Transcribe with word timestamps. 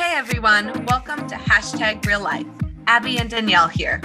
Hey 0.00 0.14
everyone, 0.16 0.86
welcome 0.86 1.28
to 1.28 1.34
hashtag 1.34 2.06
real 2.06 2.22
life. 2.22 2.46
Abbie 2.86 3.18
and 3.18 3.28
Danielle 3.28 3.68
here. 3.68 4.00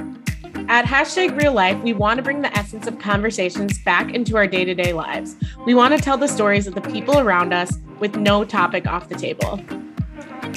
At 0.67 0.83
hashtag 0.83 1.41
real 1.41 1.53
life, 1.53 1.81
we 1.83 1.93
want 1.93 2.17
to 2.17 2.21
bring 2.21 2.41
the 2.41 2.53
essence 2.53 2.85
of 2.85 2.99
conversations 2.99 3.79
back 3.79 4.13
into 4.13 4.35
our 4.35 4.45
day 4.45 4.65
to 4.65 4.73
day 4.73 4.91
lives. 4.91 5.37
We 5.65 5.73
want 5.73 5.95
to 5.95 6.03
tell 6.03 6.17
the 6.17 6.27
stories 6.27 6.67
of 6.67 6.75
the 6.75 6.81
people 6.81 7.17
around 7.17 7.53
us 7.53 7.71
with 8.01 8.17
no 8.17 8.43
topic 8.43 8.85
off 8.85 9.07
the 9.07 9.15
table. 9.15 9.61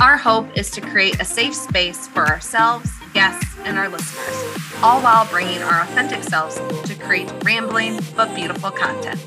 Our 0.00 0.16
hope 0.16 0.48
is 0.58 0.72
to 0.72 0.80
create 0.80 1.20
a 1.20 1.24
safe 1.24 1.54
space 1.54 2.08
for 2.08 2.26
ourselves, 2.26 2.90
guests, 3.14 3.54
and 3.62 3.78
our 3.78 3.88
listeners, 3.88 4.42
all 4.82 5.00
while 5.00 5.24
bringing 5.26 5.62
our 5.62 5.82
authentic 5.82 6.24
selves 6.24 6.56
to 6.56 6.96
create 6.96 7.32
rambling 7.44 8.00
but 8.16 8.34
beautiful 8.34 8.72
content. 8.72 9.24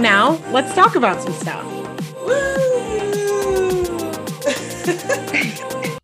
Now, 0.00 0.42
let's 0.50 0.74
talk 0.74 0.96
about 0.96 1.22
some 1.22 1.32
stuff. 1.34 3.07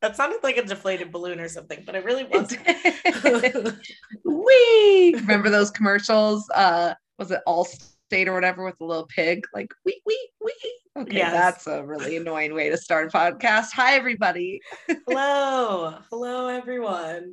that 0.00 0.16
sounded 0.16 0.42
like 0.42 0.56
a 0.56 0.64
deflated 0.64 1.12
balloon 1.12 1.38
or 1.38 1.48
something, 1.48 1.82
but 1.84 1.94
it 1.94 2.04
really 2.04 2.24
wasn't. 2.24 2.62
wee! 4.24 5.14
Remember 5.14 5.50
those 5.50 5.70
commercials? 5.70 6.48
Uh, 6.54 6.94
was 7.18 7.30
it 7.30 7.42
Allstate 7.46 8.28
or 8.28 8.32
whatever 8.32 8.64
with 8.64 8.78
the 8.78 8.84
little 8.86 9.06
pig? 9.06 9.44
Like 9.52 9.74
wee 9.84 10.00
wee 10.06 10.30
wee. 10.42 10.78
Okay, 10.96 11.18
yes. 11.18 11.32
that's 11.32 11.66
a 11.66 11.84
really 11.84 12.16
annoying 12.16 12.54
way 12.54 12.70
to 12.70 12.78
start 12.78 13.14
a 13.14 13.16
podcast. 13.16 13.72
Hi, 13.74 13.94
everybody. 13.94 14.62
Hello, 15.06 15.98
hello, 16.10 16.48
everyone. 16.48 17.32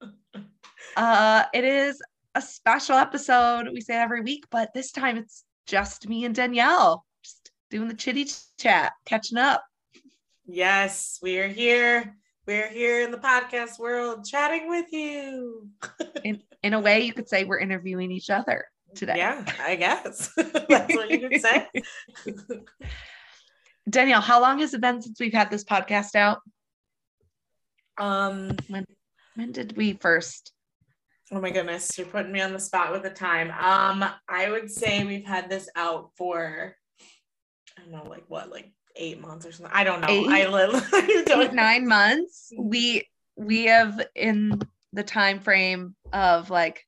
uh, 0.96 1.44
it 1.52 1.64
is 1.64 2.00
a 2.34 2.40
special 2.40 2.96
episode. 2.96 3.68
We 3.70 3.82
say 3.82 3.96
it 3.96 4.02
every 4.02 4.22
week, 4.22 4.44
but 4.50 4.72
this 4.72 4.90
time 4.90 5.18
it's 5.18 5.44
just 5.66 6.08
me 6.08 6.24
and 6.24 6.34
Danielle, 6.34 7.04
doing 7.70 7.88
the 7.88 7.94
chitty 7.94 8.26
chat, 8.58 8.92
catching 9.06 9.38
up. 9.38 9.64
Yes, 10.46 11.18
we 11.22 11.38
are 11.38 11.48
here. 11.48 12.16
We're 12.46 12.68
here 12.68 13.02
in 13.02 13.12
the 13.12 13.18
podcast 13.18 13.78
world 13.78 14.24
chatting 14.24 14.68
with 14.68 14.92
you. 14.92 15.68
in, 16.24 16.42
in 16.62 16.74
a 16.74 16.80
way, 16.80 17.00
you 17.00 17.12
could 17.12 17.28
say 17.28 17.44
we're 17.44 17.60
interviewing 17.60 18.10
each 18.10 18.28
other 18.28 18.66
today. 18.94 19.14
Yeah, 19.16 19.44
I 19.60 19.76
guess. 19.76 20.32
That's 20.36 20.94
what 20.94 21.10
you 21.10 21.28
could 21.28 21.40
say. 21.40 21.68
Danielle, 23.88 24.20
how 24.20 24.40
long 24.40 24.58
has 24.58 24.74
it 24.74 24.80
been 24.80 25.00
since 25.00 25.20
we've 25.20 25.32
had 25.32 25.50
this 25.50 25.64
podcast 25.64 26.16
out? 26.16 26.38
Um 27.98 28.56
when 28.68 28.86
when 29.34 29.52
did 29.52 29.76
we 29.76 29.92
first? 29.92 30.52
Oh 31.32 31.40
my 31.40 31.50
goodness, 31.50 31.96
you're 31.96 32.06
putting 32.08 32.32
me 32.32 32.40
on 32.40 32.52
the 32.52 32.58
spot 32.58 32.90
with 32.90 33.02
the 33.02 33.10
time. 33.10 33.50
Um, 33.52 34.08
I 34.28 34.50
would 34.50 34.68
say 34.68 35.04
we've 35.04 35.24
had 35.24 35.48
this 35.48 35.68
out 35.76 36.10
for 36.16 36.74
don't 37.90 38.04
know, 38.04 38.10
like 38.10 38.24
what, 38.28 38.50
like 38.50 38.70
eight 38.96 39.20
months 39.20 39.46
or 39.46 39.52
something. 39.52 39.72
I 39.74 39.84
don't 39.84 40.00
know. 40.00 40.08
Eight, 40.08 40.28
I 40.28 40.44
don't 41.26 41.42
eight, 41.42 41.52
nine 41.52 41.86
months. 41.86 42.50
Mm-hmm. 42.52 42.68
We 42.68 43.08
we 43.36 43.64
have 43.66 44.00
in 44.14 44.60
the 44.92 45.02
time 45.02 45.40
frame 45.40 45.94
of 46.12 46.50
like 46.50 46.84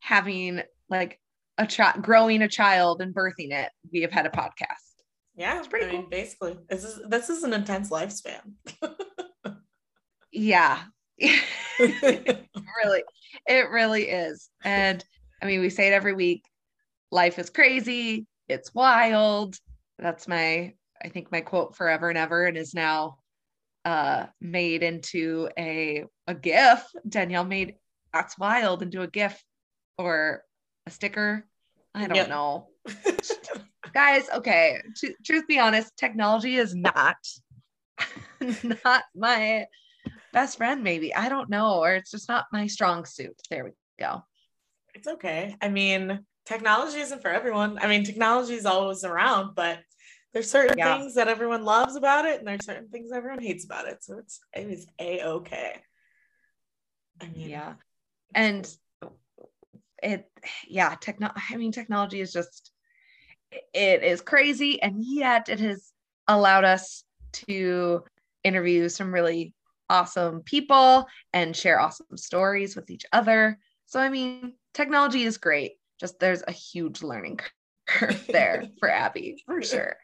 having 0.00 0.62
like 0.88 1.18
a 1.58 1.66
child 1.66 2.02
growing 2.02 2.42
a 2.42 2.48
child 2.48 3.00
and 3.00 3.14
birthing 3.14 3.52
it, 3.52 3.70
we 3.92 4.02
have 4.02 4.10
had 4.12 4.26
a 4.26 4.30
podcast. 4.30 4.92
Yeah, 5.34 5.58
it's 5.58 5.68
pretty 5.68 5.86
I 5.86 5.90
cool. 5.90 6.00
mean, 6.00 6.10
basically, 6.10 6.58
this 6.68 6.84
is 6.84 7.00
this 7.08 7.30
is 7.30 7.42
an 7.42 7.52
intense 7.52 7.90
lifespan. 7.90 8.54
yeah. 10.30 10.80
it 11.18 11.44
really, 12.84 13.02
it 13.46 13.70
really 13.70 14.08
is. 14.08 14.50
And 14.64 15.04
I 15.40 15.46
mean, 15.46 15.60
we 15.60 15.70
say 15.70 15.88
it 15.88 15.92
every 15.92 16.12
week. 16.12 16.44
Life 17.10 17.38
is 17.38 17.50
crazy. 17.50 18.26
It's 18.48 18.74
wild. 18.74 19.56
That's 20.02 20.26
my 20.26 20.74
I 21.02 21.08
think 21.08 21.32
my 21.32 21.40
quote 21.40 21.76
forever 21.76 22.08
and 22.08 22.18
ever 22.18 22.44
and 22.46 22.56
is 22.56 22.74
now 22.74 23.18
uh 23.84 24.26
made 24.40 24.82
into 24.82 25.48
a 25.58 26.04
a 26.26 26.34
gif. 26.34 26.84
Danielle 27.08 27.44
made 27.44 27.76
that's 28.12 28.38
wild 28.38 28.82
into 28.82 29.02
a 29.02 29.08
gif 29.08 29.42
or 29.96 30.42
a 30.86 30.90
sticker. 30.90 31.46
I 31.94 32.06
don't 32.06 32.16
yep. 32.16 32.28
know. 32.28 32.68
Guys, 33.94 34.28
okay, 34.34 34.80
T- 34.96 35.14
truth 35.24 35.46
be 35.46 35.58
honest, 35.58 35.96
technology 35.96 36.56
is 36.56 36.74
not 36.74 37.16
not 38.84 39.04
my 39.14 39.66
best 40.32 40.56
friend 40.56 40.82
maybe. 40.82 41.14
I 41.14 41.28
don't 41.28 41.50
know 41.50 41.78
or 41.78 41.94
it's 41.94 42.10
just 42.10 42.28
not 42.28 42.46
my 42.52 42.66
strong 42.66 43.04
suit. 43.04 43.40
There 43.50 43.64
we 43.64 43.70
go. 43.98 44.22
It's 44.94 45.08
okay. 45.08 45.56
I 45.60 45.68
mean, 45.68 46.24
technology 46.46 47.00
isn't 47.00 47.22
for 47.22 47.30
everyone. 47.30 47.78
I 47.80 47.86
mean, 47.86 48.04
technology 48.04 48.54
is 48.54 48.66
always 48.66 49.04
around, 49.04 49.54
but 49.54 49.80
there's 50.32 50.50
certain 50.50 50.78
yeah. 50.78 50.98
things 50.98 51.14
that 51.14 51.28
everyone 51.28 51.64
loves 51.64 51.96
about 51.96 52.24
it, 52.24 52.38
and 52.38 52.48
there's 52.48 52.64
certain 52.64 52.88
things 52.88 53.12
everyone 53.12 53.40
hates 53.40 53.64
about 53.64 53.86
it. 53.86 54.02
So 54.02 54.18
it's 54.18 54.40
it 54.54 54.68
is 54.68 54.86
a 54.98 55.22
okay. 55.22 55.76
I 57.20 57.28
mean, 57.28 57.50
yeah, 57.50 57.74
and 58.34 58.68
it, 60.02 60.28
yeah, 60.66 60.94
techno. 61.00 61.30
I 61.50 61.56
mean, 61.56 61.72
technology 61.72 62.20
is 62.20 62.32
just 62.32 62.72
it 63.50 64.02
is 64.02 64.22
crazy, 64.22 64.80
and 64.82 64.96
yet 64.98 65.48
it 65.48 65.60
has 65.60 65.92
allowed 66.26 66.64
us 66.64 67.04
to 67.32 68.04
interview 68.42 68.88
some 68.88 69.12
really 69.12 69.54
awesome 69.90 70.40
people 70.40 71.06
and 71.32 71.54
share 71.54 71.78
awesome 71.78 72.16
stories 72.16 72.74
with 72.74 72.90
each 72.90 73.04
other. 73.12 73.58
So, 73.86 74.00
I 74.00 74.08
mean, 74.08 74.54
technology 74.72 75.24
is 75.24 75.36
great. 75.36 75.72
Just 76.00 76.18
there's 76.18 76.42
a 76.48 76.52
huge 76.52 77.02
learning 77.02 77.36
curve 77.36 77.52
there 78.28 78.64
for 78.78 78.90
Abbie, 78.90 79.42
for 79.46 79.62
sure 79.62 79.96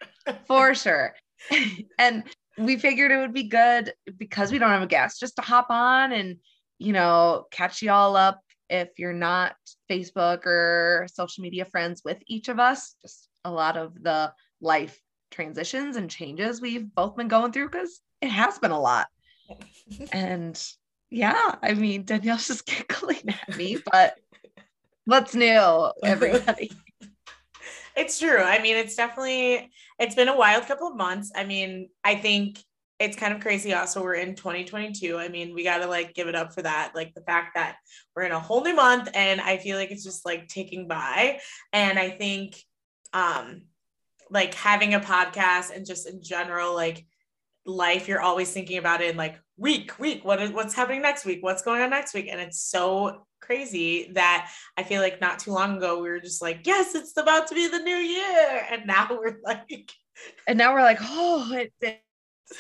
for 0.46 0.74
sure. 0.74 1.14
and 1.98 2.24
we 2.56 2.76
figured 2.76 3.12
it 3.12 3.18
would 3.18 3.34
be 3.34 3.44
good 3.44 3.92
because 4.16 4.50
we 4.50 4.58
don't 4.58 4.70
have 4.70 4.82
a 4.82 4.86
guest 4.86 5.20
just 5.20 5.36
to 5.36 5.42
hop 5.42 5.66
on 5.70 6.12
and, 6.12 6.36
you 6.78 6.92
know, 6.92 7.46
catch 7.50 7.82
you 7.82 7.90
all 7.90 8.16
up 8.16 8.40
if 8.68 8.88
you're 8.98 9.12
not 9.12 9.54
Facebook 9.90 10.44
or 10.44 11.06
social 11.12 11.42
media 11.42 11.64
friends 11.64 12.02
with 12.04 12.18
each 12.26 12.48
of 12.48 12.58
us. 12.58 12.94
Just 13.02 13.28
a 13.44 13.50
lot 13.50 13.76
of 13.76 14.02
the 14.02 14.32
life 14.60 15.00
transitions 15.30 15.96
and 15.96 16.10
changes 16.10 16.60
we've 16.60 16.92
both 16.94 17.16
been 17.16 17.28
going 17.28 17.52
through 17.52 17.68
because 17.68 18.00
it 18.20 18.30
has 18.30 18.58
been 18.58 18.70
a 18.72 18.80
lot. 18.80 19.06
and 20.12 20.60
yeah, 21.10 21.54
I 21.62 21.74
mean, 21.74 22.04
Danielle's 22.04 22.48
just 22.48 22.66
giggling 22.66 23.28
at 23.28 23.56
me, 23.56 23.78
but 23.90 24.18
what's 25.04 25.34
new, 25.34 25.90
everybody? 26.02 26.72
It's 27.98 28.18
true. 28.18 28.38
I 28.38 28.62
mean, 28.62 28.76
it's 28.76 28.96
definitely 28.96 29.70
it's 29.98 30.14
been 30.14 30.28
a 30.28 30.36
wild 30.36 30.66
couple 30.66 30.88
of 30.88 30.96
months. 30.96 31.32
I 31.34 31.44
mean, 31.44 31.88
I 32.04 32.14
think 32.14 32.58
it's 32.98 33.16
kind 33.16 33.32
of 33.32 33.40
crazy 33.40 33.72
also 33.72 34.02
we're 34.02 34.14
in 34.14 34.34
2022 34.34 35.18
i 35.18 35.28
mean 35.28 35.54
we 35.54 35.62
got 35.62 35.78
to 35.78 35.86
like 35.86 36.14
give 36.14 36.26
it 36.26 36.34
up 36.34 36.52
for 36.52 36.62
that 36.62 36.92
like 36.94 37.14
the 37.14 37.20
fact 37.22 37.54
that 37.54 37.76
we're 38.14 38.24
in 38.24 38.32
a 38.32 38.40
whole 38.40 38.62
new 38.62 38.74
month 38.74 39.08
and 39.14 39.40
i 39.40 39.56
feel 39.56 39.76
like 39.76 39.90
it's 39.90 40.04
just 40.04 40.26
like 40.26 40.48
taking 40.48 40.88
by 40.88 41.38
and 41.72 41.98
i 41.98 42.10
think 42.10 42.56
um 43.12 43.62
like 44.30 44.52
having 44.54 44.94
a 44.94 45.00
podcast 45.00 45.74
and 45.74 45.86
just 45.86 46.08
in 46.08 46.22
general 46.22 46.74
like 46.74 47.06
life 47.64 48.08
you're 48.08 48.20
always 48.20 48.50
thinking 48.50 48.78
about 48.78 49.00
it 49.00 49.10
in 49.10 49.16
like 49.16 49.38
week 49.56 49.98
week 49.98 50.24
what 50.24 50.40
is 50.40 50.50
what's 50.50 50.74
happening 50.74 51.02
next 51.02 51.24
week 51.24 51.38
what's 51.42 51.62
going 51.62 51.82
on 51.82 51.90
next 51.90 52.14
week 52.14 52.28
and 52.30 52.40
it's 52.40 52.60
so 52.60 53.26
crazy 53.40 54.10
that 54.12 54.50
I 54.76 54.82
feel 54.82 55.00
like 55.00 55.20
not 55.20 55.38
too 55.38 55.52
long 55.52 55.76
ago 55.76 56.02
we 56.02 56.08
were 56.08 56.20
just 56.20 56.42
like, 56.42 56.66
yes, 56.66 56.94
it's 56.94 57.16
about 57.16 57.46
to 57.48 57.54
be 57.54 57.68
the 57.68 57.78
new 57.78 57.96
year. 57.96 58.66
And 58.70 58.86
now 58.86 59.08
we're 59.10 59.38
like, 59.44 59.90
and 60.46 60.58
now 60.58 60.72
we're 60.72 60.82
like, 60.82 60.98
oh, 61.00 61.52
it, 61.52 61.72
it, 61.80 62.02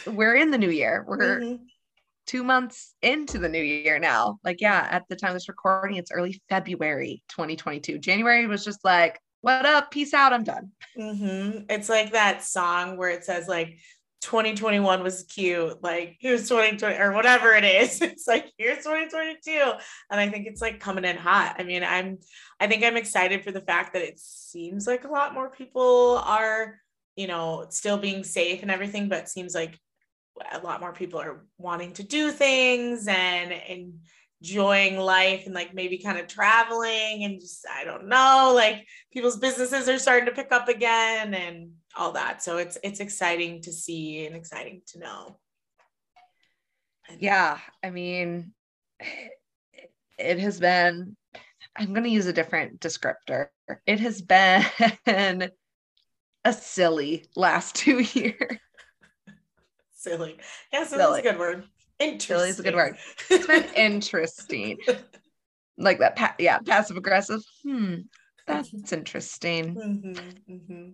we're 0.06 0.36
in 0.36 0.50
the 0.50 0.58
new 0.58 0.70
year. 0.70 1.04
We're 1.06 1.40
mm-hmm. 1.40 1.64
two 2.26 2.44
months 2.44 2.94
into 3.02 3.38
the 3.38 3.48
new 3.48 3.62
year 3.62 3.98
now. 3.98 4.38
Like, 4.44 4.60
yeah, 4.60 4.86
at 4.90 5.04
the 5.08 5.16
time 5.16 5.30
of 5.30 5.34
this 5.34 5.48
recording, 5.48 5.96
it's 5.96 6.12
early 6.12 6.40
February 6.48 7.22
2022. 7.30 7.98
January 7.98 8.46
was 8.46 8.64
just 8.64 8.84
like, 8.84 9.18
what 9.40 9.66
up? 9.66 9.90
Peace 9.90 10.14
out. 10.14 10.32
I'm 10.32 10.44
done. 10.44 10.72
Mm-hmm. 10.98 11.64
It's 11.70 11.88
like 11.88 12.12
that 12.12 12.42
song 12.42 12.96
where 12.96 13.10
it 13.10 13.24
says, 13.24 13.46
like, 13.46 13.78
2021 14.20 15.02
was 15.02 15.22
cute. 15.24 15.82
Like 15.82 16.16
here's 16.20 16.48
2020 16.48 16.96
or 16.96 17.12
whatever 17.12 17.54
it 17.54 17.64
is. 17.64 18.00
It's 18.08 18.26
like 18.26 18.50
here's 18.58 18.78
2022. 18.78 19.72
And 20.10 20.20
I 20.20 20.28
think 20.28 20.46
it's 20.46 20.60
like 20.60 20.80
coming 20.80 21.04
in 21.04 21.16
hot. 21.16 21.56
I 21.58 21.62
mean, 21.62 21.84
I'm 21.84 22.18
I 22.60 22.66
think 22.66 22.84
I'm 22.84 22.96
excited 22.96 23.44
for 23.44 23.52
the 23.52 23.60
fact 23.60 23.92
that 23.92 24.02
it 24.02 24.18
seems 24.18 24.86
like 24.86 25.04
a 25.04 25.08
lot 25.08 25.34
more 25.34 25.50
people 25.50 26.20
are, 26.24 26.80
you 27.16 27.26
know, 27.26 27.66
still 27.70 27.98
being 27.98 28.24
safe 28.24 28.62
and 28.62 28.70
everything, 28.70 29.08
but 29.08 29.28
seems 29.28 29.54
like 29.54 29.78
a 30.52 30.58
lot 30.60 30.80
more 30.80 30.92
people 30.92 31.20
are 31.20 31.44
wanting 31.58 31.92
to 31.94 32.02
do 32.02 32.30
things 32.30 33.06
and 33.08 33.52
and 33.52 33.94
enjoying 34.40 34.96
life 34.96 35.46
and 35.46 35.54
like 35.54 35.74
maybe 35.74 35.98
kind 35.98 36.18
of 36.18 36.26
traveling 36.26 37.24
and 37.24 37.40
just 37.40 37.66
I 37.70 37.84
don't 37.84 38.08
know, 38.08 38.52
like 38.54 38.86
people's 39.12 39.36
businesses 39.38 39.88
are 39.88 39.98
starting 39.98 40.26
to 40.26 40.32
pick 40.34 40.52
up 40.52 40.68
again 40.68 41.34
and 41.34 41.72
all 41.96 42.12
that. 42.12 42.42
So 42.42 42.58
it's 42.58 42.78
it's 42.82 43.00
exciting 43.00 43.62
to 43.62 43.72
see 43.72 44.26
and 44.26 44.36
exciting 44.36 44.82
to 44.88 44.98
know. 44.98 45.38
Yeah, 47.18 47.58
I 47.82 47.90
mean 47.90 48.52
it 50.18 50.38
has 50.38 50.60
been 50.60 51.16
I'm 51.76 51.92
going 51.92 52.04
to 52.04 52.10
use 52.10 52.26
a 52.26 52.32
different 52.32 52.80
descriptor. 52.80 53.48
It 53.86 54.00
has 54.00 54.20
been 54.20 54.64
a 56.44 56.52
silly 56.52 57.26
last 57.36 57.76
2 57.76 58.00
years. 58.14 58.58
silly. 59.94 60.38
Yeah, 60.72 60.84
silly. 60.84 61.20
is 61.20 61.26
a 61.26 61.30
good 61.30 61.38
word. 61.38 61.64
Interesting. 61.98 62.36
Silly 62.36 62.48
is 62.50 62.60
a 62.60 62.62
good 62.62 62.74
word. 62.74 62.96
It's 63.30 63.46
been 63.46 63.64
interesting. 63.76 64.78
like 65.76 65.98
that, 65.98 66.16
pa- 66.16 66.34
yeah, 66.38 66.58
passive 66.58 66.96
aggressive. 66.96 67.42
Hmm, 67.64 67.94
that's 68.46 68.92
interesting. 68.92 69.74
Mm-hmm, 69.74 70.52
mm-hmm. 70.52 70.88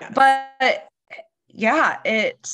Yes. 0.00 0.12
But 0.14 0.88
yeah, 1.48 1.98
it. 2.04 2.48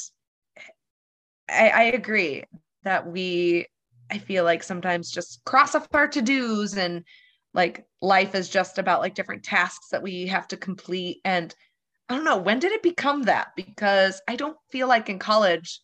I, 1.49 1.69
I 1.69 1.83
agree 1.85 2.45
that 2.85 3.07
we. 3.07 3.67
I 4.11 4.19
feel 4.19 4.45
like 4.45 4.63
sometimes 4.63 5.11
just 5.11 5.43
cross 5.45 5.75
off 5.75 5.89
our 5.95 6.07
to 6.09 6.21
dos 6.21 6.77
and 6.77 7.03
like 7.55 7.87
life 8.03 8.35
is 8.35 8.49
just 8.49 8.79
about 8.79 9.01
like 9.01 9.15
different 9.15 9.43
tasks 9.43 9.89
that 9.89 10.03
we 10.03 10.27
have 10.27 10.47
to 10.49 10.57
complete 10.57 11.21
and 11.25 11.55
I 12.09 12.17
don't 12.17 12.25
know 12.25 12.37
when 12.37 12.59
did 12.59 12.73
it 12.73 12.83
become 12.83 13.23
that 13.23 13.49
because 13.57 14.21
I 14.29 14.37
don't 14.37 14.57
feel 14.71 14.87
like 14.87 15.09
in 15.09 15.19
college 15.19 15.81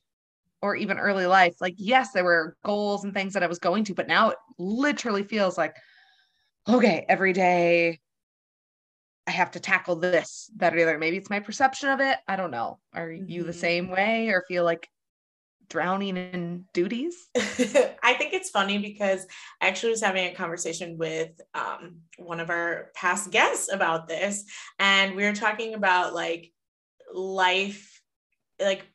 or 0.63 0.77
even 0.77 0.99
early 0.99 1.27
life 1.27 1.55
like 1.61 1.75
yes 1.77 2.13
there 2.13 2.25
were 2.25 2.57
goals 2.65 3.05
and 3.05 3.15
things 3.15 3.35
that 3.35 3.43
I 3.43 3.49
was 3.49 3.59
going 3.59 3.85
to 3.85 3.95
but 3.95 4.09
now 4.09 4.31
it 4.31 4.39
literally 4.59 5.23
feels 5.23 5.57
like 5.57 5.77
okay 6.69 7.05
every 7.09 7.33
day 7.33 8.01
I 9.27 9.31
have 9.33 9.51
to 9.53 9.61
tackle 9.61 9.97
this 9.97 10.51
that 10.57 10.73
or 10.73 10.77
the 10.77 10.83
other 10.83 10.99
maybe 10.99 11.17
it's 11.17 11.31
my 11.31 11.41
perception 11.41 11.91
of 11.91 12.01
it 12.01 12.19
I 12.27 12.37
don't 12.37 12.51
know 12.51 12.79
are 12.95 13.09
mm-hmm. 13.09 13.29
you 13.29 13.43
the 13.43 13.51
mm-hmm. 13.51 13.61
same 13.61 13.89
way 13.89 14.29
or 14.29 14.45
feel 14.49 14.65
like 14.65 14.89
drowning 15.69 16.17
in 16.17 16.65
duties? 16.73 17.29
I 17.37 18.15
think 18.15 18.33
it's 18.33 18.51
funny 18.51 18.79
because 18.79 19.27
I 19.61 19.69
actually 19.69 19.91
was 19.91 20.03
having 20.03 20.27
a 20.27 20.35
conversation 20.35 20.97
with 20.99 21.31
um, 21.55 21.99
one 22.17 22.41
of 22.41 22.51
our 22.51 22.91
past 22.95 23.31
guests 23.31 23.73
about 23.73 24.09
this, 24.09 24.45
and 24.79 25.15
we 25.15 25.25
were 25.25 25.35
talking 25.35 25.75
about 25.75 26.15
like 26.15 26.53
life, 27.13 28.01
like 28.61 28.87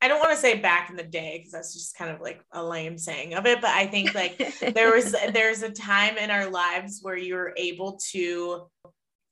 I 0.00 0.08
don't 0.08 0.20
want 0.20 0.30
to 0.30 0.36
say 0.36 0.58
back 0.58 0.90
in 0.90 0.96
the 0.96 1.02
day 1.02 1.38
because 1.38 1.52
that's 1.52 1.74
just 1.74 1.96
kind 1.96 2.10
of 2.10 2.20
like 2.20 2.40
a 2.52 2.62
lame 2.62 2.98
saying 2.98 3.34
of 3.34 3.46
it, 3.46 3.60
but 3.60 3.70
I 3.70 3.86
think 3.86 4.14
like 4.14 4.38
there 4.74 4.92
was 4.92 5.12
there's 5.32 5.62
a 5.62 5.70
time 5.70 6.16
in 6.16 6.30
our 6.30 6.48
lives 6.48 7.00
where 7.02 7.16
you 7.16 7.34
were 7.34 7.54
able 7.56 7.98
to 8.12 8.68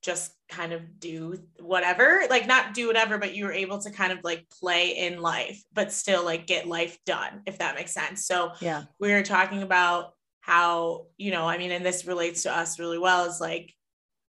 just 0.02 0.32
kind 0.48 0.72
of 0.72 1.00
do 1.00 1.36
whatever 1.58 2.22
like 2.30 2.46
not 2.46 2.72
do 2.74 2.86
whatever 2.86 3.18
but 3.18 3.34
you 3.34 3.44
were 3.44 3.52
able 3.52 3.80
to 3.80 3.90
kind 3.90 4.12
of 4.12 4.20
like 4.22 4.46
play 4.60 4.90
in 4.98 5.20
life 5.20 5.60
but 5.72 5.90
still 5.90 6.24
like 6.24 6.46
get 6.46 6.68
life 6.68 6.96
done 7.06 7.42
if 7.46 7.58
that 7.58 7.74
makes 7.74 7.92
sense. 7.92 8.26
So 8.26 8.52
yeah. 8.60 8.84
we 9.00 9.10
were 9.10 9.24
talking 9.24 9.62
about 9.62 10.12
how 10.46 11.06
you 11.16 11.32
know 11.32 11.44
i 11.44 11.58
mean 11.58 11.72
and 11.72 11.84
this 11.84 12.06
relates 12.06 12.44
to 12.44 12.56
us 12.56 12.78
really 12.78 12.98
well 12.98 13.24
is 13.24 13.40
like 13.40 13.74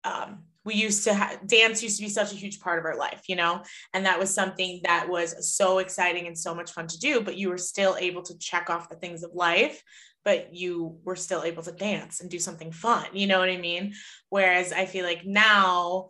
um 0.03 0.39
we 0.67 0.75
used 0.75 1.03
to 1.05 1.13
have 1.13 1.47
dance 1.47 1.81
used 1.81 1.97
to 1.97 2.03
be 2.03 2.09
such 2.09 2.31
a 2.31 2.35
huge 2.35 2.59
part 2.59 2.77
of 2.77 2.85
our 2.85 2.97
life 2.97 3.21
you 3.27 3.35
know 3.35 3.63
and 3.93 4.05
that 4.05 4.19
was 4.19 4.31
something 4.31 4.81
that 4.83 5.09
was 5.09 5.55
so 5.55 5.79
exciting 5.79 6.27
and 6.27 6.37
so 6.37 6.53
much 6.53 6.71
fun 6.71 6.85
to 6.85 6.99
do 6.99 7.21
but 7.21 7.37
you 7.37 7.49
were 7.49 7.57
still 7.57 7.95
able 7.99 8.21
to 8.21 8.37
check 8.37 8.69
off 8.69 8.89
the 8.89 8.95
things 8.95 9.23
of 9.23 9.31
life 9.33 9.81
but 10.27 10.53
you 10.53 10.99
were 11.05 11.15
still 11.15 11.43
able 11.43 11.63
to 11.63 11.71
dance 11.71 12.19
and 12.19 12.29
do 12.29 12.37
something 12.37 12.69
fun. 12.69 13.05
You 13.13 13.27
know 13.27 13.39
what 13.39 13.47
I 13.47 13.55
mean? 13.55 13.93
Whereas 14.27 14.73
I 14.73 14.85
feel 14.85 15.05
like 15.05 15.25
now 15.25 16.09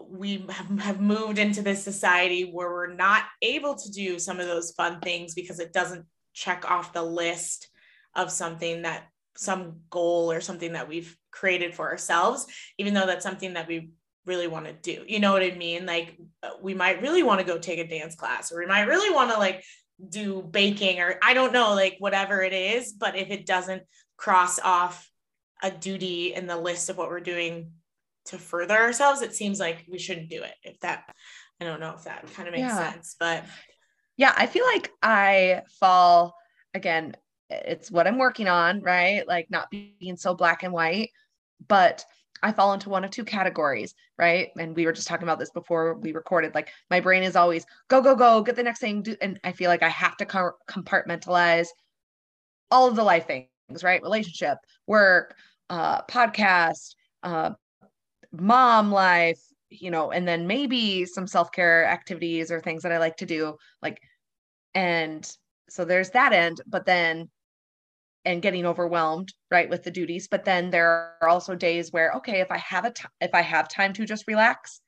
we 0.00 0.46
have 0.80 1.02
moved 1.02 1.38
into 1.38 1.60
this 1.60 1.84
society 1.84 2.44
where 2.44 2.70
we're 2.70 2.94
not 2.94 3.24
able 3.42 3.74
to 3.74 3.90
do 3.90 4.18
some 4.18 4.40
of 4.40 4.46
those 4.46 4.70
fun 4.70 5.00
things 5.00 5.34
because 5.34 5.60
it 5.60 5.74
doesn't 5.74 6.06
check 6.32 6.64
off 6.70 6.94
the 6.94 7.02
list 7.02 7.68
of 8.14 8.30
something 8.30 8.82
that 8.82 9.08
some 9.36 9.80
goal 9.90 10.30
or 10.30 10.40
something 10.40 10.72
that 10.72 10.88
we've 10.88 11.16
created 11.30 11.74
for 11.74 11.90
ourselves, 11.90 12.46
even 12.78 12.94
though 12.94 13.06
that's 13.06 13.24
something 13.24 13.54
that 13.54 13.68
we 13.68 13.90
really 14.26 14.46
want 14.46 14.66
to 14.66 14.72
do. 14.72 15.04
You 15.06 15.20
know 15.20 15.32
what 15.32 15.42
I 15.42 15.52
mean? 15.52 15.86
Like 15.86 16.16
uh, 16.42 16.50
we 16.60 16.74
might 16.74 17.02
really 17.02 17.22
want 17.22 17.40
to 17.40 17.46
go 17.46 17.58
take 17.58 17.78
a 17.78 17.86
dance 17.86 18.14
class 18.14 18.52
or 18.52 18.58
we 18.58 18.66
might 18.66 18.86
really 18.86 19.12
want 19.14 19.32
to 19.32 19.38
like 19.38 19.64
do 20.08 20.42
baking 20.42 21.00
or 21.00 21.16
I 21.22 21.34
don't 21.34 21.52
know, 21.52 21.74
like 21.74 21.96
whatever 21.98 22.42
it 22.42 22.52
is. 22.52 22.92
But 22.92 23.16
if 23.16 23.30
it 23.30 23.46
doesn't 23.46 23.82
cross 24.16 24.58
off 24.60 25.08
a 25.62 25.70
duty 25.70 26.34
in 26.34 26.46
the 26.46 26.56
list 26.56 26.88
of 26.88 26.98
what 26.98 27.08
we're 27.08 27.20
doing 27.20 27.72
to 28.26 28.38
further 28.38 28.76
ourselves, 28.76 29.22
it 29.22 29.34
seems 29.34 29.58
like 29.58 29.84
we 29.90 29.98
shouldn't 29.98 30.30
do 30.30 30.42
it. 30.42 30.54
If 30.62 30.78
that, 30.80 31.04
I 31.60 31.64
don't 31.64 31.80
know 31.80 31.94
if 31.96 32.04
that 32.04 32.32
kind 32.34 32.48
of 32.48 32.54
makes 32.54 32.68
yeah. 32.68 32.92
sense, 32.92 33.16
but 33.18 33.44
yeah, 34.16 34.32
I 34.36 34.46
feel 34.46 34.64
like 34.64 34.92
I 35.02 35.62
fall 35.80 36.34
again, 36.74 37.16
it's 37.64 37.90
what 37.90 38.06
I'm 38.06 38.18
working 38.18 38.48
on, 38.48 38.80
right? 38.80 39.26
Like 39.26 39.50
not 39.50 39.70
being 39.70 40.16
so 40.16 40.34
black 40.34 40.62
and 40.62 40.72
white, 40.72 41.10
but 41.68 42.04
I 42.42 42.52
fall 42.52 42.72
into 42.72 42.88
one 42.88 43.04
of 43.04 43.10
two 43.10 43.24
categories, 43.24 43.94
right? 44.18 44.50
And 44.58 44.74
we 44.74 44.84
were 44.84 44.92
just 44.92 45.06
talking 45.06 45.22
about 45.22 45.38
this 45.38 45.50
before 45.50 45.94
we 45.94 46.12
recorded. 46.12 46.54
Like 46.54 46.70
my 46.90 46.98
brain 47.00 47.22
is 47.22 47.36
always 47.36 47.64
go, 47.88 48.00
go, 48.00 48.16
go, 48.16 48.42
get 48.42 48.56
the 48.56 48.62
next 48.62 48.80
thing. 48.80 49.02
Do, 49.02 49.16
and 49.20 49.38
I 49.44 49.52
feel 49.52 49.70
like 49.70 49.82
I 49.82 49.88
have 49.88 50.16
to 50.16 50.26
compartmentalize 50.26 51.68
all 52.70 52.88
of 52.88 52.96
the 52.96 53.04
life 53.04 53.26
things, 53.26 53.84
right? 53.84 54.02
Relationship, 54.02 54.58
work, 54.86 55.36
uh, 55.70 56.02
podcast, 56.02 56.94
uh, 57.22 57.50
mom 58.32 58.90
life, 58.90 59.40
you 59.70 59.90
know, 59.90 60.10
and 60.10 60.26
then 60.26 60.46
maybe 60.46 61.04
some 61.04 61.26
self 61.26 61.52
care 61.52 61.86
activities 61.86 62.50
or 62.50 62.60
things 62.60 62.82
that 62.82 62.92
I 62.92 62.98
like 62.98 63.16
to 63.18 63.26
do. 63.26 63.56
Like, 63.80 64.00
and 64.74 65.30
so 65.68 65.84
there's 65.84 66.10
that 66.10 66.32
end. 66.32 66.60
But 66.66 66.86
then 66.86 67.30
and 68.24 68.42
getting 68.42 68.66
overwhelmed 68.66 69.32
right 69.50 69.68
with 69.68 69.82
the 69.82 69.90
duties 69.90 70.28
but 70.28 70.44
then 70.44 70.70
there 70.70 71.14
are 71.20 71.28
also 71.28 71.54
days 71.54 71.92
where 71.92 72.12
okay 72.12 72.40
if 72.40 72.50
i 72.50 72.58
have 72.58 72.84
a 72.84 72.90
t- 72.90 73.04
if 73.20 73.34
i 73.34 73.40
have 73.40 73.68
time 73.68 73.92
to 73.92 74.06
just 74.06 74.26
relax 74.26 74.80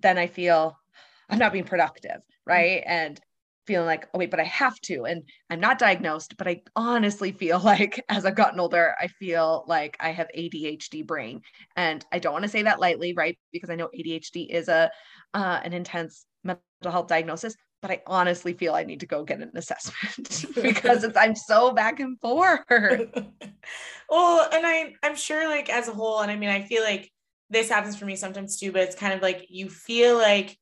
then 0.00 0.18
i 0.18 0.26
feel 0.26 0.76
i'm 1.28 1.38
not 1.38 1.52
being 1.52 1.64
productive 1.64 2.10
mm-hmm. 2.10 2.50
right 2.50 2.80
mm-hmm. 2.80 2.90
and 2.90 3.20
feeling 3.66 3.86
like 3.86 4.06
oh 4.12 4.18
wait 4.18 4.30
but 4.30 4.40
i 4.40 4.44
have 4.44 4.78
to 4.80 5.04
and 5.04 5.22
i'm 5.50 5.60
not 5.60 5.78
diagnosed 5.78 6.36
but 6.36 6.46
i 6.46 6.60
honestly 6.76 7.32
feel 7.32 7.58
like 7.64 8.02
as 8.08 8.24
i've 8.24 8.34
gotten 8.34 8.60
older 8.60 8.94
i 9.00 9.06
feel 9.06 9.64
like 9.66 9.96
i 10.00 10.10
have 10.10 10.28
adhd 10.36 11.06
brain 11.06 11.40
and 11.76 12.04
i 12.12 12.18
don't 12.18 12.32
want 12.32 12.42
to 12.44 12.48
say 12.48 12.62
that 12.62 12.80
lightly 12.80 13.14
right 13.14 13.38
because 13.52 13.70
i 13.70 13.74
know 13.74 13.88
adhd 13.98 14.46
is 14.50 14.68
a 14.68 14.90
uh, 15.34 15.60
an 15.64 15.72
intense 15.72 16.26
mental 16.44 16.62
health 16.84 17.08
diagnosis 17.08 17.56
but 17.84 17.90
I 17.90 18.00
honestly 18.06 18.54
feel 18.54 18.74
I 18.74 18.84
need 18.84 19.00
to 19.00 19.06
go 19.06 19.24
get 19.24 19.42
an 19.42 19.50
assessment 19.54 20.46
because 20.62 21.04
it's 21.04 21.18
I'm 21.18 21.36
so 21.36 21.70
back 21.74 22.00
and 22.00 22.18
forth. 22.18 22.60
well, 22.70 24.48
and 24.50 24.66
I 24.66 24.94
I'm 25.02 25.14
sure 25.14 25.46
like 25.48 25.68
as 25.68 25.86
a 25.86 25.92
whole, 25.92 26.20
and 26.20 26.30
I 26.30 26.36
mean 26.36 26.48
I 26.48 26.62
feel 26.62 26.82
like 26.82 27.12
this 27.50 27.68
happens 27.68 27.94
for 27.94 28.06
me 28.06 28.16
sometimes 28.16 28.58
too, 28.58 28.72
but 28.72 28.80
it's 28.80 28.96
kind 28.96 29.12
of 29.12 29.20
like 29.20 29.48
you 29.50 29.68
feel 29.68 30.16
like 30.16 30.56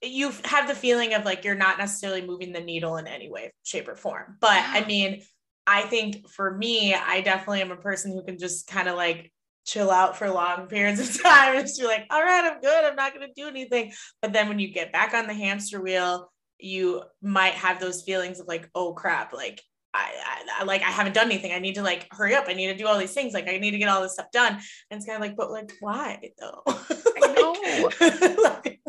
you 0.00 0.30
have 0.44 0.68
the 0.68 0.76
feeling 0.76 1.12
of 1.12 1.24
like 1.24 1.42
you're 1.42 1.56
not 1.56 1.76
necessarily 1.76 2.24
moving 2.24 2.52
the 2.52 2.60
needle 2.60 2.98
in 2.98 3.08
any 3.08 3.28
way, 3.28 3.52
shape, 3.64 3.88
or 3.88 3.96
form. 3.96 4.36
But 4.40 4.62
I 4.64 4.86
mean, 4.86 5.22
I 5.66 5.82
think 5.82 6.28
for 6.28 6.56
me, 6.56 6.94
I 6.94 7.20
definitely 7.20 7.62
am 7.62 7.72
a 7.72 7.76
person 7.76 8.12
who 8.12 8.22
can 8.22 8.38
just 8.38 8.68
kind 8.68 8.86
of 8.88 8.94
like 8.94 9.32
chill 9.66 9.90
out 9.90 10.16
for 10.16 10.30
long 10.30 10.66
periods 10.68 11.00
of 11.00 11.22
time 11.22 11.56
and 11.56 11.66
just 11.66 11.78
be 11.78 11.86
like, 11.86 12.06
all 12.10 12.22
right, 12.22 12.44
I'm 12.44 12.60
good. 12.60 12.84
I'm 12.84 12.96
not 12.96 13.14
going 13.14 13.28
to 13.28 13.34
do 13.34 13.48
anything. 13.48 13.92
But 14.22 14.32
then 14.32 14.48
when 14.48 14.58
you 14.58 14.68
get 14.68 14.92
back 14.92 15.12
on 15.12 15.26
the 15.26 15.34
hamster 15.34 15.80
wheel, 15.82 16.30
you 16.58 17.02
might 17.20 17.54
have 17.54 17.80
those 17.80 18.02
feelings 18.02 18.40
of 18.40 18.46
like, 18.46 18.70
oh 18.74 18.94
crap, 18.94 19.34
like 19.34 19.60
I, 19.92 20.12
I, 20.58 20.64
like 20.64 20.82
I 20.82 20.90
haven't 20.90 21.14
done 21.14 21.26
anything. 21.26 21.52
I 21.52 21.58
need 21.58 21.74
to 21.74 21.82
like 21.82 22.06
hurry 22.10 22.34
up. 22.34 22.46
I 22.48 22.54
need 22.54 22.68
to 22.68 22.76
do 22.76 22.86
all 22.86 22.98
these 22.98 23.12
things. 23.12 23.34
Like 23.34 23.48
I 23.48 23.58
need 23.58 23.72
to 23.72 23.78
get 23.78 23.88
all 23.88 24.02
this 24.02 24.14
stuff 24.14 24.30
done. 24.32 24.54
And 24.90 24.98
it's 24.98 25.06
kind 25.06 25.16
of 25.16 25.22
like, 25.22 25.36
but 25.36 25.50
like 25.50 25.72
why 25.80 26.30
though? 26.38 26.62
I 26.66 27.32
know. 27.34 28.42
like, 28.64 28.80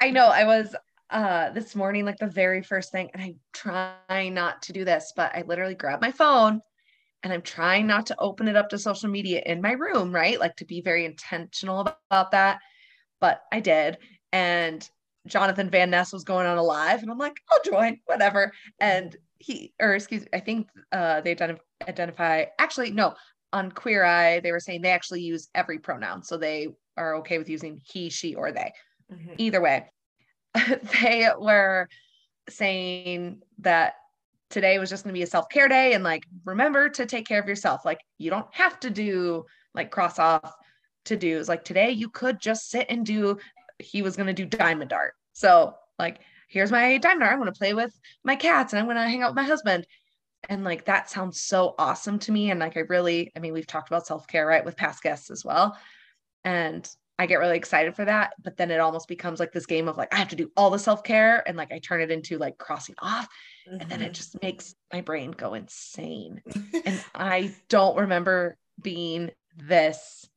I 0.00 0.10
know. 0.10 0.26
I 0.26 0.44
was 0.44 0.74
uh 1.10 1.50
this 1.50 1.74
morning, 1.74 2.04
like 2.04 2.18
the 2.18 2.26
very 2.26 2.62
first 2.62 2.92
thing, 2.92 3.10
and 3.14 3.22
I'm 3.22 3.36
trying 3.52 4.34
not 4.34 4.62
to 4.62 4.72
do 4.72 4.84
this, 4.84 5.12
but 5.16 5.34
I 5.34 5.42
literally 5.42 5.74
grabbed 5.74 6.02
my 6.02 6.12
phone 6.12 6.62
and 7.22 7.32
I'm 7.32 7.42
trying 7.42 7.86
not 7.86 8.06
to 8.06 8.16
open 8.18 8.48
it 8.48 8.56
up 8.56 8.68
to 8.70 8.78
social 8.78 9.08
media 9.08 9.42
in 9.44 9.60
my 9.60 9.72
room, 9.72 10.14
right? 10.14 10.38
Like 10.38 10.56
to 10.56 10.64
be 10.64 10.80
very 10.80 11.04
intentional 11.04 11.80
about 11.80 12.30
that. 12.30 12.60
But 13.20 13.42
I 13.52 13.60
did. 13.60 13.98
And 14.32 14.88
Jonathan 15.26 15.70
Van 15.70 15.90
Ness 15.90 16.12
was 16.12 16.24
going 16.24 16.46
on 16.46 16.58
a 16.58 16.62
live, 16.62 17.02
and 17.02 17.10
I'm 17.10 17.18
like, 17.18 17.36
I'll 17.50 17.62
join, 17.62 17.98
whatever. 18.06 18.52
And 18.78 19.16
he, 19.38 19.72
or 19.80 19.94
excuse 19.94 20.22
me, 20.22 20.28
I 20.32 20.40
think 20.40 20.68
uh, 20.92 21.20
they 21.20 21.32
identify, 21.32 21.62
identify, 21.86 22.44
actually, 22.58 22.90
no, 22.90 23.14
on 23.52 23.72
Queer 23.72 24.04
Eye, 24.04 24.40
they 24.40 24.52
were 24.52 24.60
saying 24.60 24.82
they 24.82 24.90
actually 24.90 25.22
use 25.22 25.48
every 25.54 25.78
pronoun. 25.78 26.22
So 26.22 26.36
they 26.36 26.68
are 26.96 27.16
okay 27.16 27.38
with 27.38 27.48
using 27.48 27.80
he, 27.84 28.10
she, 28.10 28.34
or 28.34 28.52
they. 28.52 28.72
Mm-hmm. 29.12 29.34
Either 29.38 29.60
way, 29.60 29.86
they 31.02 31.28
were 31.38 31.88
saying 32.48 33.42
that 33.58 33.94
today 34.50 34.78
was 34.78 34.90
just 34.90 35.04
going 35.04 35.12
to 35.12 35.18
be 35.18 35.22
a 35.22 35.26
self-care 35.26 35.68
day 35.68 35.94
and 35.94 36.02
like 36.02 36.26
remember 36.44 36.88
to 36.88 37.06
take 37.06 37.26
care 37.26 37.40
of 37.40 37.48
yourself. 37.48 37.84
Like 37.84 38.00
you 38.18 38.30
don't 38.30 38.46
have 38.52 38.80
to 38.80 38.90
do 38.90 39.44
like 39.74 39.90
cross 39.90 40.18
off 40.18 40.54
to 41.06 41.16
do's. 41.16 41.48
Like 41.48 41.64
today 41.64 41.90
you 41.90 42.08
could 42.08 42.40
just 42.40 42.70
sit 42.70 42.86
and 42.88 43.04
do 43.04 43.38
he 43.78 44.02
was 44.02 44.16
going 44.16 44.26
to 44.26 44.32
do 44.32 44.44
diamond 44.46 44.92
art. 44.92 45.14
So 45.32 45.74
like 45.98 46.20
here's 46.48 46.70
my 46.70 46.98
diamond 46.98 47.24
art. 47.24 47.32
I'm 47.32 47.40
going 47.40 47.52
to 47.52 47.58
play 47.58 47.74
with 47.74 47.98
my 48.24 48.36
cats 48.36 48.72
and 48.72 48.80
i'm 48.80 48.86
going 48.86 48.96
to 48.96 49.02
hang 49.02 49.22
out 49.22 49.30
with 49.30 49.36
my 49.36 49.44
husband. 49.44 49.86
And 50.48 50.64
like 50.64 50.86
that 50.86 51.10
sounds 51.10 51.40
so 51.40 51.74
awesome 51.78 52.18
to 52.20 52.32
me. 52.32 52.50
And 52.50 52.60
like 52.60 52.76
i 52.76 52.80
really 52.80 53.30
i 53.36 53.40
mean 53.40 53.52
we've 53.52 53.66
talked 53.66 53.88
about 53.88 54.06
self-care 54.06 54.46
right 54.46 54.64
with 54.64 54.76
past 54.76 55.02
guests 55.02 55.30
as 55.30 55.44
well. 55.44 55.76
And 56.44 56.88
I 57.18 57.26
get 57.26 57.40
really 57.40 57.56
excited 57.56 57.96
for 57.96 58.04
that, 58.04 58.34
but 58.42 58.56
then 58.56 58.70
it 58.70 58.78
almost 58.78 59.08
becomes 59.08 59.40
like 59.40 59.52
this 59.52 59.66
game 59.66 59.88
of 59.88 59.96
like 59.96 60.14
I 60.14 60.18
have 60.18 60.28
to 60.28 60.36
do 60.36 60.50
all 60.56 60.70
the 60.70 60.78
self-care 60.78 61.42
and 61.46 61.56
like 61.56 61.72
I 61.72 61.80
turn 61.80 62.00
it 62.00 62.10
into 62.10 62.38
like 62.38 62.58
crossing 62.58 62.94
off 63.00 63.28
mm-hmm. 63.68 63.80
and 63.80 63.90
then 63.90 64.00
it 64.00 64.06
mm-hmm. 64.06 64.12
just 64.12 64.40
makes 64.40 64.74
my 64.92 65.00
brain 65.00 65.32
go 65.32 65.54
insane. 65.54 66.40
and 66.84 67.04
I 67.14 67.54
don't 67.68 67.96
remember 67.96 68.56
being 68.80 69.30
this 69.56 70.28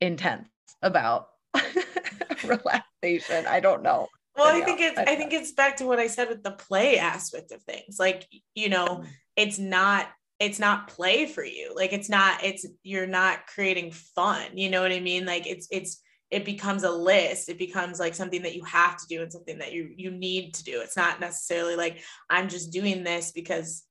intense 0.00 0.48
about 0.80 1.28
relaxation. 2.44 3.46
I 3.46 3.60
don't 3.60 3.82
know. 3.82 4.08
Well, 4.36 4.56
I 4.56 4.64
think 4.64 4.80
it's 4.80 4.96
I 4.96 5.16
think 5.16 5.32
it's 5.32 5.52
back 5.52 5.76
to 5.78 5.86
what 5.86 5.98
I 5.98 6.06
said 6.06 6.28
with 6.28 6.42
the 6.42 6.52
play 6.52 6.98
aspect 6.98 7.50
of 7.50 7.62
things. 7.62 7.98
Like, 7.98 8.28
you 8.54 8.68
know, 8.68 8.86
mm. 8.86 9.06
it's 9.36 9.58
not 9.58 10.08
it's 10.40 10.58
not 10.58 10.88
play 10.88 11.26
for 11.26 11.44
you. 11.44 11.72
Like 11.76 11.92
it's 11.92 12.08
not 12.08 12.42
it's 12.42 12.66
you're 12.82 13.06
not 13.06 13.46
creating 13.46 13.92
fun 13.92 14.56
you 14.56 14.70
know 14.70 14.82
what 14.82 14.90
i 14.90 14.98
mean? 14.98 15.26
Like 15.26 15.46
it's 15.46 15.68
it's 15.70 16.02
it 16.30 16.44
becomes 16.44 16.84
a 16.84 16.90
list. 16.90 17.48
It 17.48 17.58
becomes 17.58 17.98
like 17.98 18.14
something 18.14 18.42
that 18.42 18.54
you 18.54 18.64
have 18.64 18.96
to 18.96 19.06
do 19.08 19.20
and 19.20 19.32
something 19.32 19.58
that 19.58 19.72
you 19.72 19.90
you 19.94 20.10
need 20.10 20.54
to 20.54 20.64
do. 20.64 20.80
It's 20.80 20.96
not 20.96 21.20
necessarily 21.20 21.76
like 21.76 22.02
i'm 22.30 22.48
just 22.48 22.72
doing 22.72 23.04
this 23.04 23.30
because 23.32 23.84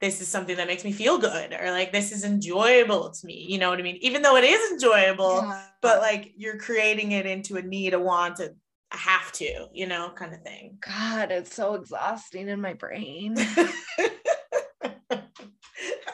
this 0.00 0.20
is 0.20 0.28
something 0.28 0.56
that 0.56 0.66
makes 0.66 0.84
me 0.84 0.92
feel 0.92 1.16
good 1.16 1.54
or 1.58 1.70
like 1.70 1.92
this 1.92 2.12
is 2.12 2.24
enjoyable 2.24 3.10
to 3.10 3.26
me 3.26 3.46
you 3.48 3.58
know 3.58 3.70
what 3.70 3.78
i 3.78 3.82
mean? 3.82 3.98
Even 4.00 4.20
though 4.20 4.36
it 4.36 4.44
is 4.44 4.72
enjoyable 4.72 5.36
yeah. 5.42 5.66
but 5.80 6.00
like 6.00 6.32
you're 6.36 6.58
creating 6.58 7.12
it 7.12 7.24
into 7.24 7.56
a 7.56 7.62
need 7.62 7.94
a 7.94 8.00
want 8.00 8.40
a, 8.40 8.52
a 8.92 8.96
have 8.96 9.30
to 9.32 9.68
you 9.72 9.86
know 9.86 10.10
kind 10.16 10.34
of 10.34 10.42
thing. 10.42 10.78
God 10.80 11.30
it's 11.30 11.54
so 11.54 11.74
exhausting 11.74 12.48
in 12.48 12.60
my 12.60 12.74
brain 12.74 13.36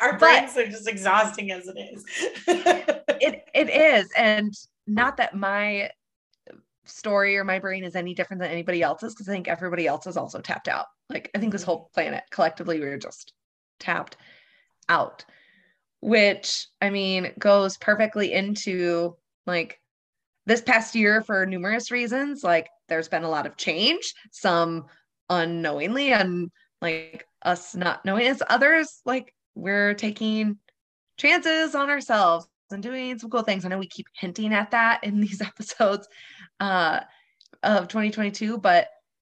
our 0.01 0.19
brains 0.19 0.57
are 0.57 0.67
just 0.67 0.89
exhausting 0.89 1.51
as 1.51 1.69
it 1.69 1.79
is. 1.79 2.05
it 2.47 3.45
it 3.55 3.71
is, 3.71 4.11
and 4.17 4.55
not 4.87 5.17
that 5.19 5.35
my 5.35 5.91
story 6.85 7.37
or 7.37 7.45
my 7.45 7.59
brain 7.59 7.85
is 7.85 7.95
any 7.95 8.15
different 8.15 8.41
than 8.41 8.51
anybody 8.51 8.83
else's 8.83 9.15
because 9.15 9.29
I 9.29 9.33
think 9.33 9.49
everybody 9.49 9.87
else 9.87 10.07
is 10.07 10.17
also 10.17 10.41
tapped 10.41 10.69
out. 10.69 10.87
Like 11.09 11.31
I 11.35 11.39
think 11.39 11.53
this 11.53 11.63
whole 11.63 11.91
planet 11.95 12.25
collectively 12.31 12.81
we 12.81 12.87
are 12.87 12.99
just 12.99 13.33
tapped 13.79 14.17
out, 14.89 15.25
which 16.01 16.67
I 16.81 16.91
mean 16.91 17.33
goes 17.39 17.77
perfectly 17.77 18.33
into 18.33 19.17
like 19.47 19.81
this 20.47 20.61
past 20.61 20.95
year 20.95 21.23
for 21.23 21.47
numerous 21.47 21.91
reasons. 21.91 22.43
Like 22.43 22.69
there's 22.89 23.09
been 23.09 23.25
a 23.25 23.31
lot 23.31 23.47
of 23.47 23.57
change, 23.57 24.15
some 24.33 24.87
unknowingly 25.29 26.13
and 26.13 26.51
like 26.83 27.27
us 27.43 27.75
not 27.75 28.05
knowing 28.05 28.27
as 28.27 28.43
others 28.49 29.01
like 29.05 29.33
we're 29.55 29.95
taking 29.95 30.59
chances 31.17 31.75
on 31.75 31.91
ourselves 31.91 32.47
and 32.71 32.83
doing 32.83 33.19
some 33.19 33.31
cool 33.31 33.43
things. 33.43 33.65
I 33.65 33.69
know 33.69 33.79
we 33.79 33.87
keep 33.87 34.07
hinting 34.15 34.55
at 34.55 34.71
that 34.71 35.05
in 35.05 35.21
these 35.21 35.41
episodes 35.41 36.09
uh, 36.61 37.01
of 37.63 37.89
2022, 37.89 38.59
but 38.59 38.89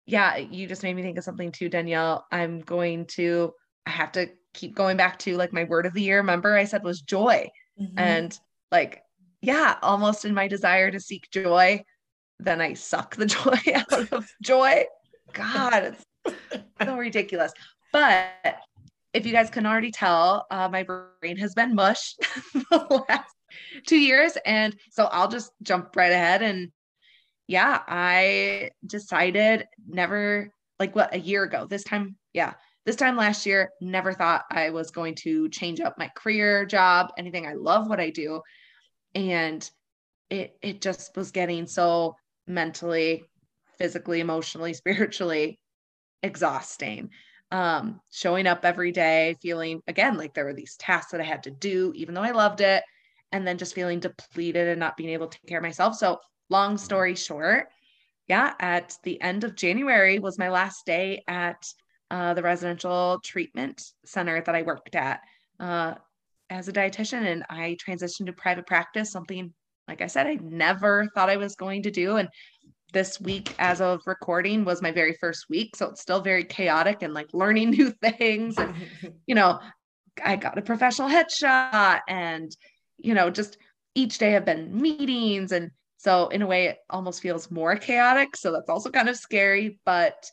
yeah, 0.05 0.37
you 0.37 0.67
just 0.67 0.83
made 0.83 0.95
me 0.95 1.01
think 1.01 1.17
of 1.17 1.23
something 1.23 1.51
too, 1.51 1.69
Danielle. 1.69 2.25
I'm 2.31 2.61
going 2.61 3.05
to, 3.07 3.53
I 3.85 3.91
have 3.91 4.11
to 4.13 4.29
keep 4.53 4.75
going 4.75 4.97
back 4.97 5.19
to 5.19 5.35
like 5.35 5.53
my 5.53 5.63
word 5.63 5.85
of 5.85 5.93
the 5.93 6.01
year. 6.01 6.17
Remember, 6.17 6.55
I 6.55 6.65
said 6.65 6.83
was 6.83 7.01
joy. 7.01 7.49
Mm-hmm. 7.79 7.99
And 7.99 8.39
like, 8.71 9.01
yeah, 9.41 9.77
almost 9.81 10.25
in 10.25 10.33
my 10.33 10.47
desire 10.47 10.91
to 10.91 10.99
seek 10.99 11.29
joy, 11.31 11.83
then 12.39 12.61
I 12.61 12.73
suck 12.73 13.15
the 13.15 13.25
joy 13.25 13.57
out 13.73 14.13
of 14.13 14.29
joy. 14.41 14.85
God, 15.33 15.83
it's 15.83 16.05
so 16.81 16.97
ridiculous. 16.97 17.51
But 17.91 18.59
if 19.15 19.25
you 19.25 19.31
guys 19.31 19.49
can 19.49 19.65
already 19.65 19.91
tell, 19.91 20.45
uh, 20.51 20.67
my 20.67 20.83
brain 20.83 21.37
has 21.37 21.53
been 21.53 21.73
mush 21.73 22.15
the 22.53 23.05
last 23.07 23.33
two 23.87 23.97
years. 23.97 24.37
And 24.45 24.75
so 24.91 25.05
I'll 25.05 25.29
just 25.29 25.51
jump 25.63 25.95
right 25.95 26.11
ahead. 26.11 26.41
And 26.41 26.69
yeah, 27.47 27.81
I 27.87 28.71
decided 28.85 29.65
never, 29.87 30.51
like 30.79 30.95
what, 30.95 31.15
a 31.15 31.19
year 31.19 31.43
ago, 31.43 31.65
this 31.65 31.85
time, 31.85 32.17
yeah, 32.33 32.55
this 32.85 32.97
time 32.97 33.15
last 33.15 33.45
year, 33.45 33.69
never 33.79 34.11
thought 34.11 34.43
I 34.51 34.71
was 34.71 34.91
going 34.91 35.15
to 35.15 35.47
change 35.47 35.79
up 35.79 35.97
my 35.97 36.11
career, 36.13 36.65
job, 36.65 37.13
anything. 37.17 37.47
I 37.47 37.53
love 37.53 37.87
what 37.87 38.01
I 38.01 38.09
do. 38.09 38.41
And 39.15 39.67
it, 40.29 40.57
it 40.61 40.81
just 40.81 41.15
was 41.15 41.31
getting 41.31 41.67
so 41.67 42.17
mentally, 42.47 43.23
physically, 43.77 44.19
emotionally, 44.19 44.73
spiritually 44.73 45.57
exhausting 46.21 47.11
um, 47.51 48.01
showing 48.11 48.47
up 48.47 48.65
every 48.65 48.91
day, 48.91 49.35
feeling 49.41 49.81
again 49.87 50.17
like 50.17 50.33
there 50.33 50.45
were 50.45 50.53
these 50.53 50.75
tasks 50.77 51.11
that 51.11 51.21
I 51.21 51.25
had 51.25 51.43
to 51.43 51.51
do, 51.51 51.91
even 51.95 52.13
though 52.13 52.21
I 52.21 52.31
loved 52.31 52.61
it, 52.61 52.83
and 53.31 53.47
then 53.47 53.57
just 53.57 53.75
feeling 53.75 53.99
depleted 53.99 54.67
and 54.67 54.79
not 54.79 54.97
being 54.97 55.09
able 55.09 55.27
to 55.27 55.37
take 55.39 55.47
care 55.47 55.59
of 55.59 55.63
myself. 55.63 55.95
So, 55.95 56.19
long 56.49 56.77
story 56.77 57.15
short, 57.15 57.67
yeah, 58.27 58.53
at 58.59 58.97
the 59.03 59.21
end 59.21 59.43
of 59.43 59.55
January 59.55 60.19
was 60.19 60.39
my 60.39 60.49
last 60.49 60.85
day 60.85 61.23
at 61.27 61.65
uh, 62.11 62.33
the 62.33 62.43
residential 62.43 63.19
treatment 63.23 63.83
center 64.05 64.41
that 64.41 64.55
I 64.55 64.61
worked 64.61 64.95
at 64.95 65.21
uh, 65.59 65.95
as 66.49 66.67
a 66.67 66.73
dietitian, 66.73 67.25
and 67.25 67.43
I 67.49 67.77
transitioned 67.85 68.27
to 68.27 68.33
private 68.33 68.67
practice, 68.67 69.11
something 69.11 69.53
like 69.87 70.01
I 70.01 70.07
said, 70.07 70.27
I 70.27 70.35
never 70.41 71.07
thought 71.13 71.29
I 71.29 71.37
was 71.37 71.55
going 71.55 71.83
to 71.83 71.91
do. 71.91 72.17
And 72.17 72.29
this 72.95 73.19
week 73.19 73.53
as 73.59 73.81
of 73.81 73.99
recording 74.05 74.63
was 74.63 74.81
my 74.81 74.89
very 74.89 75.13
first 75.19 75.47
week 75.49 75.75
so 75.75 75.89
it's 75.89 76.01
still 76.01 76.21
very 76.21 76.45
chaotic 76.45 77.03
and 77.03 77.13
like 77.13 77.27
learning 77.33 77.69
new 77.77 77.91
things 77.91 78.57
and 78.57 78.73
you 79.27 79.35
know 79.35 79.59
i 80.23 80.37
got 80.37 80.57
a 80.57 80.61
professional 80.61 81.09
headshot 81.09 81.99
and 82.07 82.55
you 82.97 83.13
know 83.13 83.29
just 83.29 83.57
each 83.95 84.17
day 84.17 84.31
have 84.31 84.45
been 84.45 84.81
meetings 84.81 85.51
and 85.51 85.71
so 85.97 86.29
in 86.29 86.41
a 86.41 86.47
way 86.47 86.67
it 86.67 86.77
almost 86.89 87.21
feels 87.21 87.51
more 87.51 87.75
chaotic 87.75 88.33
so 88.33 88.53
that's 88.53 88.69
also 88.69 88.89
kind 88.89 89.09
of 89.09 89.17
scary 89.17 89.77
but 89.85 90.25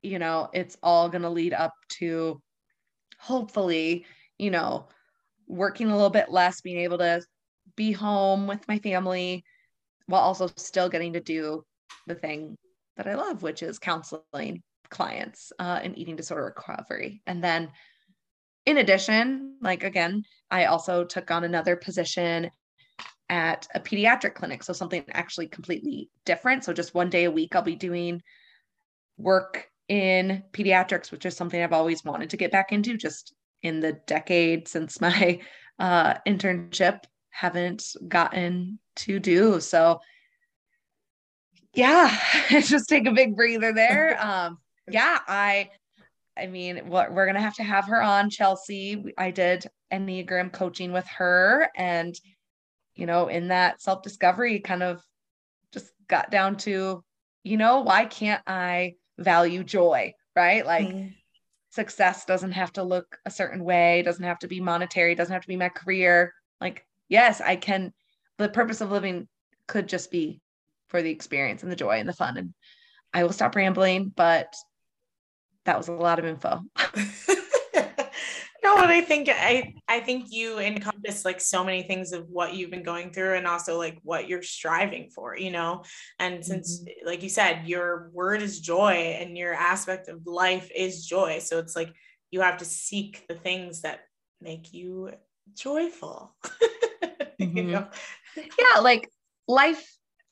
you 0.00 0.20
know 0.20 0.48
it's 0.54 0.76
all 0.84 1.08
going 1.08 1.22
to 1.22 1.28
lead 1.28 1.52
up 1.52 1.74
to 1.88 2.40
hopefully 3.18 4.06
you 4.38 4.52
know 4.52 4.86
working 5.48 5.88
a 5.88 5.94
little 5.94 6.08
bit 6.08 6.30
less 6.30 6.60
being 6.60 6.78
able 6.78 6.98
to 6.98 7.20
be 7.74 7.90
home 7.90 8.46
with 8.46 8.66
my 8.68 8.78
family 8.78 9.44
while 10.06 10.22
also 10.22 10.48
still 10.56 10.88
getting 10.88 11.12
to 11.14 11.20
do 11.20 11.64
the 12.06 12.14
thing 12.14 12.56
that 12.96 13.06
I 13.06 13.14
love, 13.14 13.42
which 13.42 13.62
is 13.62 13.78
counseling 13.78 14.62
clients 14.90 15.52
uh, 15.58 15.80
in 15.82 15.96
eating 15.98 16.16
disorder 16.16 16.44
recovery. 16.44 17.22
And 17.26 17.42
then, 17.42 17.70
in 18.64 18.78
addition, 18.78 19.56
like 19.60 19.84
again, 19.84 20.24
I 20.50 20.66
also 20.66 21.04
took 21.04 21.30
on 21.30 21.44
another 21.44 21.76
position 21.76 22.50
at 23.28 23.66
a 23.74 23.80
pediatric 23.80 24.34
clinic. 24.34 24.62
So, 24.62 24.72
something 24.72 25.04
actually 25.10 25.48
completely 25.48 26.10
different. 26.24 26.64
So, 26.64 26.72
just 26.72 26.94
one 26.94 27.10
day 27.10 27.24
a 27.24 27.30
week, 27.30 27.54
I'll 27.54 27.62
be 27.62 27.76
doing 27.76 28.22
work 29.18 29.68
in 29.88 30.42
pediatrics, 30.52 31.10
which 31.10 31.26
is 31.26 31.36
something 31.36 31.60
I've 31.60 31.72
always 31.72 32.04
wanted 32.04 32.30
to 32.30 32.36
get 32.36 32.52
back 32.52 32.72
into 32.72 32.96
just 32.96 33.34
in 33.62 33.80
the 33.80 33.94
decade 34.06 34.68
since 34.68 35.00
my 35.00 35.40
uh, 35.78 36.14
internship, 36.26 37.00
haven't 37.30 37.94
gotten 38.08 38.78
to 38.96 39.18
do. 39.18 39.60
So, 39.60 40.00
yeah, 41.76 42.16
just 42.60 42.88
take 42.88 43.06
a 43.06 43.12
big 43.12 43.36
breather 43.36 43.72
there. 43.72 44.18
Um, 44.26 44.58
yeah, 44.88 45.18
I, 45.26 45.70
I 46.36 46.46
mean, 46.46 46.88
what 46.88 47.12
we're 47.12 47.26
gonna 47.26 47.40
have 47.40 47.56
to 47.56 47.64
have 47.64 47.86
her 47.86 48.00
on, 48.00 48.30
Chelsea. 48.30 49.12
I 49.18 49.30
did 49.30 49.66
Enneagram 49.92 50.52
coaching 50.52 50.92
with 50.92 51.06
her, 51.08 51.68
and 51.76 52.14
you 52.94 53.06
know, 53.06 53.28
in 53.28 53.48
that 53.48 53.80
self 53.80 54.02
discovery, 54.02 54.60
kind 54.60 54.82
of 54.82 55.02
just 55.72 55.92
got 56.08 56.30
down 56.30 56.56
to, 56.58 57.04
you 57.42 57.56
know, 57.56 57.80
why 57.80 58.04
can't 58.04 58.42
I 58.46 58.94
value 59.18 59.62
joy, 59.62 60.14
right? 60.34 60.66
Like. 60.66 60.88
Mm-hmm. 60.88 61.08
Success 61.68 62.24
doesn't 62.24 62.52
have 62.52 62.72
to 62.72 62.82
look 62.82 63.18
a 63.26 63.30
certain 63.30 63.62
way, 63.62 64.00
doesn't 64.00 64.24
have 64.24 64.38
to 64.38 64.48
be 64.48 64.60
monetary, 64.60 65.14
doesn't 65.14 65.32
have 65.32 65.42
to 65.42 65.48
be 65.48 65.56
my 65.56 65.68
career. 65.68 66.32
Like, 66.58 66.86
yes, 67.10 67.42
I 67.42 67.56
can. 67.56 67.92
The 68.38 68.48
purpose 68.48 68.80
of 68.80 68.90
living 68.90 69.28
could 69.66 69.86
just 69.86 70.10
be 70.10 70.40
for 70.96 71.02
the 71.02 71.10
experience 71.10 71.62
and 71.62 71.70
the 71.70 71.76
joy 71.76 71.98
and 71.98 72.08
the 72.08 72.14
fun. 72.14 72.38
And 72.38 72.54
I 73.12 73.22
will 73.22 73.32
stop 73.32 73.54
rambling, 73.54 74.14
but 74.16 74.54
that 75.66 75.76
was 75.76 75.88
a 75.88 75.92
lot 75.92 76.18
of 76.18 76.24
info. 76.24 76.62
no, 76.96 78.76
but 78.76 78.88
I 78.88 79.02
think 79.02 79.28
I 79.30 79.74
I 79.88 80.00
think 80.00 80.28
you 80.30 80.58
encompass 80.58 81.26
like 81.26 81.38
so 81.38 81.62
many 81.62 81.82
things 81.82 82.12
of 82.12 82.30
what 82.30 82.54
you've 82.54 82.70
been 82.70 82.82
going 82.82 83.10
through 83.10 83.34
and 83.34 83.46
also 83.46 83.76
like 83.76 83.98
what 84.04 84.26
you're 84.26 84.42
striving 84.42 85.10
for, 85.10 85.36
you 85.36 85.50
know. 85.50 85.82
And 86.18 86.42
since 86.42 86.80
mm-hmm. 86.80 87.06
like 87.06 87.22
you 87.22 87.28
said, 87.28 87.68
your 87.68 88.08
word 88.14 88.40
is 88.40 88.60
joy 88.60 89.18
and 89.20 89.36
your 89.36 89.52
aspect 89.52 90.08
of 90.08 90.26
life 90.26 90.70
is 90.74 91.04
joy. 91.04 91.40
So 91.40 91.58
it's 91.58 91.76
like 91.76 91.92
you 92.30 92.40
have 92.40 92.56
to 92.58 92.64
seek 92.64 93.26
the 93.28 93.34
things 93.34 93.82
that 93.82 94.00
make 94.40 94.72
you 94.72 95.10
joyful. 95.54 96.34
mm-hmm. 97.38 97.54
you 97.54 97.62
know? 97.64 97.86
Yeah, 98.34 98.80
like 98.80 99.10
life 99.46 99.86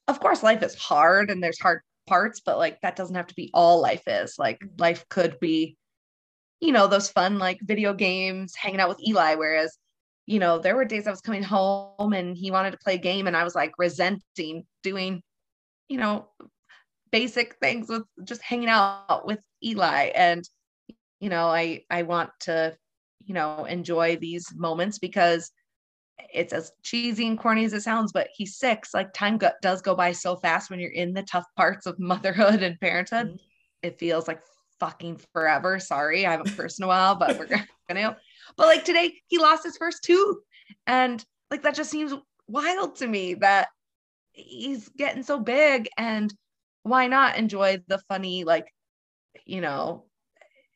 of 0.09 0.21
course 0.21 0.43
life 0.43 0.63
is 0.63 0.75
hard 0.75 1.31
and 1.31 1.43
there's 1.43 1.61
hard 1.61 1.81
parts 2.07 2.41
but 2.45 2.59
like 2.59 2.81
that 2.83 2.97
doesn't 2.97 3.17
have 3.17 3.27
to 3.27 3.35
be 3.35 3.51
all 3.55 3.81
life 3.81 4.03
is 4.07 4.35
like 4.39 4.59
mm-hmm. 4.59 4.75
life 4.79 5.05
could 5.09 5.39
be 5.41 5.77
you 6.61 6.73
know 6.73 6.87
those 6.87 7.11
fun 7.11 7.39
like 7.39 7.59
video 7.63 7.95
games 7.95 8.55
hanging 8.55 8.81
out 8.81 8.89
with 8.89 9.01
eli 9.07 9.35
whereas 9.35 9.79
you 10.27 10.39
know, 10.39 10.59
there 10.59 10.75
were 10.75 10.85
days 10.85 11.07
I 11.07 11.11
was 11.11 11.21
coming 11.21 11.43
home 11.43 12.13
and 12.13 12.37
he 12.37 12.51
wanted 12.51 12.71
to 12.73 12.79
play 12.79 12.95
a 12.95 12.99
game 12.99 13.27
and 13.27 13.37
I 13.37 13.45
was 13.45 13.55
like 13.55 13.73
resenting 13.79 14.65
doing, 14.83 15.23
you 15.89 15.99
know, 15.99 16.29
basic 17.13 17.57
things 17.57 17.89
with 17.89 18.05
just 18.25 18.43
hanging 18.43 18.69
out 18.69 19.27
with 19.27 19.41
Eli. 19.63 20.11
And, 20.15 20.43
you 21.21 21.29
know, 21.29 21.47
I 21.49 21.83
I 21.91 22.03
want 22.03 22.31
to, 22.41 22.77
you 23.25 23.35
know, 23.35 23.67
enjoy 23.67 24.17
these 24.17 24.47
moments 24.55 24.99
because 24.99 25.51
it's 26.33 26.53
as 26.53 26.73
cheesy 26.83 27.27
and 27.27 27.39
corny 27.39 27.65
as 27.65 27.73
it 27.73 27.83
sounds, 27.83 28.13
but 28.13 28.29
he's 28.35 28.57
six. 28.57 28.95
Like 28.95 29.13
time 29.13 29.39
go- 29.39 29.53
does 29.63 29.83
go 29.83 29.95
by 29.95 30.13
so 30.13 30.37
fast 30.37 30.71
when 30.71 30.81
you're 30.81 30.91
in 30.91 31.13
the 31.13 31.23
tough 31.23 31.47
parts 31.57 31.87
of 31.87 31.99
motherhood 31.99 32.63
and 32.63 32.81
parenthood. 32.81 33.29
Mm-hmm. 33.29 33.37
It 33.83 33.99
feels 33.99 34.27
like 34.27 34.41
fucking 34.81 35.21
forever. 35.33 35.79
Sorry, 35.79 36.27
I 36.27 36.33
haven't 36.33 36.57
cursed 36.57 36.81
in 36.81 36.85
a 36.85 36.89
while, 36.89 37.17
but 37.17 37.39
we're 37.39 37.47
gonna. 37.89 38.17
But 38.57 38.67
like 38.67 38.85
today, 38.85 39.15
he 39.29 39.39
lost 39.39 39.65
his 39.65 39.77
first 39.77 40.03
tooth, 40.03 40.39
and 40.87 41.25
like 41.51 41.63
that 41.63 41.75
just 41.75 41.91
seems 41.91 42.15
wild 42.49 42.97
to 42.97 43.07
me 43.07 43.35
that 43.35 43.69
he's 44.33 44.89
getting 44.91 45.23
so 45.23 45.39
big, 45.39 45.89
and 45.97 46.33
why 46.83 47.07
not 47.07 47.37
enjoy 47.37 47.83
the 47.89 47.99
funny, 48.09 48.45
like, 48.45 48.67
you 49.47 49.61
know, 49.61 50.05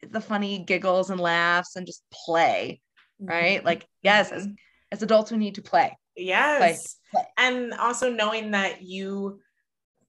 the 0.08 0.20
funny 0.20 0.58
giggles 0.58 1.10
and 1.10 1.20
laughs 1.20 1.76
and 1.76 1.86
just 1.86 2.02
play, 2.12 2.80
right? 3.20 3.58
Mm-hmm. 3.58 3.66
Like, 3.66 3.86
yes, 4.02 4.32
as 4.32 4.48
as 4.92 5.02
adults, 5.02 5.30
we 5.30 5.38
need 5.38 5.56
to 5.56 5.62
play. 5.62 5.96
Yes, 6.16 6.96
play. 7.12 7.22
Play. 7.22 7.30
and 7.38 7.74
also 7.74 8.10
knowing 8.10 8.50
that 8.52 8.82
you 8.82 9.40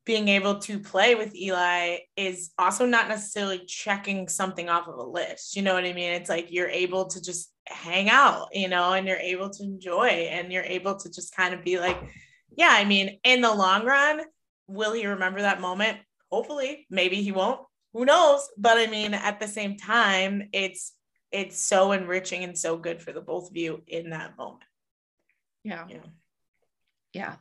being 0.06 0.28
able 0.28 0.58
to 0.58 0.80
play 0.80 1.14
with 1.14 1.36
Eli 1.36 1.98
is 2.18 2.52
also 2.58 2.86
not 2.86 3.08
necessarily 3.08 3.64
checking 3.68 4.28
something 4.28 4.68
off 4.68 4.88
of 4.88 4.96
a 4.96 5.04
list. 5.04 5.56
You 5.56 5.62
know 5.62 5.76
what 5.76 5.86
I 5.86 5.94
mean? 5.94 6.14
It's 6.14 6.30
like 6.30 6.48
you're 6.50 6.70
able 6.70 7.06
to 7.10 7.22
just 7.22 7.52
hang 7.68 8.10
out, 8.10 8.48
you 8.52 8.68
know, 8.68 8.94
and 8.94 9.08
you're 9.08 9.18
able 9.18 9.52
to 9.52 9.64
enjoy 9.64 10.08
and 10.08 10.52
you're 10.52 10.64
able 10.64 10.96
to 10.96 11.12
just 11.12 11.36
kind 11.36 11.54
of 11.54 11.64
be 11.64 11.80
like, 11.80 11.98
yeah, 12.58 12.72
I 12.72 12.86
mean, 12.86 13.20
in 13.24 13.42
the 13.42 13.54
long 13.54 13.86
run, 13.86 14.22
will 14.68 14.94
he 14.94 15.06
remember 15.06 15.42
that 15.42 15.62
moment? 15.62 16.00
Hopefully, 16.32 16.88
maybe 16.90 17.22
he 17.22 17.32
won't. 17.32 17.62
Who 17.94 18.06
knows? 18.06 18.48
But 18.58 18.78
I 18.78 18.88
mean, 18.88 19.14
at 19.14 19.40
the 19.40 19.48
same 19.48 19.78
time, 19.78 20.50
it's 20.54 20.94
it's 21.32 21.60
so 21.60 21.92
enriching 21.92 22.44
and 22.44 22.58
so 22.58 22.78
good 22.78 23.02
for 23.02 23.12
the 23.12 23.22
both 23.22 23.52
of 23.52 23.58
you 23.58 23.84
in 23.88 24.10
that 24.10 24.38
moment. 24.38 24.64
Yeah. 25.70 25.86
Yeah. 25.88 25.98
Yeah. 27.14 27.36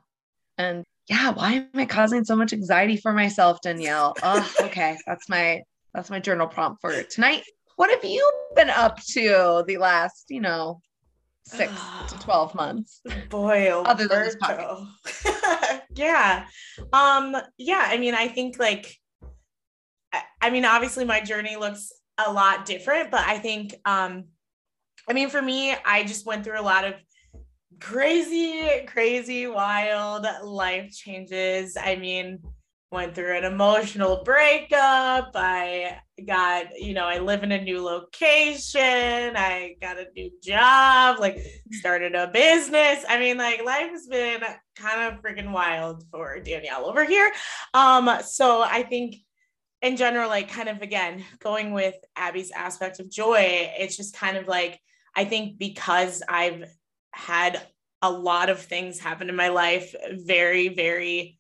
And 0.58 0.84
yeah, 1.08 1.30
why 1.30 1.52
am 1.54 1.68
I 1.74 1.86
causing 1.86 2.24
so 2.24 2.36
much 2.36 2.52
anxiety 2.52 2.96
for 2.96 3.12
myself, 3.12 3.60
Danielle? 3.62 4.14
Oh, 4.22 4.54
okay. 4.62 4.98
That's 5.06 5.28
my 5.28 5.62
that's 5.94 6.10
my 6.10 6.20
journal 6.20 6.46
prompt 6.46 6.80
for 6.82 7.02
tonight. 7.04 7.42
What 7.76 7.90
have 7.90 8.04
you 8.04 8.30
been 8.54 8.70
up 8.70 9.00
to 9.12 9.64
the 9.66 9.78
last, 9.78 10.26
you 10.28 10.40
know, 10.40 10.80
six 11.44 11.72
to 12.08 12.18
12 12.20 12.54
months? 12.54 13.00
Boy, 13.30 13.70
Alberto. 13.70 13.90
other 13.90 14.08
than 14.08 14.24
this 14.24 14.36
podcast. 14.36 15.80
yeah. 15.94 16.46
Um, 16.92 17.36
yeah, 17.56 17.86
I 17.86 17.96
mean, 17.96 18.14
I 18.14 18.28
think 18.28 18.58
like 18.58 18.94
I, 20.12 20.22
I 20.42 20.50
mean, 20.50 20.66
obviously 20.66 21.04
my 21.04 21.20
journey 21.20 21.56
looks 21.56 21.90
a 22.18 22.30
lot 22.30 22.66
different, 22.66 23.10
but 23.10 23.20
I 23.20 23.38
think 23.38 23.74
um 23.86 24.24
I 25.08 25.14
mean, 25.14 25.30
for 25.30 25.40
me, 25.40 25.74
I 25.86 26.04
just 26.04 26.26
went 26.26 26.44
through 26.44 26.60
a 26.60 26.62
lot 26.62 26.84
of 26.84 26.94
crazy, 27.80 28.84
crazy, 28.86 29.46
wild 29.46 30.26
life 30.42 30.92
changes. 30.92 31.76
I 31.76 31.96
mean, 31.96 32.40
went 32.90 33.14
through 33.14 33.36
an 33.36 33.44
emotional 33.44 34.22
breakup. 34.24 35.32
I 35.34 35.98
got, 36.26 36.66
you 36.78 36.94
know, 36.94 37.04
I 37.04 37.18
live 37.18 37.42
in 37.42 37.52
a 37.52 37.62
new 37.62 37.82
location. 37.82 39.36
I 39.36 39.76
got 39.80 39.98
a 39.98 40.06
new 40.16 40.30
job, 40.42 41.20
like 41.20 41.38
started 41.72 42.14
a 42.14 42.28
business. 42.28 43.04
I 43.08 43.18
mean, 43.18 43.36
like 43.36 43.62
life 43.64 43.90
has 43.90 44.06
been 44.06 44.42
kind 44.76 45.12
of 45.12 45.22
freaking 45.22 45.52
wild 45.52 46.04
for 46.10 46.40
Danielle 46.40 46.86
over 46.86 47.04
here. 47.04 47.30
Um, 47.74 48.10
so 48.24 48.62
I 48.62 48.82
think 48.82 49.16
in 49.82 49.96
general, 49.96 50.28
like 50.28 50.50
kind 50.50 50.68
of 50.68 50.80
again, 50.80 51.24
going 51.40 51.72
with 51.72 51.94
Abbie's 52.16 52.50
aspect 52.50 53.00
of 53.00 53.10
joy, 53.10 53.70
it's 53.78 53.96
just 53.96 54.16
kind 54.16 54.36
of 54.36 54.48
like 54.48 54.80
I 55.14 55.24
think 55.24 55.58
because 55.58 56.22
I've 56.28 56.64
had 57.12 57.60
a 58.02 58.10
lot 58.10 58.48
of 58.48 58.60
things 58.60 58.98
happen 58.98 59.28
in 59.28 59.36
my 59.36 59.48
life 59.48 59.94
very, 60.12 60.68
very 60.68 61.38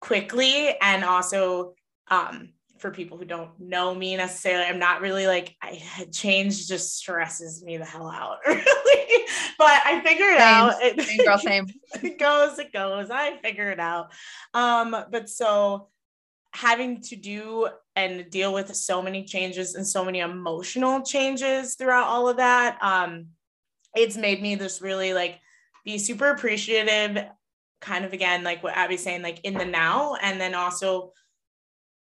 quickly. 0.00 0.76
And 0.80 1.04
also, 1.04 1.74
um, 2.08 2.50
for 2.78 2.90
people 2.90 3.16
who 3.16 3.24
don't 3.24 3.58
know 3.60 3.94
me 3.94 4.16
necessarily, 4.16 4.64
I'm 4.64 4.80
not 4.80 5.00
really 5.00 5.28
like 5.28 5.54
I 5.62 5.80
change 6.10 6.66
just 6.66 6.96
stresses 6.96 7.62
me 7.62 7.76
the 7.76 7.84
hell 7.84 8.10
out, 8.10 8.38
really. 8.46 9.26
But 9.56 9.80
I 9.84 10.00
figure 10.04 10.26
it 10.26 10.38
same, 10.38 10.40
out. 10.40 10.82
It, 10.82 11.00
same 11.00 11.24
girl, 11.24 11.38
same. 11.38 11.66
it 12.02 12.18
goes, 12.18 12.58
it 12.58 12.72
goes. 12.72 13.08
I 13.10 13.36
figure 13.36 13.70
it 13.70 13.78
out. 13.78 14.12
Um, 14.52 14.96
but 15.10 15.30
so 15.30 15.90
having 16.52 17.00
to 17.02 17.16
do 17.16 17.68
and 17.94 18.28
deal 18.30 18.52
with 18.52 18.74
so 18.74 19.00
many 19.00 19.24
changes 19.24 19.74
and 19.76 19.86
so 19.86 20.04
many 20.04 20.18
emotional 20.18 21.02
changes 21.02 21.76
throughout 21.76 22.08
all 22.08 22.28
of 22.28 22.38
that, 22.38 22.78
um, 22.82 23.28
it's 23.94 24.16
made 24.16 24.42
me 24.42 24.54
this 24.54 24.80
really 24.82 25.14
like 25.14 25.40
be 25.84 25.98
super 25.98 26.30
appreciative, 26.30 27.24
kind 27.80 28.04
of 28.04 28.12
again, 28.12 28.44
like 28.44 28.62
what 28.62 28.76
Abbie's 28.76 29.02
saying, 29.02 29.22
like 29.22 29.40
in 29.44 29.54
the 29.54 29.64
now, 29.64 30.16
and 30.20 30.40
then 30.40 30.54
also 30.54 31.12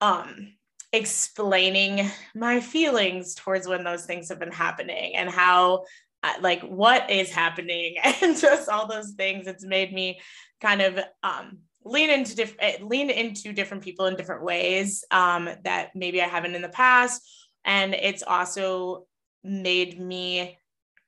um 0.02 0.54
explaining 0.92 2.10
my 2.34 2.60
feelings 2.60 3.36
towards 3.36 3.68
when 3.68 3.84
those 3.84 4.06
things 4.06 4.30
have 4.30 4.40
been 4.40 4.52
happening 4.52 5.16
and 5.16 5.30
how 5.30 5.84
uh, 6.24 6.34
like 6.42 6.62
what 6.62 7.10
is 7.10 7.30
happening 7.32 7.98
and 8.22 8.38
just 8.38 8.70
all 8.70 8.88
those 8.88 9.12
things. 9.12 9.48
It's 9.48 9.66
made 9.66 9.94
me 9.94 10.20
kind 10.62 10.82
of 10.82 11.00
um 11.24 11.60
lean 11.84 12.10
into 12.10 12.36
different 12.36 12.62
eh, 12.62 12.78
lean 12.84 13.10
into 13.10 13.54
different 13.54 13.84
people 13.84 14.06
in 14.08 14.16
different 14.16 14.44
ways 14.44 15.04
um 15.12 15.50
that 15.64 15.92
maybe 15.96 16.22
I 16.22 16.28
haven't 16.28 16.56
in 16.56 16.62
the 16.62 16.70
past. 16.70 17.22
And 17.64 17.94
it's 17.94 18.24
also 18.24 19.06
made 19.44 20.00
me 20.00 20.58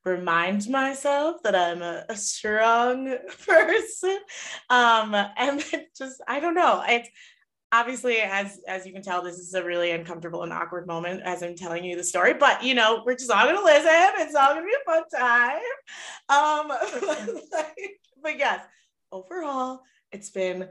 remind 0.07 0.69
myself 0.69 1.43
that 1.43 1.55
I'm 1.55 1.81
a, 1.81 2.05
a 2.09 2.15
strong 2.15 3.17
person. 3.47 4.19
Um, 4.69 5.13
and 5.13 5.63
just, 5.97 6.21
I 6.27 6.39
don't 6.39 6.55
know. 6.55 6.83
It's 6.87 7.09
obviously, 7.71 8.19
as, 8.19 8.59
as 8.67 8.85
you 8.85 8.93
can 8.93 9.01
tell, 9.01 9.21
this 9.21 9.37
is 9.37 9.53
a 9.53 9.63
really 9.63 9.91
uncomfortable 9.91 10.43
and 10.43 10.53
awkward 10.53 10.87
moment 10.87 11.21
as 11.23 11.43
I'm 11.43 11.55
telling 11.55 11.83
you 11.83 11.95
the 11.97 12.03
story, 12.03 12.33
but 12.33 12.63
you 12.63 12.73
know, 12.73 13.03
we're 13.05 13.15
just 13.15 13.31
all 13.31 13.43
going 13.43 13.57
to 13.57 13.63
listen. 13.63 14.25
It's 14.25 14.35
all 14.35 14.53
going 14.53 14.63
to 14.63 14.67
be 14.67 14.75
a 14.75 14.91
fun 14.91 15.03
time. 15.09 15.61
Um, 16.29 17.41
but 18.23 18.37
yes, 18.37 18.61
overall, 19.11 19.81
it's 20.11 20.29
been 20.29 20.69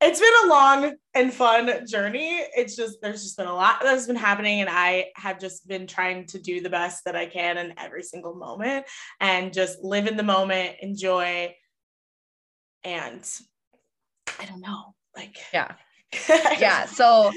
it's 0.00 0.20
been 0.20 0.32
a 0.44 0.48
long 0.48 0.94
and 1.14 1.32
fun 1.32 1.86
journey. 1.86 2.42
It's 2.56 2.76
just 2.76 2.98
there's 3.02 3.22
just 3.22 3.36
been 3.36 3.46
a 3.46 3.54
lot 3.54 3.80
that's 3.82 4.06
been 4.06 4.16
happening, 4.16 4.60
and 4.60 4.70
I 4.70 5.06
have 5.16 5.40
just 5.40 5.66
been 5.66 5.86
trying 5.86 6.26
to 6.26 6.38
do 6.38 6.60
the 6.60 6.70
best 6.70 7.04
that 7.04 7.16
I 7.16 7.26
can 7.26 7.58
in 7.58 7.74
every 7.78 8.02
single 8.02 8.34
moment 8.34 8.86
and 9.20 9.52
just 9.52 9.80
live 9.82 10.06
in 10.06 10.16
the 10.16 10.22
moment, 10.22 10.76
enjoy, 10.80 11.54
and 12.84 13.28
I 14.38 14.44
don't 14.44 14.60
know, 14.60 14.94
like 15.16 15.36
yeah. 15.52 15.72
yeah, 16.58 16.86
so 16.86 17.30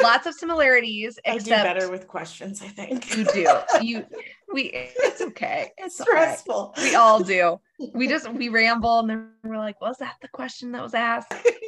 lots 0.00 0.26
of 0.26 0.34
similarities. 0.34 1.18
I 1.26 1.38
do 1.38 1.50
better 1.50 1.90
with 1.90 2.06
questions, 2.06 2.62
I 2.62 2.68
think. 2.68 3.16
You 3.16 3.24
do. 3.24 3.46
You 3.82 4.06
we 4.52 4.70
it's 4.72 5.20
okay. 5.20 5.72
It's 5.78 6.00
stressful. 6.00 6.74
Okay. 6.78 6.90
We 6.90 6.94
all 6.94 7.20
do. 7.24 7.60
We 7.92 8.06
just 8.06 8.32
we 8.32 8.50
ramble 8.50 9.00
and 9.00 9.10
then 9.10 9.30
we're 9.42 9.58
like, 9.58 9.80
was 9.80 9.98
that 9.98 10.14
the 10.22 10.28
question 10.28 10.70
that 10.72 10.82
was 10.82 10.94
asked? 10.94 11.34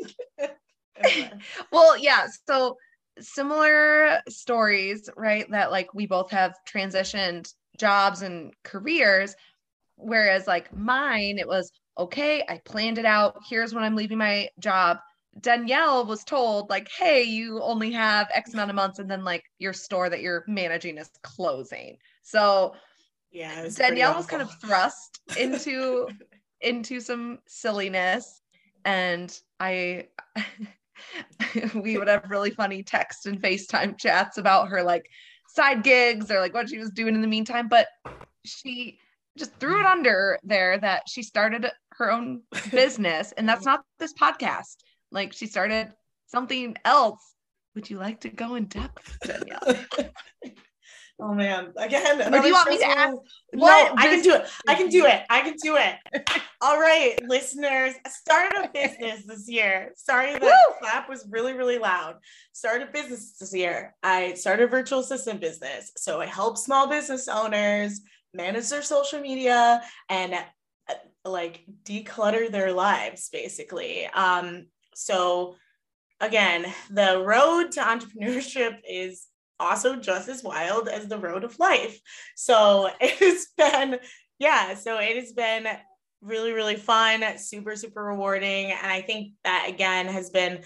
well, 1.72 1.96
yeah. 1.96 2.26
So 2.48 2.76
similar 3.20 4.20
stories, 4.28 5.08
right? 5.16 5.50
That 5.50 5.70
like 5.70 5.94
we 5.94 6.06
both 6.06 6.30
have 6.30 6.54
transitioned 6.68 7.52
jobs 7.78 8.22
and 8.22 8.52
careers. 8.64 9.34
Whereas 9.96 10.46
like 10.46 10.74
mine, 10.76 11.38
it 11.38 11.48
was 11.48 11.72
okay, 11.98 12.44
I 12.48 12.60
planned 12.64 12.98
it 12.98 13.06
out. 13.06 13.36
Here's 13.48 13.72
when 13.72 13.84
I'm 13.84 13.96
leaving 13.96 14.18
my 14.18 14.48
job. 14.58 14.98
Danielle 15.40 16.06
was 16.06 16.24
told, 16.24 16.70
like, 16.70 16.88
hey, 16.90 17.22
you 17.22 17.60
only 17.62 17.92
have 17.92 18.28
X 18.32 18.54
amount 18.54 18.70
of 18.70 18.76
months, 18.76 18.98
and 18.98 19.10
then 19.10 19.24
like 19.24 19.44
your 19.58 19.72
store 19.72 20.08
that 20.08 20.22
you're 20.22 20.44
managing 20.46 20.96
is 20.96 21.10
closing. 21.22 21.98
So 22.22 22.74
yeah, 23.30 23.68
Danielle 23.68 24.14
was 24.14 24.26
kind 24.26 24.42
of 24.42 24.50
thrust 24.60 25.20
into 25.38 26.08
into 26.60 27.00
some 27.00 27.38
silliness. 27.46 28.40
And 28.84 29.38
I 29.58 30.08
we 31.74 31.96
would 31.98 32.08
have 32.08 32.30
really 32.30 32.50
funny 32.50 32.82
text 32.82 33.26
and 33.26 33.40
FaceTime 33.40 33.98
chats 33.98 34.38
about 34.38 34.68
her 34.68 34.82
like 34.82 35.08
side 35.48 35.82
gigs 35.82 36.30
or 36.30 36.40
like 36.40 36.54
what 36.54 36.68
she 36.68 36.78
was 36.78 36.90
doing 36.90 37.14
in 37.14 37.20
the 37.20 37.26
meantime. 37.26 37.68
But 37.68 37.88
she 38.44 38.98
just 39.38 39.54
threw 39.56 39.80
it 39.80 39.86
under 39.86 40.38
there 40.42 40.78
that 40.78 41.08
she 41.08 41.22
started 41.22 41.70
her 41.92 42.10
own 42.10 42.42
business, 42.70 43.32
and 43.32 43.48
that's 43.48 43.64
not 43.64 43.84
this 43.98 44.12
podcast. 44.14 44.76
Like 45.10 45.32
she 45.32 45.46
started 45.46 45.92
something 46.26 46.76
else. 46.84 47.34
Would 47.74 47.90
you 47.90 47.98
like 47.98 48.20
to 48.20 48.30
go 48.30 48.54
in 48.54 48.66
depth, 48.66 49.18
Danielle? 49.22 49.84
Oh 51.18 51.32
man, 51.32 51.72
again. 51.78 52.20
Or 52.34 52.40
do 52.40 52.46
you 52.46 52.52
want 52.52 52.68
me 52.68 52.78
to 52.78 52.84
ask 52.84 53.16
No, 53.54 53.66
I 53.96 54.08
can 54.08 54.22
do 54.22 54.34
it. 54.34 54.46
I 54.68 54.74
can 54.74 54.88
do 54.88 55.06
it. 55.06 55.22
I 55.30 55.40
can 55.40 55.54
do 55.62 55.76
it. 55.76 55.96
All 56.60 56.78
right, 56.78 57.16
listeners, 57.26 57.94
I 58.04 58.08
started 58.10 58.64
a 58.64 58.68
business 58.68 59.24
this 59.26 59.48
year. 59.48 59.92
Sorry 59.96 60.32
that 60.32 60.42
Woo! 60.42 60.74
clap 60.78 61.08
was 61.08 61.26
really, 61.30 61.54
really 61.54 61.78
loud. 61.78 62.16
Started 62.52 62.88
a 62.88 62.92
business 62.92 63.36
this 63.38 63.54
year. 63.54 63.94
I 64.02 64.34
started 64.34 64.64
a 64.64 64.68
virtual 64.68 64.98
assistant 64.98 65.40
business. 65.40 65.92
So 65.96 66.20
I 66.20 66.26
help 66.26 66.58
small 66.58 66.86
business 66.86 67.28
owners 67.28 68.02
manage 68.34 68.68
their 68.68 68.82
social 68.82 69.20
media 69.20 69.80
and 70.10 70.34
uh, 70.34 70.94
like 71.24 71.64
declutter 71.84 72.50
their 72.50 72.72
lives 72.72 73.30
basically. 73.32 74.06
Um, 74.06 74.66
so 74.94 75.56
again, 76.20 76.66
the 76.90 77.22
road 77.24 77.72
to 77.72 77.80
entrepreneurship 77.80 78.76
is 78.88 79.26
also 79.58 79.96
just 79.96 80.28
as 80.28 80.42
wild 80.42 80.88
as 80.88 81.06
the 81.06 81.18
road 81.18 81.44
of 81.44 81.58
life. 81.58 81.98
So 82.34 82.90
it's 83.00 83.48
been, 83.56 83.98
yeah, 84.38 84.74
so 84.74 84.98
it 84.98 85.16
has 85.16 85.32
been 85.32 85.66
really, 86.20 86.52
really 86.52 86.76
fun, 86.76 87.24
super, 87.38 87.76
super 87.76 88.02
rewarding. 88.04 88.72
And 88.72 88.86
I 88.86 89.02
think 89.02 89.32
that 89.44 89.66
again 89.68 90.06
has 90.06 90.30
been, 90.30 90.62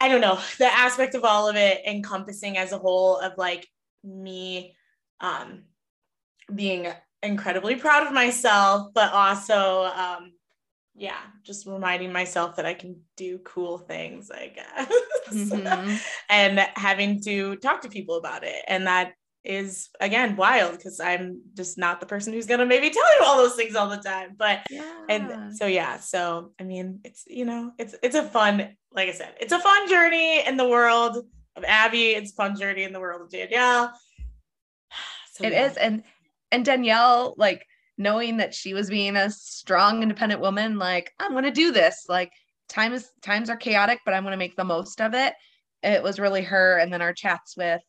I 0.00 0.08
don't 0.08 0.20
know, 0.20 0.38
the 0.58 0.66
aspect 0.66 1.14
of 1.14 1.24
all 1.24 1.48
of 1.48 1.56
it 1.56 1.82
encompassing 1.86 2.56
as 2.56 2.72
a 2.72 2.78
whole 2.78 3.18
of 3.18 3.32
like 3.36 3.66
me 4.04 4.74
um, 5.20 5.64
being 6.54 6.86
incredibly 7.22 7.74
proud 7.74 8.06
of 8.06 8.12
myself, 8.12 8.92
but 8.94 9.12
also, 9.12 9.84
um, 9.84 10.32
yeah, 10.98 11.20
just 11.44 11.66
reminding 11.66 12.12
myself 12.12 12.56
that 12.56 12.66
I 12.66 12.74
can 12.74 13.00
do 13.16 13.38
cool 13.38 13.78
things, 13.78 14.30
I 14.30 14.48
guess. 14.48 14.92
Mhm. 15.30 15.98
and 16.28 16.58
having 16.74 17.20
to 17.22 17.56
talk 17.56 17.82
to 17.82 17.88
people 17.88 18.16
about 18.16 18.42
it. 18.44 18.62
And 18.66 18.86
that 18.86 19.12
is 19.44 19.88
again 20.00 20.34
wild 20.36 20.72
because 20.72 20.98
I'm 21.00 21.40
just 21.54 21.78
not 21.78 22.00
the 22.00 22.06
person 22.06 22.32
who's 22.32 22.46
gonna 22.46 22.66
maybe 22.66 22.90
tell 22.90 23.18
you 23.18 23.24
all 23.24 23.36
those 23.36 23.54
things 23.54 23.76
all 23.76 23.88
the 23.88 23.96
time. 23.98 24.34
But 24.36 24.66
Yeah. 24.70 24.92
and 25.08 25.56
so 25.56 25.66
yeah, 25.66 25.98
so 26.00 26.52
I 26.60 26.64
mean 26.64 27.00
it's 27.04 27.24
you 27.26 27.44
know, 27.44 27.72
it's 27.78 27.94
it's 28.02 28.16
a 28.16 28.24
fun, 28.24 28.76
like 28.92 29.08
I 29.08 29.12
said, 29.12 29.34
it's 29.40 29.52
a 29.52 29.60
fun 29.60 29.88
journey 29.88 30.44
in 30.46 30.56
the 30.56 30.68
world 30.68 31.16
of 31.56 31.64
Abbie, 31.64 32.10
it's 32.10 32.32
a 32.32 32.34
fun 32.34 32.56
journey 32.58 32.82
in 32.82 32.92
the 32.92 33.00
world 33.00 33.22
of 33.22 33.30
Danielle. 33.30 33.92
So, 35.32 35.44
It 35.44 35.52
yeah. 35.52 35.66
is, 35.66 35.76
and 35.76 36.02
and 36.50 36.64
Danielle, 36.64 37.34
like 37.36 37.64
knowing 37.98 38.36
that 38.38 38.54
she 38.54 38.72
was 38.72 38.88
being 38.88 39.16
a 39.16 39.28
strong, 39.28 40.02
independent 40.02 40.40
woman, 40.40 40.78
like 40.78 41.12
I'm 41.18 41.34
gonna 41.34 41.50
do 41.50 41.72
this. 41.72 42.06
Like 42.08 42.32
time 42.68 42.92
is 42.92 43.10
times 43.22 43.50
are 43.50 43.56
chaotic, 43.56 44.00
but 44.04 44.14
I'm 44.14 44.22
gonna 44.22 44.36
make 44.36 44.56
the 44.56 44.64
most 44.64 45.00
of 45.00 45.12
it. 45.14 45.34
It 45.82 46.02
was 46.02 46.20
really 46.20 46.42
her, 46.42 46.78
and 46.78 46.92
then 46.92 47.02
our 47.02 47.12
chats 47.12 47.56
with 47.56 47.82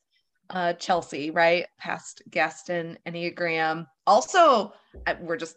uh 0.50 0.74
Chelsea, 0.74 1.32
right, 1.32 1.68
past 1.78 2.24
guest 2.30 2.70
and 2.70 2.98
Enneagram. 3.06 3.86
Also, 4.08 4.74
we're 5.22 5.38
just 5.38 5.56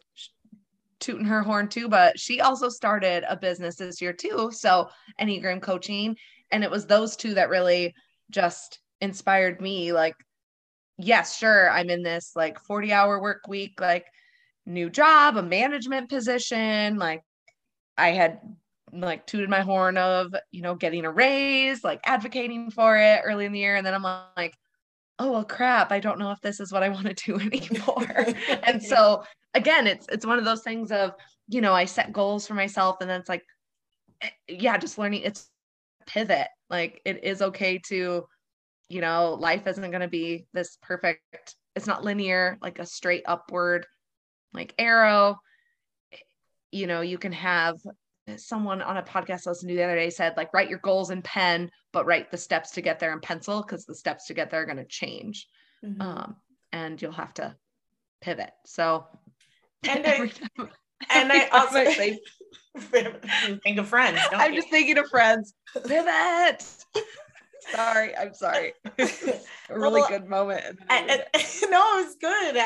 tooting 1.01 1.27
her 1.27 1.43
horn 1.43 1.69
too, 1.69 1.89
but 1.89 2.19
she 2.21 2.41
also 2.41 2.69
started 2.69 3.25
a 3.29 3.37
business 3.37 3.77
this 3.77 4.01
year 4.01 4.13
too. 4.13 4.51
So 4.53 4.89
Enneagram 5.21 5.63
coaching, 5.63 6.17
and 6.51 6.63
it 6.63 6.71
was 6.71 6.87
those 6.87 7.17
two 7.17 7.35
that 7.35 7.49
really 7.49 7.95
just 8.31 8.81
inspired 9.01 9.61
me. 9.61 9.93
Like 9.93 10.15
yes, 10.99 11.37
sure, 11.39 11.71
I'm 11.71 11.91
in 11.91 12.03
this 12.03 12.33
like 12.37 12.61
40 12.61 12.93
hour 12.93 13.21
work 13.21 13.49
week, 13.49 13.81
like 13.81 14.07
new 14.67 14.91
job, 14.91 15.37
a 15.37 15.43
management 15.43 16.09
position. 16.09 16.97
Like 16.97 17.23
I 17.97 18.11
had 18.11 18.41
like 18.93 19.27
tooted 19.27 19.49
my 19.49 19.61
horn 19.61 19.97
of, 19.97 20.35
you 20.51 20.63
know, 20.63 20.75
getting 20.75 21.05
a 21.05 21.11
raise, 21.11 21.83
like 21.83 22.01
advocating 22.05 22.71
for 22.71 22.97
it 22.97 23.23
early 23.25 23.47
in 23.47 23.53
the 23.53 23.59
year. 23.59 23.77
And 23.77 23.87
then 23.87 23.95
I'm 23.95 24.03
like, 24.37 24.55
oh 25.19 25.33
well 25.33 25.45
crap, 25.45 25.93
I 25.93 26.01
don't 26.01 26.19
know 26.19 26.31
if 26.31 26.41
this 26.41 26.61
is 26.61 26.73
what 26.73 26.83
I 26.83 26.89
want 26.89 27.07
to 27.07 27.15
do 27.15 27.41
anymore. 27.41 28.27
and 28.65 28.83
so 28.83 29.25
again, 29.55 29.87
it's 29.87 30.07
it's 30.11 30.27
one 30.27 30.39
of 30.39 30.45
those 30.45 30.63
things 30.63 30.91
of, 30.93 31.13
you 31.49 31.61
know, 31.61 31.75
I 31.75 31.85
set 31.85 32.13
goals 32.13 32.47
for 32.47 32.55
myself 32.55 32.97
and 33.01 33.09
then 33.09 33.21
it's 33.21 33.29
like, 33.29 33.43
eh, 34.21 34.31
yeah, 34.49 34.77
just 34.79 34.99
learning 34.99 35.23
it's 35.23 35.49
pivot. 36.07 36.49
Like 36.71 37.01
it 37.05 37.25
is 37.25 37.43
okay 37.43 37.79
to 37.89 38.27
you 38.93 39.01
know, 39.01 39.39
life 39.41 39.67
isn't 39.67 39.91
going 39.91 40.03
to 40.03 40.09
be 40.09 40.45
this 40.53 40.77
perfect, 40.83 41.57
it's 41.75 41.87
not 41.87 42.05
linear, 42.05 42.59
like 42.61 42.79
a 42.79 42.85
straight 42.85 43.23
upward 43.27 43.87
like 44.55 44.75
arrow. 44.79 45.39
You 46.71 46.87
know, 46.87 47.01
you 47.03 47.19
can 47.19 47.33
have 47.33 47.77
someone 48.37 48.81
on 48.81 48.97
a 48.97 49.03
podcast 49.03 49.47
I 49.47 49.51
listened 49.51 49.69
to 49.71 49.75
the 49.77 49.83
other 49.83 49.97
day 49.97 50.09
said, 50.11 50.37
like, 50.37 50.55
write 50.55 50.71
your 50.71 50.79
goals 50.79 51.11
in 51.11 51.21
pen, 51.23 51.71
but 51.93 52.07
write 52.07 52.31
the 52.31 52.39
steps 52.39 52.71
to 52.73 52.81
get 52.81 52.99
there 52.99 53.13
in 53.13 53.21
pencil 53.21 53.63
because 53.63 53.85
the 53.85 53.95
steps 53.95 54.27
to 54.27 54.35
get 54.35 54.51
there 54.51 54.63
are 54.63 54.67
going 54.67 54.77
to 54.79 54.85
change. 54.87 55.49
Mhm. 55.85 56.01
Um, 56.01 56.37
and 56.73 57.01
you'll 57.03 57.13
have 57.13 57.35
to 57.35 57.55
pivot. 58.21 58.51
So, 58.65 59.07
And 59.89 60.07
I- 60.07 60.17
time- 60.29 60.29
and 61.11 61.33
I 61.33 61.49
also 61.49 61.85
say- 61.85 62.21
think 62.79 63.79
of 63.79 63.89
friends. 63.89 64.21
I'm 64.33 64.53
you? 64.55 64.61
just 64.61 64.71
thinking 64.71 64.97
of 64.99 65.09
friends. 65.09 65.53
Pivot. 65.87 66.63
sorry, 67.73 68.17
I'm 68.17 68.33
sorry. 68.35 68.73
a 68.99 69.09
really 69.71 70.01
Well, 70.01 70.09
good 70.09 70.27
moment. 70.29 70.65
and 70.65 70.79
then 70.79 70.89
I 70.89 71.03
I- 71.03 71.07
ruined 71.09 71.25
it. 71.35 71.65
I- 71.67 71.71
no, 71.71 71.99
it 71.99 72.05
was 72.07 72.17
good. 72.21 72.57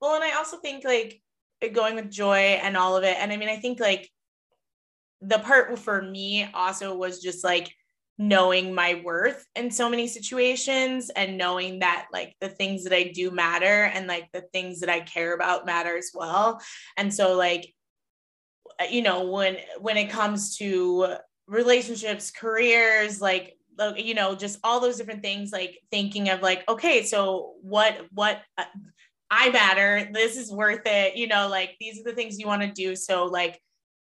Well, 0.00 0.14
and 0.14 0.24
I 0.24 0.32
also 0.36 0.56
think 0.58 0.84
like 0.84 1.20
going 1.68 1.96
with 1.96 2.10
joy 2.10 2.58
and 2.62 2.76
all 2.76 2.96
of 2.96 3.04
it. 3.04 3.16
And 3.18 3.32
I 3.32 3.36
mean, 3.36 3.48
I 3.48 3.56
think 3.56 3.80
like 3.80 4.10
the 5.20 5.38
part 5.38 5.78
for 5.78 6.02
me 6.02 6.48
also 6.52 6.96
was 6.96 7.20
just 7.20 7.44
like 7.44 7.72
knowing 8.18 8.74
my 8.74 9.00
worth 9.04 9.46
in 9.56 9.70
so 9.70 9.88
many 9.88 10.06
situations 10.06 11.10
and 11.10 11.38
knowing 11.38 11.78
that 11.80 12.06
like 12.12 12.34
the 12.40 12.48
things 12.48 12.84
that 12.84 12.92
I 12.92 13.04
do 13.04 13.30
matter 13.30 13.84
and 13.94 14.06
like 14.06 14.28
the 14.32 14.42
things 14.52 14.80
that 14.80 14.90
I 14.90 15.00
care 15.00 15.34
about 15.34 15.66
matter 15.66 15.96
as 15.96 16.10
well. 16.14 16.60
And 16.96 17.12
so 17.12 17.36
like 17.36 17.72
uh, 18.80 18.84
you 18.90 19.02
know 19.02 19.30
when 19.30 19.56
when 19.80 19.96
it 19.96 20.10
comes 20.10 20.56
to 20.58 21.16
relationships, 21.46 22.30
careers, 22.30 23.20
like 23.20 23.56
you 23.96 24.14
know 24.14 24.34
just 24.34 24.58
all 24.62 24.80
those 24.80 24.96
different 24.96 25.22
things 25.22 25.50
like 25.50 25.78
thinking 25.90 26.28
of 26.28 26.42
like 26.42 26.62
okay 26.68 27.02
so 27.02 27.54
what 27.62 28.06
what 28.12 28.38
uh, 28.58 28.64
i 29.32 29.48
matter. 29.50 30.10
This 30.12 30.36
is 30.36 30.52
worth 30.52 30.82
it. 30.84 31.16
You 31.16 31.26
know 31.26 31.48
like 31.48 31.76
these 31.80 31.98
are 31.98 32.04
the 32.04 32.12
things 32.12 32.38
you 32.38 32.46
want 32.46 32.62
to 32.62 32.70
do. 32.70 32.94
So 32.94 33.24
like 33.24 33.58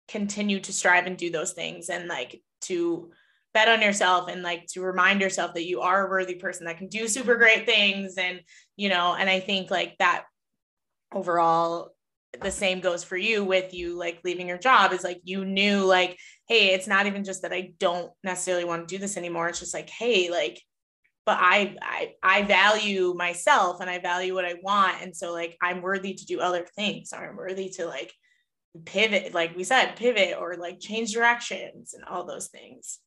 continue 0.07 0.59
to 0.59 0.73
strive 0.73 1.05
and 1.05 1.15
do 1.15 1.29
those 1.29 1.53
things 1.53 1.89
and 1.89 2.07
like 2.07 2.41
to 2.61 3.11
bet 3.53 3.67
on 3.67 3.81
yourself 3.81 4.29
and 4.29 4.41
like 4.41 4.65
to 4.65 4.81
remind 4.81 5.21
yourself 5.21 5.53
that 5.53 5.67
you 5.67 5.81
are 5.81 6.07
a 6.07 6.09
worthy 6.09 6.35
person 6.35 6.65
that 6.65 6.77
can 6.77 6.87
do 6.87 7.07
super 7.07 7.35
great 7.35 7.65
things. 7.65 8.17
And 8.17 8.41
you 8.81 8.89
know 8.89 9.13
and 9.13 9.29
i 9.29 9.39
think 9.39 9.69
like 9.69 9.95
that 9.99 10.23
overall 11.13 11.91
the 12.41 12.49
same 12.49 12.79
goes 12.79 13.03
for 13.03 13.17
you 13.17 13.43
with 13.43 13.73
you 13.73 13.95
like 13.95 14.19
leaving 14.23 14.47
your 14.47 14.57
job 14.57 14.91
is 14.91 15.03
like 15.03 15.19
you 15.23 15.45
knew 15.45 15.83
like 15.83 16.17
hey 16.47 16.73
it's 16.73 16.87
not 16.87 17.05
even 17.05 17.23
just 17.23 17.43
that 17.43 17.53
i 17.53 17.73
don't 17.77 18.11
necessarily 18.23 18.65
want 18.65 18.87
to 18.87 18.95
do 18.95 18.99
this 18.99 19.17
anymore. 19.17 19.49
It's 19.49 19.59
just 19.59 19.73
like 19.73 19.89
hey 19.89 20.31
like 20.31 20.59
but 21.25 21.37
I, 21.39 21.75
I 21.81 22.13
i 22.23 22.41
value 22.43 23.13
myself 23.15 23.79
and 23.81 23.89
i 23.89 23.99
value 23.99 24.33
what 24.33 24.45
i 24.45 24.55
want 24.61 25.01
and 25.01 25.15
so 25.15 25.31
like 25.31 25.57
i'm 25.61 25.81
worthy 25.81 26.13
to 26.13 26.25
do 26.25 26.39
other 26.39 26.65
things 26.75 27.13
i'm 27.13 27.35
worthy 27.35 27.69
to 27.71 27.85
like 27.85 28.13
pivot 28.85 29.33
like 29.33 29.55
we 29.55 29.63
said 29.63 29.95
pivot 29.95 30.37
or 30.39 30.55
like 30.55 30.79
change 30.79 31.13
directions 31.13 31.93
and 31.93 32.03
all 32.05 32.25
those 32.25 32.47
things 32.47 32.99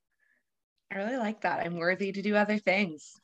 I 0.93 0.99
really 0.99 1.17
like 1.17 1.41
that. 1.41 1.67
I'm 1.67 1.77
worthy 1.77 2.13
to 2.13 2.23
do 2.23 2.37
other 2.37 2.59
things. 2.59 3.15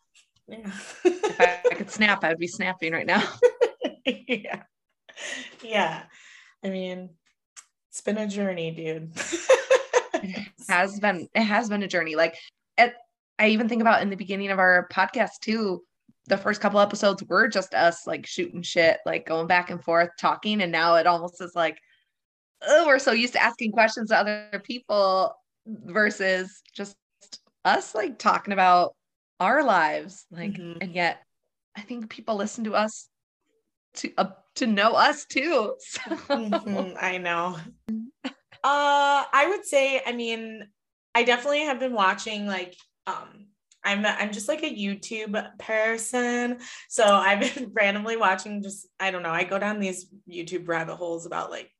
yeah 0.48 0.72
If 1.04 1.40
I, 1.40 1.60
I 1.70 1.74
could 1.74 1.90
snap, 1.90 2.24
I 2.24 2.30
would 2.30 2.38
be 2.38 2.48
snapping 2.48 2.92
right 2.92 3.06
now. 3.06 3.22
yeah 4.06 4.62
yeah 5.62 6.02
i 6.64 6.70
mean 6.70 7.10
it's 7.90 8.00
been 8.00 8.18
a 8.18 8.26
journey 8.26 8.70
dude 8.72 9.12
It 10.22 10.52
has 10.68 10.98
been 11.00 11.28
it 11.34 11.42
has 11.42 11.68
been 11.68 11.82
a 11.82 11.88
journey. 11.88 12.16
Like 12.16 12.36
I 13.40 13.48
even 13.48 13.68
think 13.68 13.80
about 13.80 14.02
in 14.02 14.10
the 14.10 14.16
beginning 14.16 14.50
of 14.50 14.58
our 14.58 14.86
podcast 14.92 15.40
too. 15.40 15.82
The 16.26 16.36
first 16.36 16.60
couple 16.60 16.78
episodes 16.78 17.24
were 17.24 17.48
just 17.48 17.74
us 17.74 18.06
like 18.06 18.26
shooting 18.26 18.62
shit, 18.62 18.98
like 19.06 19.26
going 19.26 19.46
back 19.46 19.70
and 19.70 19.82
forth, 19.82 20.10
talking, 20.20 20.60
and 20.60 20.70
now 20.70 20.94
it 20.96 21.06
almost 21.06 21.40
is 21.40 21.54
like, 21.56 21.78
oh, 22.62 22.86
we're 22.86 22.98
so 22.98 23.12
used 23.12 23.32
to 23.32 23.42
asking 23.42 23.72
questions 23.72 24.10
to 24.10 24.16
other 24.16 24.62
people 24.64 25.34
versus 25.66 26.62
just 26.74 26.96
us 27.64 27.94
like 27.94 28.18
talking 28.18 28.52
about 28.52 28.94
our 29.40 29.64
lives, 29.64 30.26
like, 30.30 30.52
Mhm. 30.52 30.76
and 30.82 30.94
yet 30.94 31.22
I 31.74 31.80
think 31.80 32.10
people 32.10 32.36
listen 32.36 32.64
to 32.64 32.74
us 32.74 33.08
to 33.94 34.12
uh, 34.18 34.32
to 34.56 34.66
know 34.66 34.92
us 34.92 35.24
too. 35.24 35.74
So. 35.80 36.00
Mhm, 36.28 36.96
I 37.02 37.16
know. 37.18 37.56
Uh, 38.62 39.24
I 39.32 39.46
would 39.48 39.64
say, 39.64 40.02
I 40.04 40.12
mean, 40.12 40.68
I 41.14 41.22
definitely 41.22 41.60
have 41.64 41.80
been 41.80 41.94
watching 41.94 42.46
like 42.46 42.76
um 43.06 43.46
I'm 43.82 44.04
I'm 44.04 44.32
just 44.32 44.48
like 44.48 44.62
a 44.62 44.74
YouTube 44.74 45.42
person. 45.58 46.58
So 46.88 47.04
I've 47.04 47.40
been 47.40 47.72
randomly 47.74 48.16
watching 48.16 48.62
just 48.62 48.86
I 48.98 49.10
don't 49.10 49.22
know, 49.22 49.30
I 49.30 49.44
go 49.44 49.58
down 49.58 49.80
these 49.80 50.06
YouTube 50.30 50.68
rabbit 50.68 50.96
holes 50.96 51.26
about 51.26 51.50
like 51.50 51.70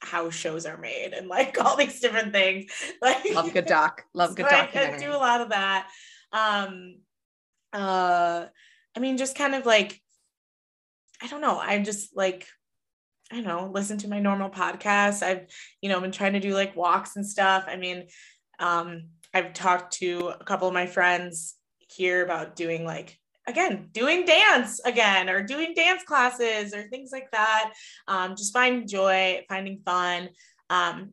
how 0.00 0.30
shows 0.30 0.66
are 0.66 0.78
made 0.78 1.12
and 1.12 1.28
like 1.28 1.60
all 1.64 1.76
these 1.76 2.00
different 2.00 2.32
things. 2.32 2.70
Like 3.00 3.24
Love 3.34 3.52
good 3.52 3.66
doc. 3.66 4.04
Love 4.14 4.34
good 4.36 4.46
so 4.48 4.56
I- 4.56 4.70
I 4.74 4.96
do 4.96 5.12
a 5.12 5.16
lot 5.16 5.40
of 5.40 5.50
that. 5.50 5.88
Um 6.32 6.96
uh 7.72 8.46
I 8.94 9.00
mean, 9.00 9.16
just 9.16 9.36
kind 9.36 9.54
of 9.54 9.64
like, 9.64 10.00
I 11.22 11.26
don't 11.28 11.40
know. 11.40 11.58
I 11.58 11.78
just 11.78 12.14
like, 12.16 12.46
I 13.30 13.36
don't 13.36 13.44
know, 13.44 13.70
listen 13.72 13.96
to 13.98 14.08
my 14.08 14.20
normal 14.20 14.50
podcasts. 14.50 15.22
I've, 15.22 15.46
you 15.80 15.88
know, 15.88 16.00
been 16.00 16.12
trying 16.12 16.34
to 16.34 16.40
do 16.40 16.52
like 16.52 16.76
walks 16.76 17.16
and 17.16 17.26
stuff. 17.26 17.64
I 17.66 17.76
mean, 17.76 18.08
um, 18.58 19.04
I've 19.34 19.54
talked 19.54 19.94
to 19.94 20.32
a 20.38 20.44
couple 20.44 20.68
of 20.68 20.74
my 20.74 20.86
friends 20.86 21.56
here 21.88 22.24
about 22.24 22.56
doing 22.56 22.84
like 22.84 23.18
again 23.46 23.88
doing 23.92 24.24
dance 24.24 24.80
again 24.84 25.28
or 25.28 25.42
doing 25.42 25.74
dance 25.74 26.02
classes 26.04 26.74
or 26.74 26.82
things 26.84 27.10
like 27.12 27.30
that 27.32 27.72
um, 28.08 28.36
just 28.36 28.52
finding 28.52 28.86
joy 28.86 29.44
finding 29.48 29.80
fun 29.84 30.28
um, 30.70 31.10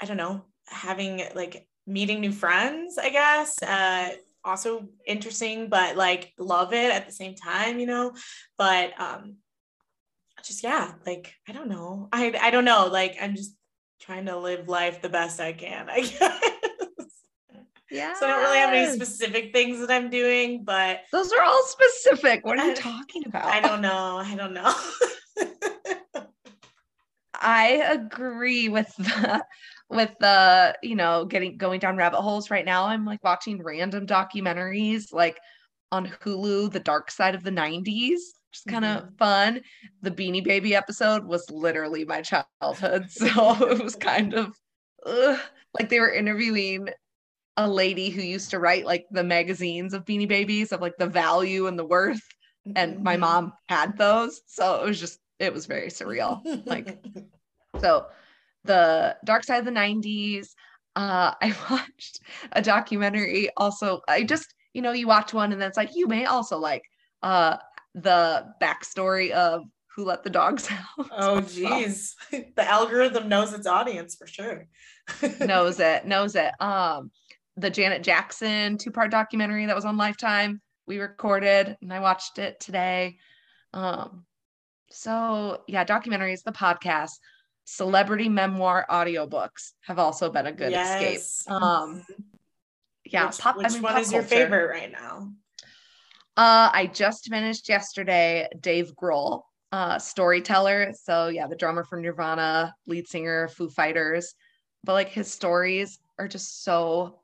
i 0.00 0.06
don't 0.06 0.16
know 0.16 0.44
having 0.66 1.22
like 1.34 1.66
meeting 1.86 2.20
new 2.20 2.32
friends 2.32 2.98
i 2.98 3.10
guess 3.10 3.62
uh, 3.62 4.10
also 4.44 4.88
interesting 5.06 5.68
but 5.68 5.96
like 5.96 6.32
love 6.38 6.72
it 6.72 6.90
at 6.90 7.06
the 7.06 7.12
same 7.12 7.34
time 7.34 7.78
you 7.78 7.86
know? 7.86 8.12
But 8.56 8.98
um 8.98 9.36
just 10.42 10.62
yeah 10.62 10.92
like 11.06 11.34
i 11.48 11.52
don't 11.52 11.68
know. 11.68 12.08
I 12.12 12.34
i 12.40 12.50
don't 12.50 12.64
know 12.64 12.88
like 12.90 13.16
i'm 13.20 13.36
just 13.36 13.54
trying 14.00 14.24
to 14.26 14.38
live 14.38 14.68
life 14.68 15.02
the 15.02 15.10
best 15.10 15.38
i 15.40 15.52
can 15.52 15.90
i 15.90 16.00
guess 16.18 16.59
yeah 17.90 18.14
so 18.14 18.26
i 18.26 18.28
don't 18.28 18.42
really 18.42 18.58
have 18.58 18.72
any 18.72 18.92
specific 18.92 19.52
things 19.52 19.80
that 19.80 19.90
i'm 19.90 20.10
doing 20.10 20.62
but 20.64 21.00
those 21.12 21.32
are 21.32 21.42
all 21.42 21.62
specific. 21.64 22.44
What 22.44 22.58
are 22.58 22.68
you 22.68 22.74
talking 22.74 23.24
about 23.26 23.44
i 23.56 23.60
don't 23.60 23.80
know. 23.80 24.16
I 24.22 24.34
don't 24.34 24.54
know. 24.54 24.74
I 27.40 27.82
agree 27.90 28.68
with 28.68 28.94
the 28.96 29.44
with 29.88 30.10
the 30.20 30.76
you 30.82 30.94
know 30.94 31.24
getting 31.24 31.56
going 31.56 31.80
down 31.80 31.96
rabbit 31.96 32.20
holes 32.20 32.50
right 32.50 32.64
now. 32.64 32.84
I'm 32.84 33.04
like 33.04 33.24
watching 33.24 33.62
random 33.62 34.06
documentaries 34.06 35.12
like 35.12 35.38
on 35.90 36.06
hulu 36.06 36.70
the 36.70 36.80
dark 36.80 37.10
side 37.10 37.34
of 37.34 37.42
the 37.42 37.50
90s 37.50 38.18
just 38.52 38.66
kind 38.66 38.84
of 38.84 39.02
mm-hmm. 39.02 39.14
fun. 39.16 39.60
The 40.02 40.10
beanie 40.10 40.44
baby 40.44 40.74
episode 40.74 41.24
was 41.24 41.48
literally 41.50 42.04
my 42.04 42.22
childhood 42.22 43.06
so 43.10 43.68
it 43.68 43.82
was 43.82 43.96
kind 43.96 44.34
of 44.34 44.54
ugh. 45.06 45.38
like 45.78 45.88
they 45.88 46.00
were 46.00 46.12
interviewing 46.12 46.88
a 47.64 47.68
lady 47.68 48.10
who 48.10 48.22
used 48.22 48.50
to 48.50 48.58
write 48.58 48.84
like 48.84 49.06
the 49.10 49.24
magazines 49.24 49.94
of 49.94 50.04
beanie 50.04 50.28
babies 50.28 50.72
of 50.72 50.80
like 50.80 50.96
the 50.98 51.06
value 51.06 51.66
and 51.66 51.78
the 51.78 51.84
worth 51.84 52.22
and 52.76 53.02
my 53.02 53.14
mm-hmm. 53.14 53.20
mom 53.20 53.52
had 53.68 53.96
those. 53.96 54.42
So 54.46 54.82
it 54.82 54.86
was 54.86 55.00
just 55.00 55.18
it 55.40 55.52
was 55.52 55.66
very 55.66 55.88
surreal 55.88 56.42
like 56.66 57.02
so 57.80 58.06
the 58.64 59.16
dark 59.24 59.42
side 59.42 59.58
of 59.58 59.64
the 59.64 59.70
90s 59.70 60.48
uh 60.96 61.32
i 61.42 61.56
watched 61.70 62.20
a 62.52 62.62
documentary 62.62 63.48
also 63.56 64.02
i 64.06 64.22
just 64.22 64.54
you 64.74 64.82
know 64.82 64.92
you 64.92 65.08
watch 65.08 65.32
one 65.32 65.50
and 65.50 65.60
then 65.60 65.68
it's 65.68 65.76
like 65.76 65.90
you 65.94 66.06
may 66.06 66.26
also 66.26 66.58
like 66.58 66.82
uh 67.22 67.56
the 67.94 68.46
backstory 68.62 69.30
of 69.30 69.64
who 69.96 70.04
let 70.04 70.22
the 70.22 70.30
dogs 70.30 70.68
out. 70.98 71.08
Oh 71.10 71.40
geez 71.40 72.14
the 72.30 72.70
algorithm 72.70 73.28
knows 73.28 73.52
its 73.52 73.66
audience 73.66 74.14
for 74.14 74.26
sure. 74.26 74.68
Knows 75.40 75.80
it 75.80 76.06
knows 76.06 76.36
it. 76.36 76.52
Um 76.60 77.10
the 77.56 77.70
janet 77.70 78.02
jackson 78.02 78.78
two-part 78.78 79.10
documentary 79.10 79.66
that 79.66 79.76
was 79.76 79.84
on 79.84 79.96
lifetime 79.96 80.60
we 80.86 80.98
recorded 80.98 81.76
and 81.82 81.92
i 81.92 82.00
watched 82.00 82.38
it 82.38 82.58
today 82.60 83.16
um 83.74 84.24
so 84.90 85.62
yeah 85.68 85.84
documentaries 85.84 86.42
the 86.42 86.52
podcast 86.52 87.12
celebrity 87.70 88.28
memoir 88.28 88.84
audiobooks 88.90 89.72
have 89.82 89.98
also 89.98 90.28
been 90.28 90.46
a 90.46 90.52
good 90.52 90.72
yes. 90.72 91.40
escape. 91.44 91.52
Um, 91.52 92.04
yeah, 93.04 93.26
which, 93.26 93.38
pop, 93.38 93.56
which 93.56 93.66
I 93.68 93.70
mean, 93.70 93.82
one 93.82 93.96
is 93.98 94.10
culture. 94.10 94.16
your 94.16 94.22
favorite 94.24 94.70
right 94.70 94.90
now? 94.90 95.32
Uh, 96.36 96.70
I 96.72 96.90
just 96.92 97.28
finished 97.28 97.68
yesterday 97.68 98.48
Dave 98.58 98.92
Grohl, 99.00 99.42
uh, 99.70 99.98
storyteller. 99.98 100.92
So 101.00 101.28
yeah, 101.28 101.46
the 101.46 101.54
drummer 101.54 101.84
from 101.84 102.02
Nirvana, 102.02 102.74
lead 102.86 103.06
singer, 103.06 103.48
Foo 103.48 103.68
Fighters. 103.68 104.34
But 104.82 104.94
like 104.94 105.08
his 105.10 105.30
stories 105.30 106.00
are 106.18 106.26
just 106.26 106.64
so 106.64 107.19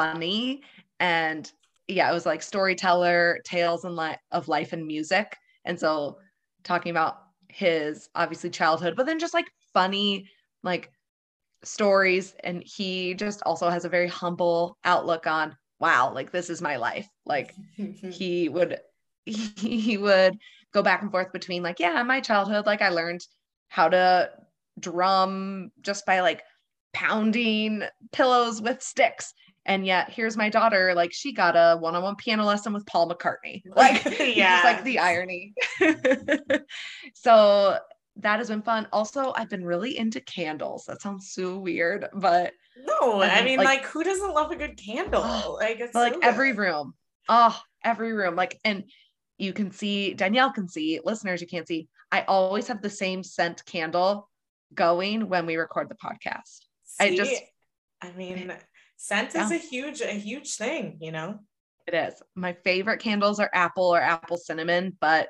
funny. 0.00 0.62
And 0.98 1.50
yeah, 1.88 2.10
it 2.10 2.14
was 2.14 2.26
like 2.26 2.42
storyteller, 2.42 3.40
tales 3.44 3.84
and 3.84 3.96
li- 3.96 4.16
of 4.32 4.48
life 4.48 4.72
and 4.72 4.86
music. 4.86 5.36
And 5.64 5.78
so 5.78 6.18
talking 6.64 6.90
about 6.90 7.18
his 7.48 8.08
obviously 8.14 8.50
childhood, 8.50 8.94
but 8.96 9.06
then 9.06 9.18
just 9.18 9.34
like 9.34 9.50
funny 9.74 10.28
like 10.62 10.90
stories. 11.64 12.34
And 12.44 12.62
he 12.64 13.14
just 13.14 13.42
also 13.44 13.68
has 13.68 13.84
a 13.84 13.88
very 13.88 14.08
humble 14.08 14.78
outlook 14.84 15.26
on 15.26 15.56
wow 15.80 16.12
like 16.14 16.30
this 16.30 16.50
is 16.50 16.62
my 16.62 16.76
life. 16.76 17.08
Like 17.26 17.54
he 18.10 18.48
would 18.48 18.78
he 19.24 19.98
would 19.98 20.38
go 20.72 20.82
back 20.82 21.02
and 21.02 21.10
forth 21.10 21.32
between 21.32 21.62
like 21.62 21.80
yeah 21.80 22.02
my 22.04 22.20
childhood 22.20 22.64
like 22.64 22.80
i 22.80 22.88
learned 22.88 23.20
how 23.68 23.88
to 23.88 24.30
drum 24.78 25.70
just 25.82 26.06
by 26.06 26.20
like 26.20 26.42
pounding 26.92 27.82
pillows 28.12 28.62
with 28.62 28.82
sticks 28.82 29.34
and 29.66 29.84
yet 29.84 30.10
here's 30.10 30.36
my 30.36 30.48
daughter 30.48 30.94
like 30.94 31.12
she 31.12 31.32
got 31.32 31.54
a 31.54 31.76
one-on-one 31.78 32.16
piano 32.16 32.44
lesson 32.44 32.72
with 32.72 32.86
paul 32.86 33.08
mccartney 33.08 33.62
like 33.76 34.02
yeah 34.36 34.60
like 34.64 34.84
the 34.84 34.98
irony 34.98 35.52
so 37.14 37.78
that 38.16 38.38
has 38.38 38.48
been 38.48 38.62
fun. 38.62 38.86
Also, 38.92 39.32
I've 39.36 39.48
been 39.48 39.64
really 39.64 39.96
into 39.96 40.20
candles. 40.20 40.84
That 40.86 41.02
sounds 41.02 41.32
so 41.32 41.58
weird, 41.58 42.06
but 42.14 42.52
no, 42.86 43.22
I 43.22 43.44
mean, 43.44 43.58
like, 43.58 43.66
like, 43.66 43.84
who 43.86 44.04
doesn't 44.04 44.34
love 44.34 44.50
a 44.50 44.56
good 44.56 44.76
candle? 44.76 45.22
Ah, 45.24 45.48
like, 45.48 45.80
it's 45.80 45.94
like 45.94 46.14
so 46.14 46.20
every 46.22 46.52
room. 46.52 46.94
Oh, 47.28 47.58
every 47.84 48.12
room. 48.12 48.36
Like, 48.36 48.58
and 48.64 48.84
you 49.38 49.52
can 49.52 49.70
see 49.70 50.14
Danielle 50.14 50.52
can 50.52 50.68
see 50.68 51.00
listeners. 51.04 51.40
You 51.40 51.46
can't 51.46 51.66
see. 51.66 51.88
I 52.12 52.22
always 52.22 52.68
have 52.68 52.82
the 52.82 52.90
same 52.90 53.22
scent 53.22 53.64
candle 53.64 54.28
going 54.74 55.28
when 55.28 55.46
we 55.46 55.56
record 55.56 55.88
the 55.88 55.94
podcast. 55.94 56.64
See, 56.84 57.04
I 57.04 57.16
just, 57.16 57.42
I 58.02 58.12
mean, 58.12 58.52
scent 59.00 59.32
yeah. 59.34 59.44
is 59.44 59.50
a 59.50 59.56
huge, 59.56 60.00
a 60.02 60.12
huge 60.12 60.54
thing. 60.54 60.98
You 61.00 61.12
know, 61.12 61.40
it 61.86 61.94
is. 61.94 62.22
My 62.36 62.52
favorite 62.52 63.00
candles 63.00 63.40
are 63.40 63.50
apple 63.52 63.94
or 63.94 64.00
apple 64.00 64.36
cinnamon, 64.36 64.96
but 65.00 65.28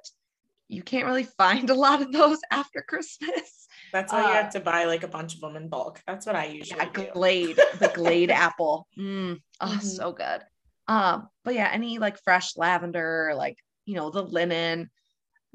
you 0.68 0.82
can't 0.82 1.06
really 1.06 1.24
find 1.24 1.70
a 1.70 1.74
lot 1.74 2.02
of 2.02 2.12
those 2.12 2.38
after 2.50 2.84
Christmas. 2.86 3.68
That's 3.92 4.12
why 4.12 4.22
uh, 4.22 4.28
you 4.28 4.34
have 4.34 4.52
to 4.52 4.60
buy 4.60 4.84
like 4.84 5.04
a 5.04 5.08
bunch 5.08 5.34
of 5.34 5.40
them 5.40 5.56
in 5.56 5.68
bulk. 5.68 6.00
That's 6.06 6.26
what 6.26 6.36
I 6.36 6.46
usually 6.46 6.80
yeah, 6.80 6.90
do. 6.92 7.08
Glade, 7.12 7.56
the 7.78 7.92
Glade 7.94 8.30
apple. 8.30 8.86
Mm, 8.98 9.38
oh, 9.60 9.66
mm-hmm. 9.66 9.80
so 9.80 10.12
good. 10.12 10.42
Um, 10.88 11.28
but 11.44 11.54
yeah, 11.54 11.70
any 11.72 11.98
like 11.98 12.22
fresh 12.22 12.56
lavender, 12.56 13.32
like 13.36 13.56
you 13.86 13.94
know, 13.94 14.10
the 14.10 14.22
linen, 14.22 14.90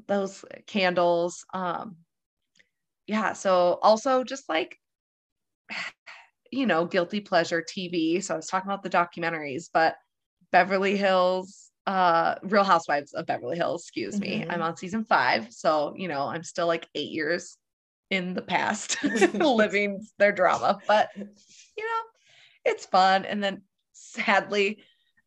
those 0.06 0.44
candles. 0.66 1.44
Um, 1.52 1.96
yeah. 3.06 3.34
So 3.34 3.78
also 3.82 4.24
just 4.24 4.48
like 4.48 4.78
you 6.52 6.66
know, 6.66 6.84
guilty 6.84 7.20
pleasure 7.20 7.62
TV. 7.62 8.22
So 8.22 8.34
I 8.34 8.36
was 8.36 8.46
talking 8.46 8.70
about 8.70 8.82
the 8.82 8.90
documentaries, 8.90 9.68
but 9.72 9.96
Beverly 10.52 10.96
Hills 10.96 11.70
uh 11.86 12.34
Real 12.42 12.64
Housewives 12.64 13.12
of 13.14 13.26
Beverly 13.26 13.56
Hills, 13.56 13.82
excuse 13.82 14.18
me. 14.18 14.40
Mm-hmm. 14.40 14.50
I'm 14.50 14.62
on 14.62 14.76
season 14.76 15.04
5, 15.04 15.52
so 15.52 15.94
you 15.96 16.08
know, 16.08 16.22
I'm 16.22 16.42
still 16.42 16.66
like 16.66 16.88
8 16.94 17.10
years 17.10 17.58
in 18.10 18.34
the 18.34 18.42
past 18.42 19.02
living 19.34 20.04
their 20.18 20.32
drama, 20.32 20.80
but 20.86 21.10
you 21.16 21.24
know, 21.84 22.02
it's 22.64 22.86
fun 22.86 23.24
and 23.24 23.42
then 23.42 23.62
sadly 23.92 24.78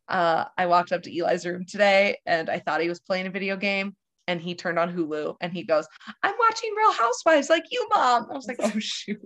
uh 0.10 0.46
I 0.58 0.66
walked 0.66 0.92
up 0.92 1.04
to 1.04 1.18
Eli's 1.18 1.46
room 1.46 1.66
today 1.66 2.18
and 2.26 2.50
I 2.50 2.60
thought 2.60 2.82
he 2.82 2.90
was 2.90 3.00
playing 3.00 3.28
a 3.28 3.32
video 3.32 3.56
game 3.56 3.96
and 4.28 4.40
he 4.40 4.54
turned 4.54 4.78
on 4.78 4.96
Hulu 4.96 5.38
and 5.42 5.52
he 5.52 5.64
goes, 5.64 5.88
"I'm 6.22 6.36
watching 6.40 6.72
Real 6.78 6.92
Housewives 6.92 7.50
like 7.50 7.66
you, 7.72 7.88
mom." 7.92 8.28
I 8.30 8.36
was 8.36 8.48
like, 8.48 8.60
"Oh 8.64 8.72
shoot." 8.78 9.20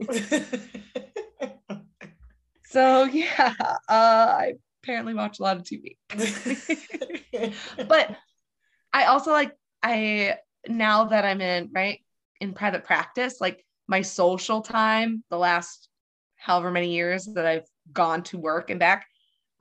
So 2.73 3.03
yeah, 3.05 3.53
uh 3.59 3.77
I 3.89 4.53
apparently 4.83 5.13
watch 5.13 5.39
a 5.39 5.43
lot 5.43 5.57
of 5.57 5.63
TV. 5.63 5.95
but 7.87 8.17
I 8.91 9.05
also 9.05 9.31
like 9.31 9.53
I 9.81 10.37
now 10.67 11.05
that 11.05 11.23
I'm 11.25 11.41
in 11.41 11.69
right 11.73 11.99
in 12.41 12.53
private 12.53 12.83
practice, 12.83 13.39
like 13.39 13.63
my 13.87 14.01
social 14.01 14.61
time, 14.61 15.23
the 15.29 15.37
last 15.37 15.87
however 16.35 16.71
many 16.71 16.93
years 16.93 17.25
that 17.35 17.45
I've 17.45 17.67
gone 17.91 18.23
to 18.23 18.37
work 18.37 18.69
and 18.69 18.79
back, 18.79 19.05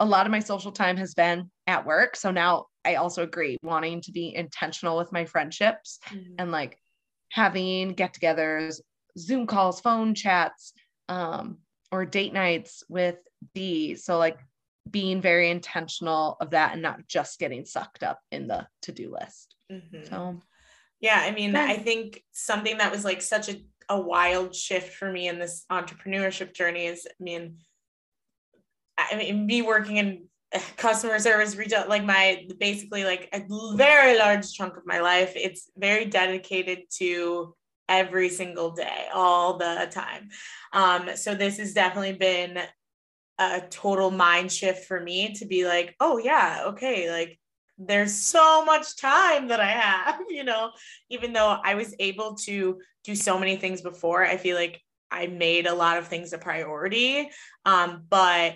a 0.00 0.04
lot 0.04 0.26
of 0.26 0.32
my 0.32 0.40
social 0.40 0.72
time 0.72 0.96
has 0.96 1.14
been 1.14 1.50
at 1.66 1.86
work. 1.86 2.16
So 2.16 2.30
now 2.30 2.66
I 2.84 2.96
also 2.96 3.22
agree 3.22 3.58
wanting 3.62 4.00
to 4.02 4.12
be 4.12 4.34
intentional 4.34 4.96
with 4.96 5.12
my 5.12 5.24
friendships 5.24 6.00
mm-hmm. 6.08 6.34
and 6.38 6.50
like 6.50 6.76
having 7.30 7.90
get-togethers, 7.90 8.80
Zoom 9.16 9.46
calls, 9.46 9.80
phone 9.80 10.14
chats, 10.14 10.72
um, 11.08 11.58
or 11.92 12.06
date 12.06 12.32
nights 12.32 12.82
with 12.88 13.16
D. 13.54 13.94
So 13.94 14.18
like 14.18 14.38
being 14.90 15.20
very 15.20 15.50
intentional 15.50 16.36
of 16.40 16.50
that 16.50 16.72
and 16.72 16.82
not 16.82 17.06
just 17.06 17.38
getting 17.38 17.64
sucked 17.64 18.02
up 18.02 18.18
in 18.32 18.48
the 18.48 18.66
to-do 18.80 19.12
list. 19.12 19.54
Mm-hmm. 19.70 20.04
So 20.08 20.40
yeah, 21.00 21.20
I 21.22 21.30
mean, 21.32 21.52
yeah. 21.52 21.66
I 21.68 21.76
think 21.76 22.22
something 22.32 22.78
that 22.78 22.90
was 22.90 23.04
like 23.04 23.22
such 23.22 23.48
a, 23.48 23.62
a 23.88 24.00
wild 24.00 24.54
shift 24.54 24.94
for 24.94 25.10
me 25.10 25.28
in 25.28 25.38
this 25.38 25.64
entrepreneurship 25.70 26.54
journey 26.54 26.86
is 26.86 27.06
I 27.06 27.22
mean, 27.22 27.58
I 28.96 29.16
mean, 29.16 29.46
me 29.46 29.62
working 29.62 29.98
in 29.98 30.24
customer 30.76 31.18
service 31.18 31.56
retail 31.56 31.84
like 31.88 32.04
my 32.04 32.46
basically 32.58 33.04
like 33.04 33.28
a 33.32 33.42
very 33.74 34.18
large 34.18 34.52
chunk 34.52 34.76
of 34.76 34.82
my 34.84 35.00
life 35.00 35.32
it's 35.34 35.70
very 35.78 36.04
dedicated 36.04 36.80
to 36.90 37.54
every 37.92 38.30
single 38.30 38.70
day 38.70 39.06
all 39.12 39.58
the 39.58 39.88
time. 39.92 40.30
Um 40.72 41.10
so 41.14 41.34
this 41.34 41.58
has 41.58 41.74
definitely 41.74 42.14
been 42.14 42.58
a 43.38 43.60
total 43.70 44.10
mind 44.10 44.50
shift 44.50 44.86
for 44.86 45.00
me 45.00 45.34
to 45.34 45.46
be 45.46 45.66
like 45.66 45.94
oh 46.00 46.18
yeah 46.18 46.64
okay 46.66 47.10
like 47.10 47.38
there's 47.78 48.14
so 48.14 48.64
much 48.64 48.96
time 48.96 49.48
that 49.48 49.58
i 49.58 49.70
have 49.70 50.20
you 50.28 50.44
know? 50.44 50.70
Even 51.10 51.32
though 51.32 51.56
i 51.64 51.74
was 51.74 51.94
able 51.98 52.34
to 52.46 52.78
do 53.04 53.14
so 53.14 53.38
many 53.38 53.56
things 53.56 53.80
before 53.82 54.24
i 54.24 54.36
feel 54.36 54.56
like 54.56 54.80
i 55.10 55.26
made 55.26 55.66
a 55.66 55.74
lot 55.74 55.98
of 55.98 56.08
things 56.08 56.32
a 56.32 56.38
priority. 56.38 57.28
Um 57.64 58.04
but 58.08 58.54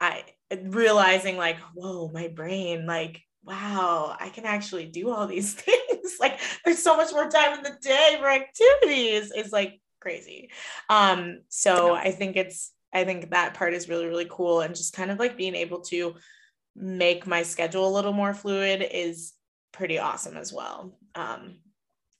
i 0.00 0.24
realizing 0.64 1.36
like 1.36 1.58
whoa 1.74 2.10
my 2.12 2.28
brain 2.28 2.86
like 2.86 3.22
wow 3.44 4.16
i 4.20 4.28
can 4.28 4.44
actually 4.44 4.86
do 4.86 5.10
all 5.10 5.26
these 5.26 5.54
things 5.60 6.16
like 6.20 6.38
there's 6.64 6.82
so 6.82 6.96
much 6.96 7.12
more 7.12 7.28
time 7.28 7.58
in 7.58 7.62
the 7.62 7.76
day 7.80 8.16
for 8.18 8.28
activities 8.28 9.32
it's 9.34 9.52
like 9.52 9.80
crazy 10.00 10.50
um 10.90 11.40
so 11.48 11.94
i 11.94 12.10
think 12.10 12.36
it's 12.36 12.72
i 12.92 13.04
think 13.04 13.30
that 13.30 13.54
part 13.54 13.74
is 13.74 13.88
really 13.88 14.06
really 14.06 14.26
cool 14.30 14.60
and 14.60 14.74
just 14.74 14.94
kind 14.94 15.10
of 15.10 15.18
like 15.18 15.36
being 15.36 15.54
able 15.54 15.80
to 15.80 16.14
make 16.74 17.26
my 17.26 17.42
schedule 17.42 17.86
a 17.86 17.94
little 17.94 18.12
more 18.12 18.34
fluid 18.34 18.86
is 18.92 19.34
pretty 19.70 19.98
awesome 19.98 20.36
as 20.36 20.52
well 20.52 20.98
um 21.14 21.56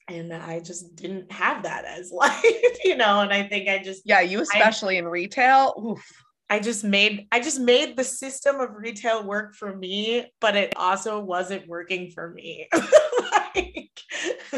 and 0.09 0.33
I 0.33 0.61
just 0.61 0.97
didn't 0.97 1.31
have 1.31 1.63
that 1.63 1.85
as 1.85 2.11
life, 2.13 2.45
you 2.85 2.97
know. 2.97 3.21
And 3.21 3.33
I 3.33 3.45
think 3.45 3.69
I 3.69 3.79
just 3.79 4.03
yeah, 4.05 4.21
you 4.21 4.41
especially 4.41 4.97
I, 4.97 5.01
in 5.01 5.07
retail. 5.07 5.75
Oof. 5.83 6.05
I 6.53 6.59
just 6.59 6.85
made 6.85 7.29
I 7.33 7.41
just 7.41 7.59
made 7.59 7.97
the 7.97 8.05
system 8.05 8.61
of 8.61 8.77
retail 8.77 9.25
work 9.25 9.55
for 9.55 9.75
me, 9.75 10.27
but 10.39 10.55
it 10.55 10.75
also 10.77 11.19
wasn't 11.19 11.67
working 11.67 12.11
for 12.11 12.29
me. 12.29 12.69
like, 13.33 13.99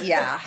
yeah. 0.03 0.41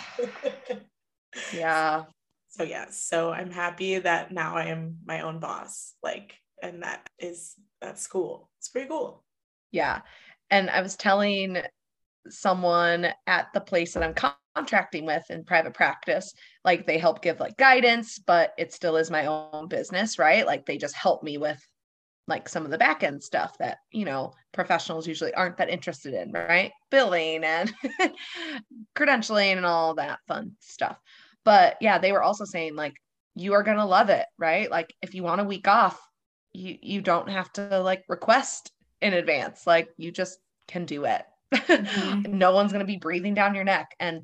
Yeah. 1.54 2.04
So 2.50 2.64
yeah, 2.64 2.86
so 2.90 3.30
I'm 3.30 3.52
happy 3.52 4.00
that 4.00 4.32
now 4.32 4.56
I 4.56 4.64
am 4.64 4.96
my 5.06 5.20
own 5.20 5.38
boss. 5.38 5.94
Like, 6.02 6.34
and 6.60 6.82
that 6.82 7.08
is 7.20 7.54
that's 7.80 8.08
cool. 8.08 8.50
It's 8.58 8.68
pretty 8.68 8.88
cool. 8.88 9.22
Yeah. 9.70 10.00
And 10.50 10.68
I 10.68 10.80
was 10.82 10.96
telling 10.96 11.58
someone 12.28 13.06
at 13.28 13.46
the 13.54 13.60
place 13.60 13.94
that 13.94 14.02
I'm 14.02 14.14
contracting 14.58 15.06
with 15.06 15.22
in 15.30 15.44
private 15.44 15.74
practice 15.74 16.34
like 16.64 16.86
they 16.86 16.98
help 16.98 17.22
give 17.22 17.40
like 17.40 17.56
guidance 17.56 18.18
but 18.18 18.52
it 18.58 18.72
still 18.72 18.96
is 18.96 19.10
my 19.10 19.26
own 19.26 19.68
business 19.68 20.18
right? 20.18 20.46
Like 20.46 20.66
they 20.66 20.78
just 20.78 20.94
help 20.94 21.22
me 21.22 21.38
with 21.38 21.60
like 22.26 22.48
some 22.48 22.64
of 22.64 22.70
the 22.70 22.78
back 22.78 23.02
end 23.02 23.22
stuff 23.22 23.56
that 23.58 23.78
you 23.92 24.04
know 24.04 24.32
professionals 24.52 25.06
usually 25.06 25.32
aren't 25.34 25.56
that 25.58 25.70
interested 25.70 26.14
in 26.14 26.32
right? 26.32 26.72
Billing 26.90 27.44
and 27.44 27.72
credentialing 28.96 29.56
and 29.56 29.66
all 29.66 29.94
that 29.94 30.18
fun 30.26 30.52
stuff. 30.60 30.98
But 31.44 31.76
yeah 31.80 31.98
they 31.98 32.12
were 32.12 32.22
also 32.22 32.44
saying 32.44 32.74
like 32.74 32.94
you 33.34 33.54
are 33.54 33.62
going 33.62 33.76
to 33.76 33.84
love 33.84 34.10
it 34.10 34.26
right? 34.38 34.70
Like 34.70 34.92
if 35.02 35.14
you 35.14 35.22
want 35.22 35.40
a 35.40 35.44
week 35.44 35.68
off 35.68 36.00
you 36.52 36.76
you 36.82 37.00
don't 37.00 37.28
have 37.28 37.52
to 37.52 37.80
like 37.80 38.02
request 38.08 38.72
in 39.00 39.14
advance. 39.14 39.66
Like 39.66 39.88
you 39.96 40.10
just 40.10 40.38
can 40.66 40.84
do 40.84 41.04
it. 41.04 41.24
Mm-hmm. 41.68 42.36
no 42.36 42.52
one's 42.52 42.72
going 42.72 42.86
to 42.86 42.92
be 42.92 42.98
breathing 42.98 43.34
down 43.34 43.54
your 43.54 43.64
neck. 43.64 43.94
And 43.98 44.22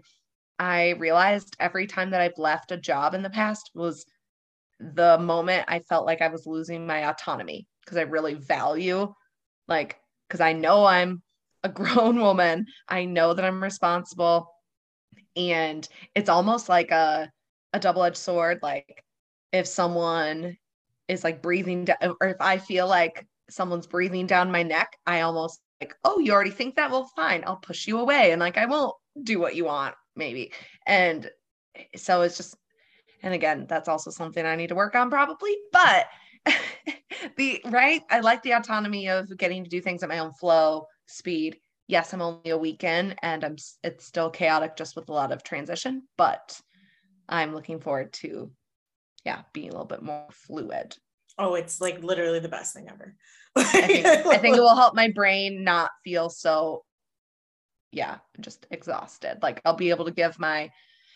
I 0.59 0.91
realized 0.93 1.57
every 1.59 1.87
time 1.87 2.11
that 2.11 2.21
I've 2.21 2.39
left 2.39 2.73
a 2.73 2.77
job 2.77 3.15
in 3.15 3.23
the 3.23 3.31
past 3.31 3.71
was 3.75 4.07
the 4.81 5.19
moment 5.19 5.65
I 5.69 5.81
felt 5.81 6.07
like 6.07 6.23
I 6.23 6.29
was 6.29 6.47
losing 6.47 6.87
my 6.87 7.09
autonomy 7.09 7.67
because 7.81 7.99
I 7.99 8.03
really 8.03 8.35
value, 8.35 9.13
like, 9.69 9.99
because 10.29 10.41
I 10.41 10.53
know 10.53 10.85
I'm 10.85 11.23
a 11.63 11.69
grown 11.69 12.21
woman, 12.21 12.67
I 12.89 13.05
know 13.05 13.35
that 13.35 13.45
I'm 13.45 13.63
responsible. 13.63 14.51
And 15.37 15.87
it's 16.15 16.29
almost 16.29 16.69
like 16.69 16.91
a, 16.93 17.31
a 17.73 17.81
double 17.81 18.05
edged 18.05 18.17
sword. 18.17 18.61
Like, 18.63 19.05
if 19.53 19.67
someone 19.67 20.57
is 21.09 21.25
like 21.25 21.43
breathing 21.43 21.85
down, 21.87 21.97
or 22.21 22.29
if 22.29 22.41
I 22.41 22.59
feel 22.59 22.87
like 22.87 23.27
someone's 23.51 23.87
breathing 23.87 24.27
down 24.27 24.53
my 24.53 24.63
neck, 24.63 24.97
I 25.07 25.23
almost 25.23 25.61
like, 25.81 25.95
oh, 26.05 26.21
you 26.21 26.33
already 26.33 26.51
think 26.51 26.77
that? 26.77 26.91
Well, 26.91 27.11
fine, 27.17 27.43
I'll 27.47 27.57
push 27.57 27.89
you 27.89 27.99
away. 27.99 28.31
And 28.31 28.41
like, 28.41 28.57
I 28.57 28.67
won't 28.67 28.95
do 29.23 29.41
what 29.41 29.57
you 29.57 29.65
want 29.65 29.95
maybe. 30.17 30.53
And 30.87 31.31
so 31.97 32.23
it's 32.23 32.37
just, 32.37 32.57
and 33.23 33.35
again, 33.35 33.67
that's 33.69 33.89
also 33.89 34.11
something 34.11 34.45
I 34.45 34.57
need 34.57 34.69
to 34.69 34.75
work 34.75 34.95
on 34.95 35.11
probably, 35.11 35.57
but 35.73 36.07
the 37.37 37.61
right, 37.67 38.03
I 38.11 38.21
like 38.21 38.43
the 38.43 38.53
autonomy 38.53 39.09
of 39.09 39.37
getting 39.37 39.65
to 39.65 39.71
do 39.71 39.81
things 39.81 40.03
at 40.03 40.09
my 40.09 40.19
own 40.19 40.33
flow, 40.33 40.87
speed. 41.07 41.57
Yes, 41.87 42.13
I'm 42.13 42.23
only 42.23 42.51
a 42.51 42.59
weekend 42.59 43.17
and 43.23 43.45
I'm 43.45 43.57
it's 43.83 44.07
still 44.07 44.31
chaotic 44.31 44.77
just 44.77 44.97
with 44.97 45.09
a 45.09 45.13
lot 45.13 45.33
of 45.33 45.43
transition, 45.43 46.03
but 46.17 46.59
I'm 47.29 47.55
looking 47.55 47.81
forward 47.81 48.13
to 48.15 48.51
yeah, 49.25 49.43
being 49.53 49.69
a 49.69 49.73
little 49.73 49.87
bit 49.87 50.03
more 50.03 50.27
fluid. 50.31 50.97
Oh, 51.39 51.55
it's 51.55 51.81
like 51.81 52.03
literally 52.03 52.39
the 52.39 52.49
best 52.49 52.75
thing 52.75 52.89
ever. 52.89 53.15
I, 53.57 53.63
think, 53.65 54.07
I 54.07 54.39
think 54.39 54.57
it 54.57 54.61
will 54.63 54.77
help 54.77 54.95
my 54.95 55.11
brain 55.11 55.65
not 55.65 55.91
feel 56.05 56.29
so 56.29 56.85
yeah, 57.95 58.19
just 58.41 58.67
exhausted. 58.71 59.39
Like 59.43 59.61
I'll 59.65 59.77
be 59.77 59.91
able 59.91 60.05
to 60.07 60.11
give 60.11 60.39
my 60.39 60.71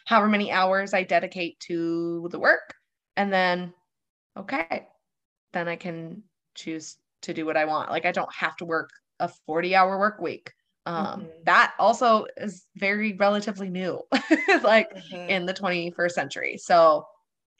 however 0.06 0.28
many 0.28 0.50
hours 0.50 0.94
I 0.94 1.02
dedicate 1.02 1.60
to 1.60 2.28
the 2.30 2.38
work 2.38 2.74
and 3.16 3.32
then 3.32 3.74
okay, 4.36 4.86
then 5.52 5.68
I 5.68 5.76
can 5.76 6.22
choose 6.54 6.96
to 7.22 7.34
do 7.34 7.44
what 7.44 7.56
I 7.56 7.64
want. 7.64 7.90
Like 7.90 8.06
I 8.06 8.12
don't 8.12 8.32
have 8.32 8.56
to 8.58 8.64
work 8.64 8.90
a 9.18 9.28
40 9.46 9.74
hour 9.74 9.98
work 9.98 10.20
week. 10.20 10.52
Um, 10.86 11.04
mm-hmm. 11.04 11.26
that 11.44 11.74
also 11.78 12.26
is 12.38 12.64
very 12.76 13.12
relatively 13.14 13.68
new, 13.68 14.00
like 14.62 14.94
mm-hmm. 14.94 15.28
in 15.28 15.44
the 15.44 15.52
21st 15.52 16.12
century. 16.12 16.56
So, 16.56 17.06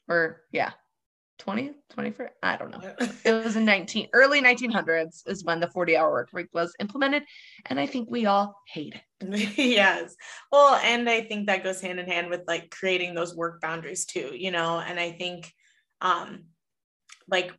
or 0.09 0.43
yeah, 0.51 0.71
20 1.39 1.71
21st 1.97 2.31
i 2.43 2.57
don't 2.57 2.71
know. 2.71 2.81
It 3.25 3.45
was 3.45 3.57
in 3.57 3.65
19 3.65 4.09
early 4.13 4.41
1900s 4.43 5.23
is 5.27 5.45
when 5.45 5.61
the 5.61 5.69
40 5.69 5.97
hour 5.97 6.11
work 6.11 6.31
week 6.33 6.49
was 6.53 6.75
implemented 6.81 7.23
and 7.67 7.79
i 7.79 7.87
think 7.87 8.11
we 8.11 8.27
all 8.27 8.55
hate 8.67 8.95
it. 8.95 9.57
Yes. 9.59 10.15
Well 10.53 10.75
and 10.77 11.09
i 11.09 11.23
think 11.23 11.47
that 11.47 11.65
goes 11.65 11.81
hand 11.81 12.01
in 12.01 12.07
hand 12.07 12.31
with 12.31 12.43
like 12.47 12.71
creating 12.71 13.15
those 13.15 13.35
work 13.35 13.61
boundaries 13.61 14.05
too 14.05 14.33
you 14.35 14.51
know? 14.51 14.79
And 14.81 14.99
i 14.99 15.13
think 15.13 15.53
um 16.01 16.45
like 17.29 17.53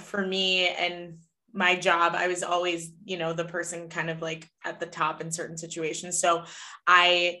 for 0.00 0.24
me 0.24 0.68
and 0.68 1.18
my 1.52 1.74
job 1.74 2.14
i 2.14 2.28
was 2.28 2.42
always 2.42 2.92
you 3.04 3.18
know 3.18 3.32
the 3.32 3.44
person 3.44 3.88
kind 3.88 4.08
of 4.08 4.22
like 4.22 4.48
at 4.64 4.78
the 4.78 4.86
top 4.86 5.20
in 5.20 5.30
certain 5.30 5.58
situations. 5.58 6.20
So 6.20 6.44
i 6.86 7.40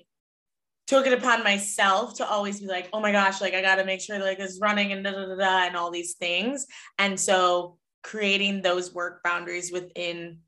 took 0.90 1.06
it 1.06 1.12
upon 1.12 1.44
myself 1.44 2.16
to 2.16 2.28
always 2.28 2.58
be 2.58 2.66
like, 2.66 2.88
oh 2.92 2.98
my 2.98 3.12
gosh, 3.12 3.40
like 3.40 3.54
I 3.54 3.62
got 3.62 3.76
to 3.76 3.84
make 3.84 4.00
sure 4.00 4.18
like 4.18 4.40
it's 4.40 4.58
running 4.60 4.90
and 4.90 5.04
da, 5.04 5.12
da 5.12 5.24
da 5.24 5.36
da 5.36 5.66
and 5.66 5.76
all 5.76 5.92
these 5.92 6.14
things. 6.14 6.66
And 6.98 7.18
so 7.18 7.78
creating 8.02 8.60
those 8.60 8.92
work 8.92 9.22
boundaries 9.22 9.70
within 9.70 10.38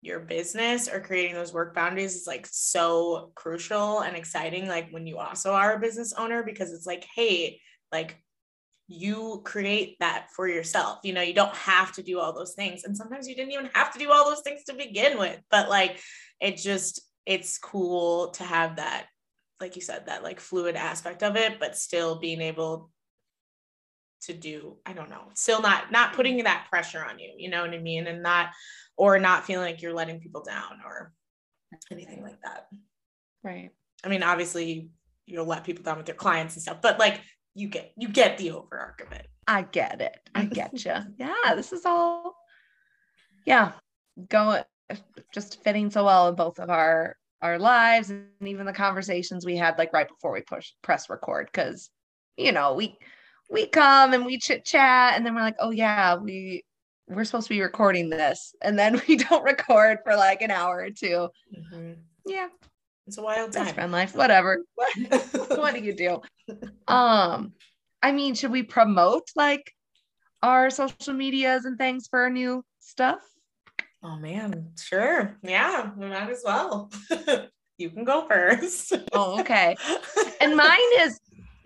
your 0.00 0.18
business 0.18 0.88
or 0.88 0.98
creating 0.98 1.34
those 1.36 1.52
work 1.52 1.72
boundaries 1.72 2.16
is 2.16 2.26
like 2.26 2.48
so 2.50 3.30
crucial 3.36 4.00
and 4.00 4.16
exciting. 4.16 4.66
Like 4.66 4.90
when 4.90 5.06
you 5.06 5.18
also 5.18 5.52
are 5.52 5.76
a 5.76 5.80
business 5.80 6.12
owner, 6.14 6.42
because 6.42 6.72
it's 6.72 6.86
like, 6.86 7.06
hey, 7.14 7.60
like 7.92 8.20
you 8.88 9.40
create 9.44 9.98
that 10.00 10.26
for 10.34 10.48
yourself. 10.48 10.98
You 11.04 11.12
know, 11.12 11.22
you 11.22 11.32
don't 11.32 11.54
have 11.54 11.92
to 11.92 12.02
do 12.02 12.18
all 12.18 12.32
those 12.32 12.54
things. 12.54 12.82
And 12.82 12.96
sometimes 12.96 13.28
you 13.28 13.36
didn't 13.36 13.52
even 13.52 13.70
have 13.72 13.92
to 13.92 14.00
do 14.00 14.10
all 14.10 14.28
those 14.28 14.42
things 14.42 14.64
to 14.64 14.74
begin 14.74 15.16
with, 15.16 15.38
but 15.48 15.68
like 15.68 16.00
it 16.40 16.56
just, 16.56 17.02
it's 17.24 17.56
cool 17.56 18.30
to 18.30 18.42
have 18.42 18.74
that 18.76 19.06
like 19.62 19.76
you 19.76 19.82
said, 19.82 20.06
that 20.06 20.22
like 20.22 20.40
fluid 20.40 20.76
aspect 20.76 21.22
of 21.22 21.36
it, 21.36 21.58
but 21.58 21.76
still 21.76 22.16
being 22.18 22.42
able 22.42 22.90
to 24.22 24.34
do, 24.34 24.76
I 24.84 24.92
don't 24.92 25.08
know, 25.08 25.22
still 25.34 25.62
not 25.62 25.90
not 25.90 26.12
putting 26.12 26.42
that 26.44 26.66
pressure 26.68 27.02
on 27.02 27.18
you, 27.18 27.32
you 27.38 27.48
know 27.48 27.62
what 27.62 27.70
I 27.70 27.78
mean? 27.78 28.06
And 28.06 28.22
not 28.22 28.50
or 28.96 29.18
not 29.18 29.46
feeling 29.46 29.64
like 29.64 29.80
you're 29.80 29.94
letting 29.94 30.20
people 30.20 30.42
down 30.42 30.80
or 30.84 31.12
anything 31.90 32.22
like 32.22 32.40
that. 32.42 32.66
Right. 33.42 33.70
I 34.04 34.08
mean, 34.08 34.22
obviously 34.22 34.90
you'll 35.26 35.46
let 35.46 35.64
people 35.64 35.84
down 35.84 35.96
with 35.96 36.06
their 36.06 36.14
clients 36.14 36.54
and 36.54 36.62
stuff, 36.62 36.82
but 36.82 36.98
like 36.98 37.22
you 37.54 37.68
get 37.68 37.92
you 37.96 38.08
get 38.08 38.36
the 38.38 38.50
overarch 38.50 39.00
of 39.00 39.12
it. 39.12 39.28
I 39.46 39.62
get 39.62 40.00
it. 40.00 40.18
I 40.34 40.44
get 40.46 40.84
you. 40.84 40.96
yeah, 41.16 41.54
this 41.54 41.72
is 41.72 41.86
all 41.86 42.34
yeah, 43.46 43.72
go 44.28 44.62
just 45.32 45.62
fitting 45.64 45.90
so 45.90 46.04
well 46.04 46.28
in 46.28 46.34
both 46.34 46.58
of 46.58 46.68
our 46.68 47.16
our 47.42 47.58
lives 47.58 48.10
and 48.10 48.26
even 48.40 48.66
the 48.66 48.72
conversations 48.72 49.44
we 49.44 49.56
had 49.56 49.76
like 49.76 49.92
right 49.92 50.08
before 50.08 50.32
we 50.32 50.40
push 50.40 50.72
press 50.82 51.10
record 51.10 51.48
because 51.52 51.90
you 52.36 52.52
know 52.52 52.74
we 52.74 52.96
we 53.50 53.66
come 53.66 54.14
and 54.14 54.24
we 54.24 54.38
chit 54.38 54.64
chat 54.64 55.14
and 55.16 55.26
then 55.26 55.34
we're 55.34 55.42
like 55.42 55.56
oh 55.58 55.70
yeah 55.70 56.16
we 56.16 56.64
we're 57.14 57.24
supposed 57.24 57.48
to 57.48 57.54
be 57.54 57.60
recording 57.60 58.08
this. 58.08 58.54
And 58.62 58.78
then 58.78 59.00
we 59.08 59.16
don't 59.16 59.44
record 59.44 59.98
for 60.04 60.16
like 60.16 60.42
an 60.42 60.50
hour 60.50 60.78
or 60.78 60.90
2 60.90 61.06
mm-hmm. 61.06 61.92
yeah. 62.26 62.48
It's 63.08 63.18
a 63.18 63.22
wild 63.22 63.52
time. 63.52 63.64
Best 63.64 63.74
friend 63.74 63.92
life 63.92 64.14
whatever. 64.14 64.58
What 65.32 65.74
do 65.74 65.80
you 65.80 65.94
do? 65.94 66.20
Um 66.88 67.52
i 68.04 68.10
mean 68.10 68.34
should 68.34 68.50
we 68.50 68.64
promote 68.64 69.28
like 69.36 69.72
our 70.42 70.70
social 70.70 71.14
medias 71.14 71.66
and 71.66 71.78
things 71.78 72.08
for 72.08 72.22
our 72.22 72.30
new 72.30 72.64
stuff 72.80 73.20
Oh 74.02 74.16
man, 74.16 74.72
sure. 74.80 75.38
Yeah, 75.42 75.90
we 75.96 76.08
might 76.08 76.30
as 76.30 76.42
well. 76.44 76.90
you 77.78 77.90
can 77.90 78.04
go 78.04 78.26
first. 78.26 78.92
oh, 79.12 79.40
okay. 79.40 79.76
And 80.40 80.56
mine 80.56 80.78
is 80.98 81.20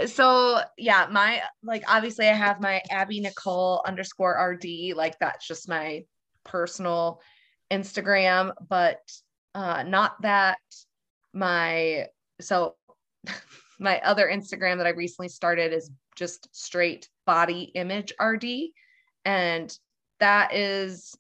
so 0.05 0.61
yeah, 0.76 1.07
my 1.11 1.41
like 1.62 1.82
obviously 1.89 2.28
I 2.28 2.34
have 2.34 2.61
my 2.61 2.82
Abbie 2.91 3.22
Nichole 3.22 3.80
underscore 3.87 4.37
RD, 4.39 4.95
like 4.95 5.18
that's 5.18 5.47
just 5.47 5.66
my 5.66 6.05
personal 6.45 7.22
Instagram, 7.70 8.53
but 8.68 9.01
uh 9.55 9.82
not 9.82 10.20
that 10.20 10.59
my 11.32 12.09
so 12.41 12.74
my 13.78 13.99
other 14.01 14.28
Instagram 14.28 14.76
that 14.76 14.87
I 14.87 14.91
recently 14.91 15.28
started 15.28 15.72
is 15.72 15.91
just 16.16 16.49
straight 16.55 17.09
body 17.24 17.70
image 17.74 18.12
RD. 18.20 18.45
And 19.24 19.76
that 20.20 20.55
is 20.55 21.16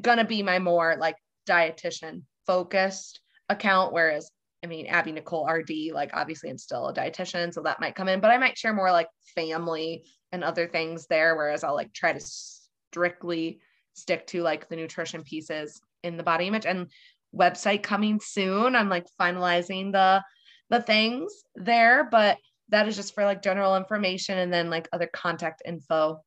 gonna 0.00 0.24
be 0.24 0.42
my 0.42 0.58
more 0.58 0.96
like 0.98 1.16
dietitian 1.48 2.22
focused 2.46 3.20
account. 3.48 3.92
Whereas 3.92 4.30
I 4.62 4.66
mean, 4.66 4.86
Abbie 4.86 5.12
Nichole 5.12 5.48
RD, 5.48 5.94
like 5.94 6.10
obviously 6.14 6.50
I'm 6.50 6.58
still 6.58 6.88
a 6.88 6.94
dietitian, 6.94 7.52
so 7.52 7.62
that 7.62 7.80
might 7.80 7.94
come 7.94 8.08
in, 8.08 8.20
but 8.20 8.30
I 8.30 8.38
might 8.38 8.58
share 8.58 8.74
more 8.74 8.90
like 8.90 9.08
family 9.34 10.04
and 10.32 10.42
other 10.42 10.66
things 10.66 11.06
there. 11.06 11.36
Whereas 11.36 11.62
I'll 11.62 11.74
like 11.74 11.92
try 11.92 12.12
to 12.12 12.20
strictly 12.20 13.60
stick 13.94 14.26
to 14.28 14.42
like 14.42 14.68
the 14.68 14.76
nutrition 14.76 15.22
pieces 15.22 15.80
in 16.02 16.16
the 16.16 16.22
body 16.22 16.46
image 16.46 16.66
and 16.66 16.90
website 17.34 17.82
coming 17.82 18.20
soon. 18.20 18.74
I'm 18.74 18.88
like 18.88 19.06
finalizing 19.20 19.92
the 19.92 20.22
the 20.70 20.82
things 20.82 21.32
there, 21.54 22.08
but 22.10 22.38
that 22.68 22.88
is 22.88 22.96
just 22.96 23.14
for 23.14 23.24
like 23.24 23.42
general 23.42 23.76
information 23.76 24.38
and 24.38 24.52
then 24.52 24.70
like 24.70 24.88
other 24.92 25.08
contact 25.12 25.62
info 25.64 26.22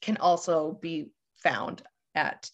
can 0.00 0.16
also 0.16 0.78
be 0.80 1.06
found 1.42 1.82
at 2.14 2.50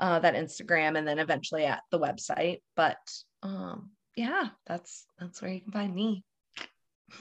uh, 0.00 0.18
that 0.20 0.34
Instagram 0.34 0.98
and 0.98 1.06
then 1.06 1.18
eventually 1.18 1.64
at 1.64 1.82
the 1.90 1.98
website. 1.98 2.60
But 2.74 2.98
um, 3.42 3.90
yeah, 4.16 4.48
that's 4.66 5.06
that's 5.18 5.40
where 5.40 5.52
you 5.52 5.60
can 5.60 5.72
find 5.72 5.94
me. 5.94 6.24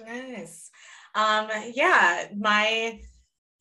Nice. 0.06 0.70
Um, 1.14 1.48
yeah, 1.74 2.28
my 2.36 3.00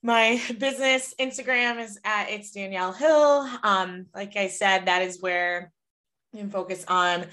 my 0.02 0.40
business 0.58 1.14
Instagram 1.18 1.82
is 1.82 1.98
at 2.04 2.30
it's 2.30 2.52
Danielle 2.52 2.92
Hill. 2.92 3.48
Um, 3.62 4.06
like 4.14 4.36
I 4.36 4.48
said, 4.48 4.86
that 4.86 5.02
is 5.02 5.20
where 5.20 5.72
you 6.32 6.40
can 6.40 6.50
focus 6.50 6.84
on. 6.88 7.26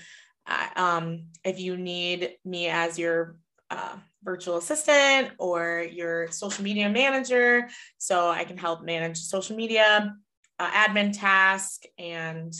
Uh, 0.47 0.67
um, 0.75 1.23
if 1.43 1.59
you 1.59 1.77
need 1.77 2.31
me 2.43 2.67
as 2.67 2.97
your 2.97 3.37
uh, 3.69 3.95
virtual 4.23 4.57
assistant 4.57 5.31
or 5.37 5.85
your 5.91 6.31
social 6.31 6.63
media 6.63 6.89
manager, 6.89 7.69
so 7.97 8.29
I 8.29 8.43
can 8.43 8.57
help 8.57 8.83
manage 8.83 9.17
social 9.17 9.55
media, 9.55 10.15
uh, 10.61 10.69
admin 10.71 11.17
task, 11.17 11.83
and 11.97 12.53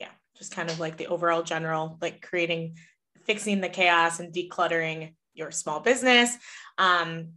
yeah, 0.00 0.10
just 0.38 0.54
kind 0.54 0.70
of 0.70 0.78
like 0.78 0.96
the 0.96 1.08
overall 1.08 1.42
general, 1.42 1.98
like 2.00 2.22
creating, 2.22 2.76
fixing 3.24 3.60
the 3.60 3.68
chaos 3.68 4.20
and 4.20 4.32
decluttering 4.32 5.14
your 5.34 5.50
small 5.50 5.80
business. 5.80 6.36
Um, 6.78 7.30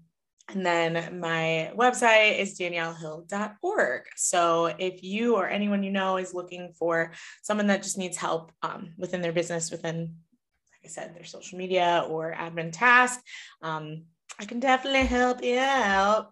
and 0.50 0.66
then 0.66 1.20
my 1.20 1.72
website 1.76 2.40
is 2.40 2.58
daniellehill.org. 2.60 4.02
So 4.16 4.66
if 4.78 5.04
you 5.04 5.36
or 5.36 5.48
anyone 5.48 5.84
you 5.84 5.92
know 5.92 6.18
is 6.18 6.34
looking 6.34 6.74
for 6.78 7.14
someone 7.42 7.68
that 7.68 7.84
just 7.84 7.98
needs 7.98 8.18
help 8.18 8.52
um, 8.62 8.94
within 8.98 9.22
their 9.22 9.34
business, 9.34 9.72
within, 9.72 10.00
like 10.02 10.86
I 10.86 10.88
said, 10.88 11.16
their 11.16 11.26
social 11.26 11.58
media 11.58 12.06
or 12.08 12.36
admin 12.38 12.72
task, 12.72 13.22
um, 13.62 14.06
I 14.40 14.46
can 14.46 14.60
definitely 14.60 15.06
help 15.06 15.44
you 15.44 15.58
out. 15.60 16.32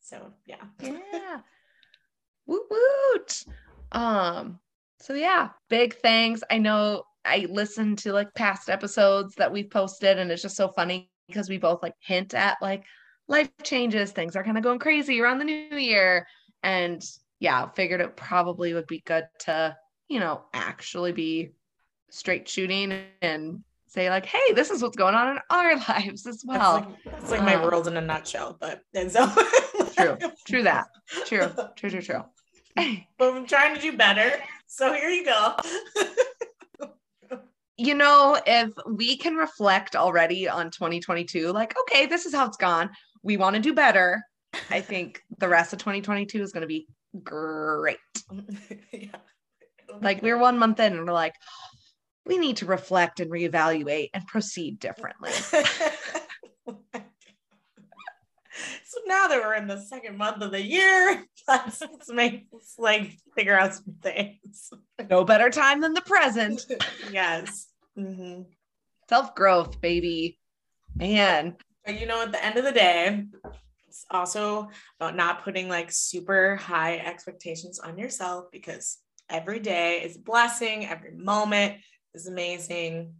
So 0.00 0.32
yeah. 0.46 0.64
Yeah. 0.82 1.40
Woot 2.46 2.62
woot. 2.70 3.44
Um, 3.92 4.58
so 5.00 5.14
yeah, 5.14 5.50
big 5.68 5.96
thanks. 5.96 6.42
I 6.50 6.58
know 6.58 7.04
I 7.24 7.46
listened 7.50 7.98
to 7.98 8.12
like 8.12 8.34
past 8.34 8.68
episodes 8.68 9.34
that 9.36 9.52
we've 9.52 9.70
posted, 9.70 10.18
and 10.18 10.30
it's 10.30 10.42
just 10.42 10.56
so 10.56 10.68
funny 10.68 11.10
because 11.28 11.48
we 11.48 11.58
both 11.58 11.82
like 11.82 11.94
hint 12.00 12.34
at 12.34 12.58
like 12.60 12.84
life 13.28 13.50
changes, 13.62 14.12
things 14.12 14.36
are 14.36 14.44
kind 14.44 14.58
of 14.58 14.64
going 14.64 14.78
crazy 14.78 15.20
around 15.20 15.38
the 15.38 15.44
new 15.44 15.76
year. 15.76 16.26
And 16.62 17.02
yeah, 17.40 17.68
figured 17.70 18.00
it 18.00 18.16
probably 18.16 18.74
would 18.74 18.86
be 18.86 19.02
good 19.04 19.24
to, 19.40 19.76
you 20.08 20.20
know, 20.20 20.44
actually 20.52 21.12
be 21.12 21.50
straight 22.10 22.48
shooting 22.48 22.92
and 23.22 23.62
say 23.86 24.10
like, 24.10 24.26
hey, 24.26 24.52
this 24.54 24.70
is 24.70 24.82
what's 24.82 24.96
going 24.96 25.14
on 25.14 25.36
in 25.36 25.38
our 25.50 25.76
lives 25.88 26.26
as 26.26 26.42
well. 26.44 26.80
That's 26.80 26.86
like, 26.86 27.14
that's 27.14 27.30
like 27.30 27.40
um, 27.40 27.46
my 27.46 27.62
world 27.62 27.88
in 27.88 27.96
a 27.96 28.00
nutshell, 28.00 28.56
but 28.60 28.82
and 28.94 29.10
so 29.10 29.26
true, 29.94 30.16
true 30.46 30.62
that. 30.62 30.86
True, 31.26 31.50
true, 31.76 31.90
true, 31.90 32.02
true. 32.02 32.24
but 33.18 33.34
I'm 33.34 33.46
trying 33.46 33.74
to 33.74 33.80
do 33.80 33.96
better. 33.96 34.32
So 34.66 34.92
here 34.92 35.08
you 35.08 35.24
go 35.24 35.56
you 37.76 37.94
know, 37.94 38.38
if 38.46 38.70
we 38.86 39.16
can 39.16 39.34
reflect 39.34 39.96
already 39.96 40.48
on 40.48 40.70
2022, 40.70 41.52
like, 41.52 41.74
okay, 41.82 42.06
this 42.06 42.24
is 42.26 42.34
how 42.34 42.46
it's 42.46 42.56
gone. 42.56 42.90
We 43.22 43.36
want 43.36 43.56
to 43.56 43.62
do 43.62 43.74
better. 43.74 44.22
I 44.70 44.80
think 44.80 45.22
the 45.38 45.48
rest 45.48 45.72
of 45.72 45.80
2022 45.80 46.40
is 46.40 46.52
going 46.52 46.62
to 46.62 46.68
be 46.68 46.86
great. 47.22 47.98
yeah. 48.92 49.16
Like, 50.00 50.22
we're 50.22 50.38
one 50.38 50.58
month 50.58 50.78
in 50.80 50.92
and 50.92 51.04
we're 51.04 51.12
like, 51.12 51.34
we 52.26 52.38
need 52.38 52.58
to 52.58 52.66
reflect 52.66 53.20
and 53.20 53.30
reevaluate 53.30 54.10
and 54.14 54.26
proceed 54.26 54.78
differently. 54.78 55.32
so 58.84 58.98
now 59.06 59.26
that 59.28 59.40
we're 59.40 59.54
in 59.54 59.66
the 59.66 59.80
second 59.80 60.16
month 60.16 60.42
of 60.42 60.50
the 60.50 60.62
year, 60.62 61.24
let's, 61.48 61.80
let's 61.80 62.12
make 62.12 62.46
let's 62.52 62.74
like 62.78 63.18
figure 63.36 63.58
out 63.58 63.74
some 63.74 63.94
things. 64.02 64.70
No 65.10 65.24
better 65.24 65.50
time 65.50 65.80
than 65.80 65.92
the 65.92 66.00
present. 66.02 66.64
yes. 67.10 67.66
Mm-hmm. 67.98 68.42
Self 69.08 69.34
growth, 69.34 69.80
baby. 69.80 70.38
Man. 70.94 71.56
But 71.84 72.00
you 72.00 72.06
know, 72.06 72.22
at 72.22 72.30
the 72.30 72.42
end 72.42 72.56
of 72.56 72.64
the 72.64 72.72
day, 72.72 73.24
it's 73.88 74.06
also 74.08 74.70
about 75.00 75.16
not 75.16 75.42
putting 75.42 75.68
like 75.68 75.90
super 75.90 76.54
high 76.56 76.98
expectations 76.98 77.80
on 77.80 77.98
yourself 77.98 78.46
because 78.52 78.98
every 79.28 79.58
day 79.58 80.02
is 80.02 80.16
a 80.16 80.20
blessing, 80.20 80.86
every 80.86 81.12
moment 81.12 81.80
is 82.14 82.28
amazing. 82.28 83.14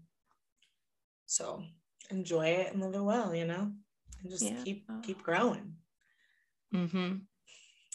So 1.26 1.64
enjoy 2.10 2.46
it 2.46 2.72
and 2.72 2.80
live 2.80 2.94
it 2.94 3.02
well, 3.02 3.34
you 3.34 3.46
know, 3.46 3.72
and 4.24 4.32
just 4.32 4.44
yeah. 4.44 4.56
keep 4.64 4.90
keep 5.02 5.22
growing. 5.22 5.74
Mm-hmm. 6.74 7.16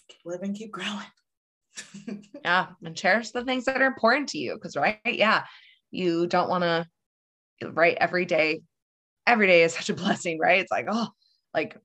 Keep 0.07 0.19
living, 0.25 0.53
keep 0.53 0.71
growing. 0.71 2.23
yeah, 2.45 2.67
and 2.83 2.95
cherish 2.95 3.31
the 3.31 3.43
things 3.43 3.65
that 3.65 3.81
are 3.81 3.87
important 3.87 4.29
to 4.29 4.37
you. 4.37 4.53
Because 4.53 4.77
right, 4.77 4.99
yeah, 5.05 5.43
you 5.91 6.27
don't 6.27 6.49
want 6.49 6.63
to 6.63 6.87
right 7.71 7.97
every 7.99 8.25
day 8.25 8.61
every 9.27 9.47
day 9.47 9.63
is 9.63 9.73
such 9.75 9.89
a 9.89 9.93
blessing 9.93 10.39
right 10.39 10.61
it's 10.61 10.71
like 10.71 10.87
oh 10.89 11.07
like 11.53 11.77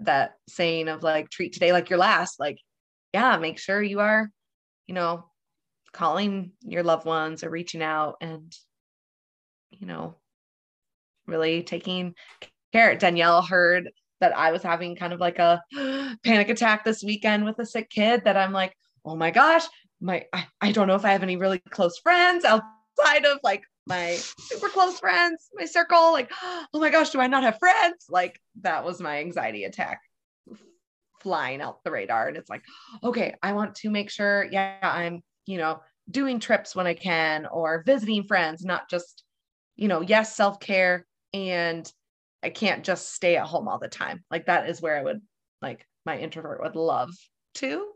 that 0.00 0.34
saying 0.48 0.88
of 0.88 1.02
like 1.02 1.28
treat 1.30 1.52
today 1.52 1.72
like 1.72 1.90
your 1.90 1.98
last 1.98 2.38
like 2.38 2.58
yeah 3.12 3.36
make 3.36 3.58
sure 3.58 3.82
you 3.82 4.00
are 4.00 4.30
you 4.86 4.94
know 4.94 5.24
calling 5.92 6.52
your 6.62 6.82
loved 6.82 7.04
ones 7.04 7.42
or 7.42 7.50
reaching 7.50 7.82
out 7.82 8.16
and 8.20 8.54
you 9.70 9.86
know 9.86 10.14
really 11.26 11.62
taking 11.62 12.14
care 12.72 12.96
danielle 12.96 13.42
heard 13.42 13.90
that 14.20 14.36
i 14.36 14.52
was 14.52 14.62
having 14.62 14.96
kind 14.96 15.12
of 15.12 15.20
like 15.20 15.38
a 15.38 15.62
panic 16.24 16.48
attack 16.48 16.84
this 16.84 17.02
weekend 17.02 17.44
with 17.44 17.58
a 17.58 17.66
sick 17.66 17.90
kid 17.90 18.24
that 18.24 18.36
i'm 18.36 18.52
like 18.52 18.74
oh 19.04 19.16
my 19.16 19.30
gosh 19.30 19.64
my 20.00 20.24
I, 20.32 20.46
I 20.60 20.72
don't 20.72 20.88
know 20.88 20.94
if 20.94 21.04
i 21.04 21.12
have 21.12 21.22
any 21.22 21.36
really 21.36 21.58
close 21.70 21.98
friends 21.98 22.44
outside 22.44 23.24
of 23.26 23.38
like 23.42 23.62
my 23.86 24.14
super 24.38 24.68
close 24.68 25.00
friends, 25.00 25.48
my 25.54 25.64
circle, 25.64 26.12
like, 26.12 26.30
oh 26.42 26.78
my 26.80 26.90
gosh, 26.90 27.10
do 27.10 27.20
I 27.20 27.26
not 27.26 27.42
have 27.42 27.58
friends? 27.58 28.06
Like 28.08 28.40
that 28.60 28.84
was 28.84 29.00
my 29.00 29.18
anxiety 29.18 29.64
attack 29.64 30.00
flying 31.20 31.60
out 31.60 31.82
the 31.84 31.90
radar. 31.90 32.28
And 32.28 32.36
it's 32.36 32.48
like, 32.48 32.62
okay, 33.02 33.34
I 33.42 33.52
want 33.52 33.74
to 33.76 33.90
make 33.90 34.10
sure, 34.10 34.46
yeah, 34.50 34.78
I'm, 34.80 35.22
you 35.46 35.58
know, 35.58 35.80
doing 36.10 36.40
trips 36.40 36.74
when 36.74 36.86
I 36.86 36.94
can 36.94 37.46
or 37.46 37.82
visiting 37.84 38.24
friends, 38.24 38.64
not 38.64 38.88
just, 38.88 39.24
you 39.76 39.88
know, 39.88 40.00
yes, 40.00 40.34
self 40.34 40.60
care. 40.60 41.06
And 41.34 41.90
I 42.42 42.50
can't 42.50 42.84
just 42.84 43.14
stay 43.14 43.36
at 43.36 43.46
home 43.46 43.68
all 43.68 43.78
the 43.78 43.88
time. 43.88 44.24
Like 44.30 44.46
that 44.46 44.68
is 44.68 44.80
where 44.80 44.98
I 44.98 45.02
would, 45.02 45.20
like, 45.60 45.86
my 46.06 46.18
introvert 46.18 46.62
would 46.62 46.76
love 46.76 47.10
to. 47.54 47.86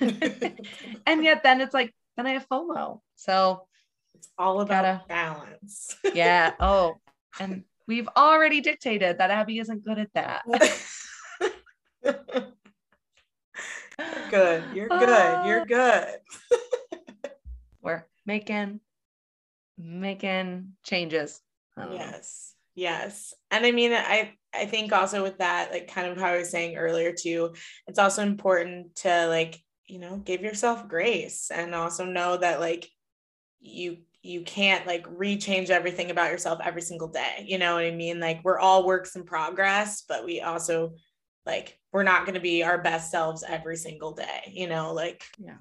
and 0.00 1.24
yet 1.24 1.42
then 1.42 1.60
it's 1.60 1.74
like, 1.74 1.94
then 2.16 2.26
I 2.26 2.30
have 2.30 2.48
FOMO. 2.48 3.00
So 3.16 3.66
it's 4.14 4.28
all 4.38 4.60
about 4.60 4.82
Gotta, 4.82 5.02
balance. 5.08 5.96
yeah. 6.14 6.54
Oh, 6.60 6.96
and 7.40 7.64
we've 7.86 8.08
already 8.16 8.60
dictated 8.60 9.18
that 9.18 9.30
Abbie 9.30 9.58
isn't 9.58 9.84
good 9.84 9.98
at 9.98 10.12
that. 10.14 10.42
good. 14.30 14.64
You're 14.74 14.88
good. 14.88 15.46
You're 15.46 15.60
uh, 15.60 15.64
good. 15.64 16.18
We're 17.80 18.06
making 18.26 18.80
making 19.78 20.74
changes. 20.84 21.40
Yes. 21.76 22.54
Yes. 22.74 23.34
And 23.50 23.66
I 23.66 23.70
mean, 23.70 23.92
I 23.92 24.34
I 24.54 24.66
think 24.66 24.92
also 24.92 25.22
with 25.22 25.38
that, 25.38 25.72
like 25.72 25.92
kind 25.92 26.08
of 26.08 26.18
how 26.18 26.28
I 26.28 26.38
was 26.38 26.50
saying 26.50 26.76
earlier 26.76 27.12
too, 27.12 27.54
it's 27.86 27.98
also 27.98 28.22
important 28.22 28.96
to 28.96 29.26
like 29.28 29.60
you 29.92 29.98
know, 29.98 30.16
give 30.16 30.40
yourself 30.40 30.88
grace 30.88 31.50
and 31.52 31.74
also 31.74 32.06
know 32.06 32.38
that 32.38 32.60
like 32.60 32.88
you 33.60 33.98
you 34.22 34.42
can't 34.42 34.86
like 34.86 35.04
rechange 35.04 35.68
everything 35.68 36.10
about 36.10 36.30
yourself 36.30 36.60
every 36.64 36.80
single 36.80 37.08
day. 37.08 37.44
You 37.46 37.58
know 37.58 37.74
what 37.74 37.84
I 37.84 37.90
mean? 37.90 38.20
Like 38.20 38.40
we're 38.42 38.58
all 38.58 38.86
works 38.86 39.16
in 39.16 39.24
progress, 39.24 40.04
but 40.08 40.24
we 40.24 40.40
also 40.40 40.94
like 41.44 41.78
we're 41.92 42.04
not 42.04 42.24
going 42.24 42.36
to 42.36 42.40
be 42.40 42.62
our 42.62 42.80
best 42.80 43.10
selves 43.10 43.44
every 43.46 43.76
single 43.76 44.12
day, 44.12 44.50
you 44.52 44.68
know, 44.68 44.94
like 44.94 45.24
yeah. 45.38 45.56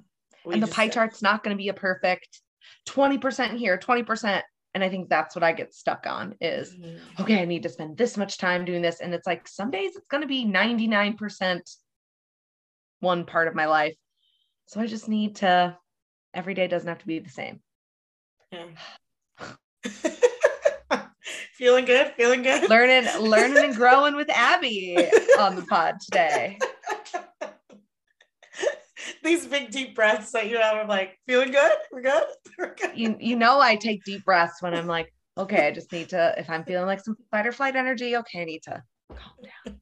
And 0.49 0.63
the 0.63 0.67
pie 0.67 0.87
chart's 0.87 1.21
not 1.21 1.43
going 1.43 1.55
to 1.55 1.61
be 1.61 1.69
a 1.69 1.73
perfect 1.73 2.41
20% 2.87 3.57
here, 3.57 3.77
20%. 3.77 4.41
And 4.73 4.83
I 4.83 4.89
think 4.89 5.09
that's 5.09 5.35
what 5.35 5.43
I 5.43 5.51
get 5.51 5.73
stuck 5.73 6.05
on 6.07 6.35
is 6.39 6.73
mm-hmm. 6.73 7.21
okay, 7.21 7.41
I 7.41 7.45
need 7.45 7.63
to 7.63 7.69
spend 7.69 7.97
this 7.97 8.17
much 8.17 8.37
time 8.37 8.63
doing 8.63 8.81
this. 8.81 9.01
And 9.01 9.13
it's 9.13 9.27
like 9.27 9.47
some 9.47 9.69
days 9.69 9.95
it's 9.95 10.07
going 10.07 10.21
to 10.21 10.27
be 10.27 10.45
99% 10.45 11.59
one 13.01 13.25
part 13.25 13.47
of 13.47 13.55
my 13.55 13.65
life. 13.65 13.95
So 14.67 14.79
I 14.79 14.87
just 14.87 15.09
need 15.09 15.37
to, 15.37 15.77
every 16.33 16.53
day 16.53 16.67
doesn't 16.67 16.87
have 16.87 16.99
to 16.99 17.07
be 17.07 17.19
the 17.19 17.29
same. 17.29 17.59
Yeah. 18.51 18.67
feeling 21.53 21.85
good, 21.85 22.13
feeling 22.15 22.41
good. 22.41 22.69
Learning, 22.69 23.05
learning 23.19 23.63
and 23.65 23.75
growing 23.81 24.15
with 24.15 24.29
Abbie 24.29 24.97
on 25.37 25.55
the 25.55 25.63
pod 25.63 25.95
today. 25.99 26.57
These 29.23 29.45
big 29.45 29.71
deep 29.71 29.95
breaths 29.95 30.31
that 30.31 30.49
you 30.49 30.57
have, 30.57 30.77
I'm 30.77 30.87
like, 30.87 31.19
feeling 31.27 31.51
good? 31.51 31.73
We're 31.91 32.01
good? 32.01 32.23
We're 32.57 32.75
good. 32.75 32.91
You, 32.95 33.15
you 33.19 33.35
know, 33.35 33.59
I 33.59 33.75
take 33.75 34.03
deep 34.03 34.25
breaths 34.25 34.61
when 34.61 34.73
I'm 34.73 34.87
like, 34.87 35.13
okay, 35.37 35.67
I 35.67 35.71
just 35.71 35.91
need 35.91 36.09
to, 36.09 36.33
if 36.37 36.49
I'm 36.49 36.63
feeling 36.63 36.87
like 36.87 37.03
some 37.03 37.15
fight 37.29 37.47
or 37.47 37.51
flight 37.51 37.75
energy, 37.75 38.17
okay, 38.17 38.41
I 38.41 38.45
need 38.45 38.63
to 38.63 38.83
calm 39.09 39.77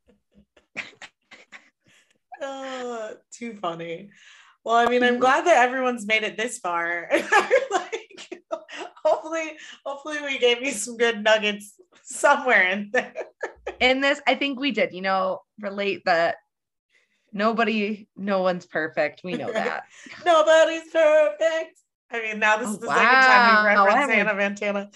down. 0.76 0.86
oh, 2.42 3.14
too 3.32 3.54
funny. 3.62 4.10
Well, 4.64 4.76
I 4.76 4.88
mean, 4.88 5.04
I'm 5.04 5.14
mm-hmm. 5.14 5.22
glad 5.22 5.46
that 5.46 5.66
everyone's 5.66 6.06
made 6.06 6.24
it 6.24 6.38
this 6.38 6.60
far. 6.60 7.10
like, 7.72 8.44
hopefully, 9.04 9.54
hopefully 9.86 10.18
we 10.22 10.38
gave 10.38 10.62
you 10.62 10.72
some 10.72 10.98
good 10.98 11.24
nuggets 11.24 11.76
somewhere 12.04 12.68
in 12.70 12.90
there. 12.92 13.14
in 13.80 14.02
this, 14.02 14.22
I 14.28 14.36
think 14.36 14.60
we 14.60 14.72
did, 14.72 14.94
you 14.94 15.02
know, 15.02 15.42
relate 15.60 16.04
that 16.06 16.36
nobody, 17.34 18.07
no 18.15 18.41
one's 18.41 18.65
perfect. 18.65 19.21
We 19.23 19.34
know 19.34 19.51
that. 19.51 19.84
Nobody's 20.25 20.89
perfect. 20.91 21.80
I 22.11 22.21
mean, 22.21 22.39
now 22.39 22.57
this 22.57 22.67
oh, 22.67 22.73
is 22.73 22.80
the 22.80 22.88
wow. 22.88 22.95
second 22.95 23.21
time 23.21 23.63
we 23.63 23.69
reference 23.69 24.13
Hannah 24.13 24.34
Montana. 24.34 24.89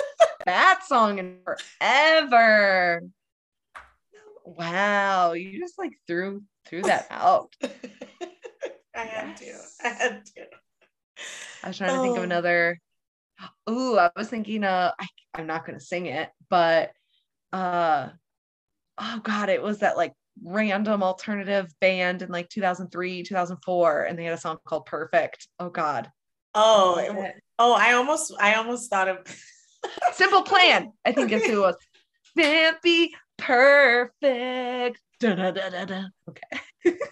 that 0.46 0.80
song 0.86 1.18
in 1.18 1.38
forever. 1.44 3.02
Wow, 4.44 5.32
you 5.32 5.58
just 5.58 5.78
like 5.78 5.92
threw 6.06 6.42
threw 6.66 6.82
that 6.82 7.06
out. 7.10 7.54
I 8.94 9.00
had 9.00 9.40
yes. 9.40 9.76
to. 9.76 9.86
I 9.86 9.90
had 9.90 10.26
to. 10.26 10.46
I 11.64 11.68
was 11.68 11.78
trying 11.78 11.94
to 11.94 12.02
think 12.02 12.16
of 12.16 12.22
oh. 12.22 12.24
another. 12.24 12.80
Ooh, 13.68 13.98
I 13.98 14.10
was 14.16 14.28
thinking 14.28 14.64
uh 14.64 14.92
I, 14.98 15.06
I'm 15.34 15.46
not 15.46 15.66
gonna 15.66 15.80
sing 15.80 16.06
it, 16.06 16.30
but 16.48 16.92
uh 17.52 18.08
oh 18.98 19.20
god, 19.22 19.48
it 19.48 19.62
was 19.62 19.80
that 19.80 19.96
like 19.96 20.12
random 20.42 21.02
alternative 21.02 21.72
band 21.80 22.22
in 22.22 22.30
like 22.30 22.48
2003, 22.48 23.22
2004, 23.22 24.02
and 24.02 24.18
they 24.18 24.24
had 24.24 24.34
a 24.34 24.40
song 24.40 24.58
called 24.64 24.86
Perfect. 24.86 25.48
Oh 25.58 25.70
god. 25.70 26.10
Oh, 26.54 27.28
oh, 27.58 27.74
I 27.74 27.92
almost 27.92 28.34
I 28.40 28.54
almost 28.54 28.90
thought 28.90 29.08
of 29.08 29.18
Simple 30.12 30.42
Plan. 30.42 30.92
I 31.04 31.12
think 31.12 31.32
it's 31.32 31.46
who 31.46 31.64
it 31.64 31.66
was. 31.66 31.76
Simply 32.36 33.14
perfect. 33.36 35.00
Da, 35.20 35.34
da, 35.34 35.50
da, 35.50 35.68
da, 35.68 35.84
da. 35.84 36.04
Okay. 36.28 36.96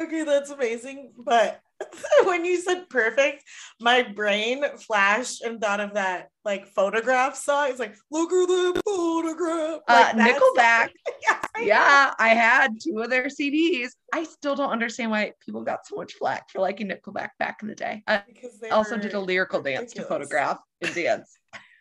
Okay, 0.00 0.24
that's 0.24 0.50
amazing. 0.50 1.12
But 1.18 1.60
when 2.24 2.44
you 2.44 2.58
said 2.60 2.88
perfect, 2.88 3.44
my 3.80 4.02
brain 4.02 4.64
flashed 4.78 5.42
and 5.42 5.60
thought 5.60 5.80
of 5.80 5.94
that 5.94 6.30
like 6.44 6.66
photograph 6.66 7.36
song. 7.36 7.68
It's 7.68 7.78
like, 7.78 7.94
look 8.10 8.32
at 8.32 8.48
the 8.48 8.82
photograph. 8.84 9.80
Like, 9.88 10.14
uh, 10.14 10.18
Nickelback. 10.18 10.90
yes, 11.22 11.39
I 11.60 11.64
yeah. 11.64 12.14
I 12.18 12.28
had 12.30 12.80
two 12.80 13.00
of 13.00 13.10
their 13.10 13.26
CDs. 13.26 13.90
I 14.12 14.24
still 14.24 14.54
don't 14.54 14.70
understand 14.70 15.10
why 15.10 15.32
people 15.44 15.62
got 15.62 15.86
so 15.86 15.96
much 15.96 16.14
flack 16.14 16.50
for 16.50 16.60
liking 16.60 16.88
Nickelback 16.88 17.30
back 17.38 17.58
in 17.62 17.68
the 17.68 17.74
day. 17.74 18.02
I 18.06 18.22
also 18.70 18.96
did 18.96 19.14
a 19.14 19.20
lyrical 19.20 19.60
ridiculous. 19.60 19.92
dance 19.92 20.02
to 20.02 20.08
photograph 20.08 20.58
and 20.80 20.94
dance. 20.94 21.36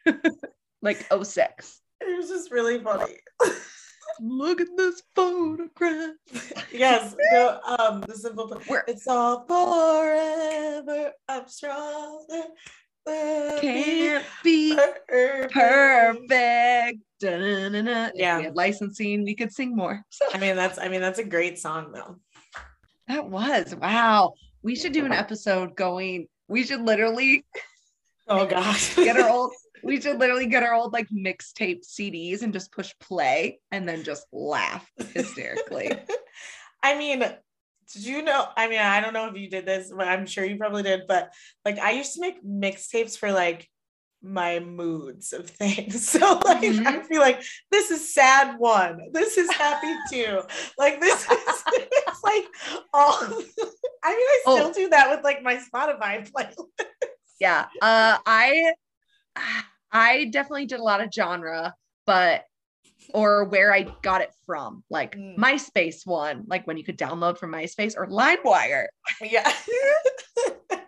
like 0.81 1.05
06. 1.23 1.81
It 2.01 2.17
was 2.17 2.29
just 2.29 2.51
really 2.51 2.79
funny. 2.79 3.15
Look 4.21 4.59
at 4.59 4.67
this 4.75 5.01
photograph. 5.15 6.15
yes. 6.73 7.15
No, 7.31 7.59
um, 7.65 8.01
the 8.01 8.15
simple 8.15 8.61
it's 8.87 9.07
all 9.07 9.45
forever. 9.45 11.11
I'm 11.27 11.47
stronger. 11.47 12.43
Can't 13.61 14.25
be 14.43 14.75
perfect. 14.75 15.53
perfect. 15.53 16.99
Yeah. 17.21 18.35
If 18.35 18.37
we 18.37 18.43
had 18.45 18.55
licensing, 18.55 19.23
we 19.23 19.35
could 19.35 19.51
sing 19.51 19.75
more. 19.75 20.03
So. 20.09 20.25
I 20.33 20.37
mean, 20.37 20.55
that's 20.55 20.79
I 20.79 20.87
mean, 20.87 21.01
that's 21.01 21.19
a 21.19 21.23
great 21.23 21.59
song 21.59 21.91
though. 21.91 22.17
That 23.07 23.29
was 23.29 23.75
wow. 23.75 24.33
We 24.61 24.75
should 24.75 24.93
do 24.93 25.05
an 25.05 25.13
episode 25.13 25.75
going. 25.75 26.27
We 26.47 26.63
should 26.63 26.81
literally 26.81 27.45
Oh 28.27 28.45
gosh. 28.45 28.95
get 28.95 29.17
our 29.17 29.29
old 29.29 29.51
we 29.83 29.99
should 29.99 30.19
literally 30.19 30.45
get 30.45 30.63
our 30.63 30.73
old 30.73 30.93
like 30.93 31.07
mixtape 31.09 31.85
CDs 31.85 32.41
and 32.41 32.53
just 32.53 32.71
push 32.71 32.93
play 32.99 33.59
and 33.71 33.87
then 33.87 34.03
just 34.03 34.27
laugh 34.31 34.89
hysterically. 35.13 35.91
I 36.83 36.97
mean, 36.97 37.23
did 37.93 38.05
you 38.05 38.21
know? 38.21 38.47
I 38.55 38.67
mean, 38.67 38.79
I 38.79 39.01
don't 39.01 39.13
know 39.13 39.27
if 39.27 39.35
you 39.35 39.49
did 39.49 39.65
this, 39.65 39.91
but 39.95 40.07
I'm 40.07 40.25
sure 40.25 40.45
you 40.45 40.57
probably 40.57 40.83
did. 40.83 41.03
But 41.07 41.33
like, 41.65 41.79
I 41.79 41.91
used 41.91 42.13
to 42.15 42.21
make 42.21 42.43
mixtapes 42.43 43.17
for 43.17 43.31
like 43.31 43.67
my 44.21 44.59
moods 44.59 45.33
of 45.33 45.49
things. 45.49 46.09
So 46.19 46.39
like, 46.45 46.61
mm-hmm. 46.61 46.87
I 46.87 47.01
feel 47.03 47.21
like 47.21 47.41
this 47.71 47.91
is 47.91 48.13
sad 48.13 48.57
one. 48.57 48.99
This 49.11 49.37
is 49.37 49.51
happy 49.51 49.93
two. 50.11 50.41
like 50.77 50.99
this 50.99 51.21
is 51.21 51.63
it's 51.73 52.23
like 52.23 52.45
all. 52.93 53.17
I 53.21 53.29
mean, 53.29 53.47
I 54.03 54.39
still 54.41 54.67
oh. 54.67 54.73
do 54.73 54.89
that 54.89 55.09
with 55.09 55.23
like 55.23 55.41
my 55.43 55.55
Spotify 55.55 56.29
playlist. 56.29 56.55
Yeah. 57.39 57.65
Uh, 57.81 58.17
I 58.25 58.73
I 59.91 60.25
definitely 60.25 60.65
did 60.65 60.79
a 60.79 60.83
lot 60.83 61.01
of 61.01 61.09
genre, 61.13 61.73
but 62.05 62.43
or 63.13 63.45
where 63.45 63.73
I 63.73 63.83
got 64.01 64.21
it 64.21 64.31
from, 64.45 64.83
like 64.89 65.15
mm. 65.15 65.37
MySpace 65.37 66.05
one, 66.05 66.43
like 66.47 66.65
when 66.67 66.77
you 66.77 66.83
could 66.83 66.97
download 66.97 67.37
from 67.37 67.51
MySpace 67.51 67.95
or 67.97 68.07
LimeWire. 68.07 68.85
Yeah. 69.21 69.51
yeah. 69.67 70.79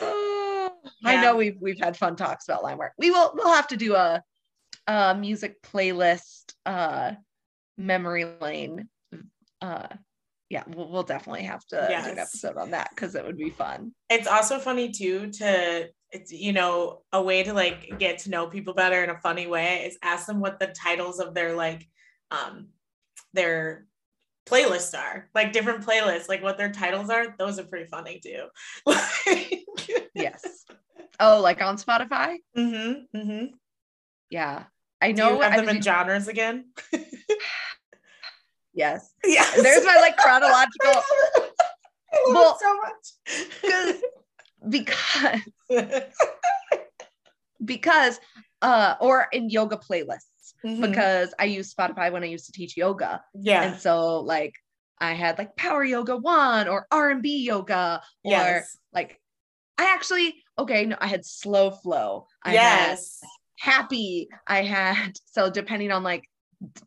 I 1.04 1.20
know 1.20 1.36
we've 1.36 1.56
we've 1.60 1.78
had 1.78 1.96
fun 1.96 2.16
talks 2.16 2.48
about 2.48 2.62
LimeWire. 2.62 2.90
We 2.98 3.10
will 3.10 3.32
we'll 3.34 3.54
have 3.54 3.68
to 3.68 3.76
do 3.76 3.94
a, 3.94 4.22
a 4.86 5.14
music 5.14 5.62
playlist 5.62 6.54
uh 6.66 7.12
memory 7.76 8.24
lane. 8.40 8.88
Uh 9.60 9.88
yeah, 10.50 10.64
we'll, 10.68 10.88
we'll 10.88 11.02
definitely 11.02 11.44
have 11.44 11.64
to 11.66 11.86
yes. 11.88 12.04
do 12.04 12.12
an 12.12 12.18
episode 12.18 12.56
on 12.56 12.70
that 12.70 12.90
because 12.90 13.14
it 13.14 13.24
would 13.24 13.36
be 13.36 13.50
fun. 13.50 13.92
It's 14.10 14.28
also 14.28 14.58
funny 14.58 14.90
too 14.90 15.30
to 15.32 15.88
it's 16.14 16.32
you 16.32 16.52
know 16.52 17.02
a 17.12 17.20
way 17.20 17.42
to 17.42 17.52
like 17.52 17.98
get 17.98 18.18
to 18.20 18.30
know 18.30 18.46
people 18.46 18.72
better 18.72 19.02
in 19.02 19.10
a 19.10 19.18
funny 19.18 19.46
way 19.46 19.84
is 19.86 19.98
ask 20.02 20.26
them 20.26 20.40
what 20.40 20.58
the 20.60 20.68
titles 20.68 21.18
of 21.18 21.34
their 21.34 21.54
like 21.54 21.86
um 22.30 22.68
their 23.32 23.86
playlists 24.46 24.96
are 24.96 25.28
like 25.34 25.52
different 25.52 25.84
playlists 25.84 26.28
like 26.28 26.42
what 26.42 26.56
their 26.56 26.70
titles 26.70 27.10
are. 27.10 27.34
Those 27.38 27.58
are 27.58 27.64
pretty 27.64 27.86
funny 27.86 28.20
too. 28.20 28.46
Yes. 30.16 30.64
Oh 31.18 31.40
like 31.40 31.60
on 31.60 31.76
spotify? 31.76 32.36
Mm-hmm, 32.56 33.18
mm-hmm. 33.18 33.46
yeah. 34.30 34.64
I 35.02 35.10
know 35.10 35.30
Do 35.30 35.34
you 35.34 35.40
have 35.42 35.56
them 35.56 35.76
in 35.76 35.82
genres 35.82 36.28
again? 36.28 36.66
Yes. 38.76 39.12
Yes. 39.24 39.60
There's 39.60 39.84
my 39.84 39.96
like 39.96 40.16
chronological 40.16 40.70
I 42.12 42.24
love 42.28 42.34
well, 42.34 42.58
so 42.60 42.76
much 42.76 44.00
because 44.68 45.40
because 47.64 48.20
uh 48.62 48.94
or 49.00 49.28
in 49.32 49.50
yoga 49.50 49.76
playlists 49.76 50.54
mm-hmm. 50.64 50.80
because 50.80 51.34
I 51.38 51.44
use 51.44 51.72
Spotify 51.72 52.12
when 52.12 52.22
I 52.22 52.26
used 52.26 52.46
to 52.46 52.52
teach 52.52 52.76
yoga. 52.76 53.22
Yeah. 53.34 53.62
And 53.62 53.80
so 53.80 54.20
like 54.20 54.54
I 54.98 55.12
had 55.12 55.38
like 55.38 55.56
power 55.56 55.84
yoga 55.84 56.16
one 56.16 56.68
or 56.68 56.86
R&B 56.90 57.44
yoga 57.44 58.00
or 58.24 58.30
yes. 58.30 58.78
like 58.92 59.20
I 59.76 59.92
actually 59.92 60.36
okay, 60.58 60.86
no, 60.86 60.96
I 61.00 61.06
had 61.06 61.24
slow 61.24 61.70
flow. 61.70 62.26
I 62.42 62.54
yes. 62.54 63.20
happy. 63.58 64.28
I 64.46 64.62
had 64.62 65.12
so 65.26 65.50
depending 65.50 65.90
on 65.90 66.02
like 66.02 66.28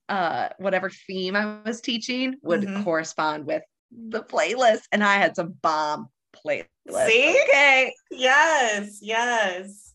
uh 0.09 0.49
whatever 0.57 0.89
theme 0.89 1.35
I 1.35 1.59
was 1.65 1.81
teaching 1.81 2.35
would 2.41 2.61
mm-hmm. 2.61 2.83
correspond 2.83 3.45
with 3.45 3.63
the 3.91 4.23
playlist 4.23 4.81
and 4.91 5.03
I 5.03 5.15
had 5.15 5.35
some 5.35 5.53
bomb 5.61 6.09
playlist. 6.45 7.07
See? 7.07 7.41
Okay. 7.47 7.93
Yes, 8.11 8.99
yes. 9.01 9.93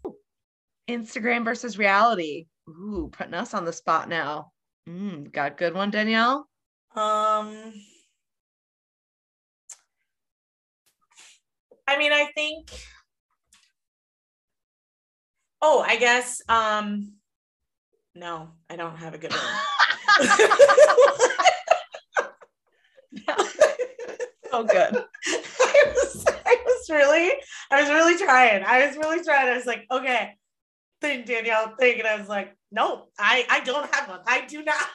Instagram 0.88 1.44
versus 1.44 1.78
reality. 1.78 2.46
Ooh, 2.68 3.10
putting 3.12 3.34
us 3.34 3.54
on 3.54 3.64
the 3.64 3.72
spot 3.72 4.08
now. 4.08 4.52
Mm, 4.88 5.32
got 5.32 5.56
good 5.56 5.74
one, 5.74 5.90
Danielle? 5.90 6.48
Um 6.94 7.72
I 11.86 11.98
mean, 11.98 12.12
I 12.12 12.26
think. 12.34 12.70
Oh, 15.60 15.84
I 15.86 15.96
guess. 15.96 16.40
Um, 16.48 17.12
no, 18.14 18.50
I 18.70 18.76
don't 18.76 18.96
have 18.96 19.14
a 19.14 19.18
good 19.18 19.32
one. 19.32 19.40
oh, 24.52 24.64
good. 24.64 25.04
I 26.92 26.98
was, 26.98 27.08
I 27.08 27.10
was 27.10 27.12
really, 27.18 27.32
I 27.70 27.80
was 27.80 27.90
really 27.90 28.18
trying. 28.18 28.64
I 28.64 28.86
was 28.86 28.96
really 28.96 29.24
trying. 29.24 29.48
I 29.48 29.56
was 29.56 29.66
like, 29.66 29.86
okay, 29.90 30.36
think, 31.00 31.26
Danielle, 31.26 31.74
think. 31.78 31.98
And 31.98 32.08
I 32.08 32.16
was 32.16 32.28
like, 32.28 32.56
no, 32.70 33.08
I, 33.18 33.46
I 33.50 33.60
don't 33.60 33.92
have 33.94 34.08
one. 34.08 34.20
I 34.26 34.46
do 34.46 34.62
not. 34.62 34.76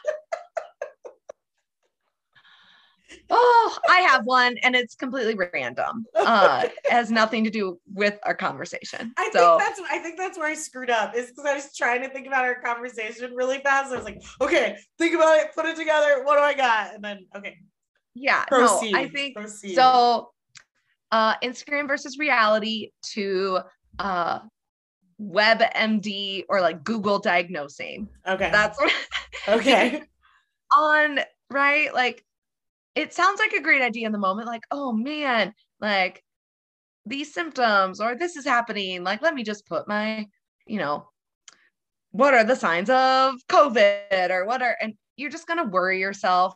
oh, 3.29 3.77
I 3.89 3.99
have 3.99 4.25
one 4.25 4.57
and 4.63 4.75
it's 4.75 4.95
completely 4.95 5.37
random. 5.53 6.05
Uh, 6.15 6.63
it 6.65 6.91
has 6.91 7.11
nothing 7.11 7.43
to 7.43 7.49
do 7.49 7.79
with 7.93 8.17
our 8.23 8.35
conversation. 8.35 9.13
I 9.17 9.29
so, 9.31 9.57
think 9.57 9.67
that's 9.67 9.81
I 9.91 9.97
think 9.99 10.17
that's 10.17 10.37
where 10.37 10.47
I 10.47 10.55
screwed 10.55 10.89
up 10.89 11.15
is 11.15 11.27
because 11.27 11.45
I 11.45 11.53
was 11.53 11.75
trying 11.75 12.01
to 12.01 12.09
think 12.09 12.27
about 12.27 12.45
our 12.45 12.61
conversation 12.61 13.33
really 13.35 13.59
fast. 13.59 13.91
I 13.91 13.95
was 13.95 14.05
like, 14.05 14.21
okay, 14.41 14.77
think 14.97 15.13
about 15.13 15.37
it, 15.39 15.53
put 15.53 15.65
it 15.65 15.75
together. 15.75 16.23
What 16.23 16.37
do 16.37 16.41
I 16.41 16.53
got? 16.53 16.95
And 16.95 17.03
then 17.03 17.27
okay. 17.35 17.57
Yeah, 18.15 18.45
Proceed. 18.45 18.93
no, 18.93 18.99
I 18.99 19.09
think 19.09 19.35
Proceed. 19.35 19.75
so. 19.75 20.31
Uh, 21.11 21.37
Instagram 21.39 21.87
versus 21.87 22.17
reality 22.17 22.91
to 23.01 23.59
uh, 23.99 24.39
WebMD 25.21 26.43
or 26.49 26.61
like 26.61 26.83
Google 26.83 27.19
diagnosing. 27.19 28.09
okay. 28.27 28.49
That's 28.51 28.79
okay. 29.47 30.03
on 30.75 31.19
right. 31.49 31.93
Like 31.93 32.23
it 32.97 33.13
sounds 33.13 33.39
like 33.39 33.53
a 33.53 33.61
great 33.61 33.83
idea 33.83 34.07
in 34.07 34.11
the 34.11 34.17
moment. 34.17 34.47
Like, 34.47 34.63
oh 34.71 34.91
man, 34.91 35.53
like 35.79 36.23
these 37.05 37.33
symptoms 37.33 38.01
or 38.01 38.15
this 38.15 38.35
is 38.35 38.43
happening. 38.43 39.03
Like, 39.03 39.21
let 39.21 39.35
me 39.35 39.43
just 39.43 39.67
put 39.67 39.87
my, 39.87 40.25
you 40.65 40.79
know, 40.79 41.07
what 42.11 42.33
are 42.33 42.43
the 42.43 42.55
signs 42.55 42.89
of 42.89 43.35
COVID 43.49 44.31
or 44.31 44.45
what 44.45 44.63
are, 44.63 44.75
and 44.81 44.95
you're 45.15 45.29
just 45.29 45.47
gonna 45.47 45.65
worry 45.65 45.99
yourself 45.99 46.55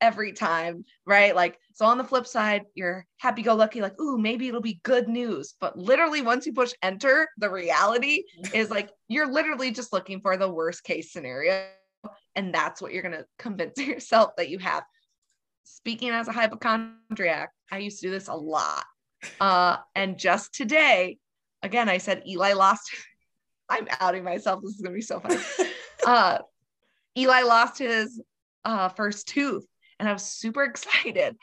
every 0.00 0.32
time, 0.32 0.84
right? 1.06 1.34
Like, 1.34 1.58
so 1.80 1.86
on 1.86 1.96
the 1.96 2.04
flip 2.04 2.26
side, 2.26 2.66
you're 2.74 3.06
happy 3.16 3.40
go 3.40 3.54
lucky, 3.54 3.80
like, 3.80 3.98
ooh, 3.98 4.18
maybe 4.18 4.46
it'll 4.46 4.60
be 4.60 4.80
good 4.82 5.08
news. 5.08 5.54
But 5.62 5.78
literally, 5.78 6.20
once 6.20 6.44
you 6.44 6.52
push 6.52 6.74
enter, 6.82 7.26
the 7.38 7.48
reality 7.48 8.24
is 8.54 8.70
like, 8.70 8.90
you're 9.08 9.32
literally 9.32 9.70
just 9.70 9.90
looking 9.90 10.20
for 10.20 10.36
the 10.36 10.52
worst 10.52 10.84
case 10.84 11.10
scenario. 11.10 11.64
And 12.36 12.52
that's 12.54 12.82
what 12.82 12.92
you're 12.92 13.02
going 13.02 13.16
to 13.16 13.24
convince 13.38 13.78
yourself 13.86 14.32
that 14.36 14.50
you 14.50 14.58
have. 14.58 14.82
Speaking 15.64 16.10
as 16.10 16.28
a 16.28 16.32
hypochondriac, 16.32 17.48
I 17.72 17.78
used 17.78 18.00
to 18.00 18.08
do 18.08 18.10
this 18.10 18.28
a 18.28 18.34
lot. 18.34 18.84
Uh, 19.40 19.78
and 19.94 20.18
just 20.18 20.52
today, 20.52 21.16
again, 21.62 21.88
I 21.88 21.96
said 21.96 22.24
Eli 22.28 22.52
lost. 22.52 22.90
I'm 23.70 23.88
outing 24.00 24.22
myself. 24.22 24.60
This 24.62 24.74
is 24.74 24.82
going 24.82 24.92
to 24.92 24.98
be 24.98 25.00
so 25.00 25.18
funny. 25.18 25.40
Uh, 26.04 26.40
Eli 27.16 27.40
lost 27.40 27.78
his 27.78 28.20
uh, 28.66 28.90
first 28.90 29.28
tooth 29.28 29.64
and 30.00 30.08
I 30.08 30.12
was 30.12 30.24
super 30.24 30.64
excited. 30.64 31.36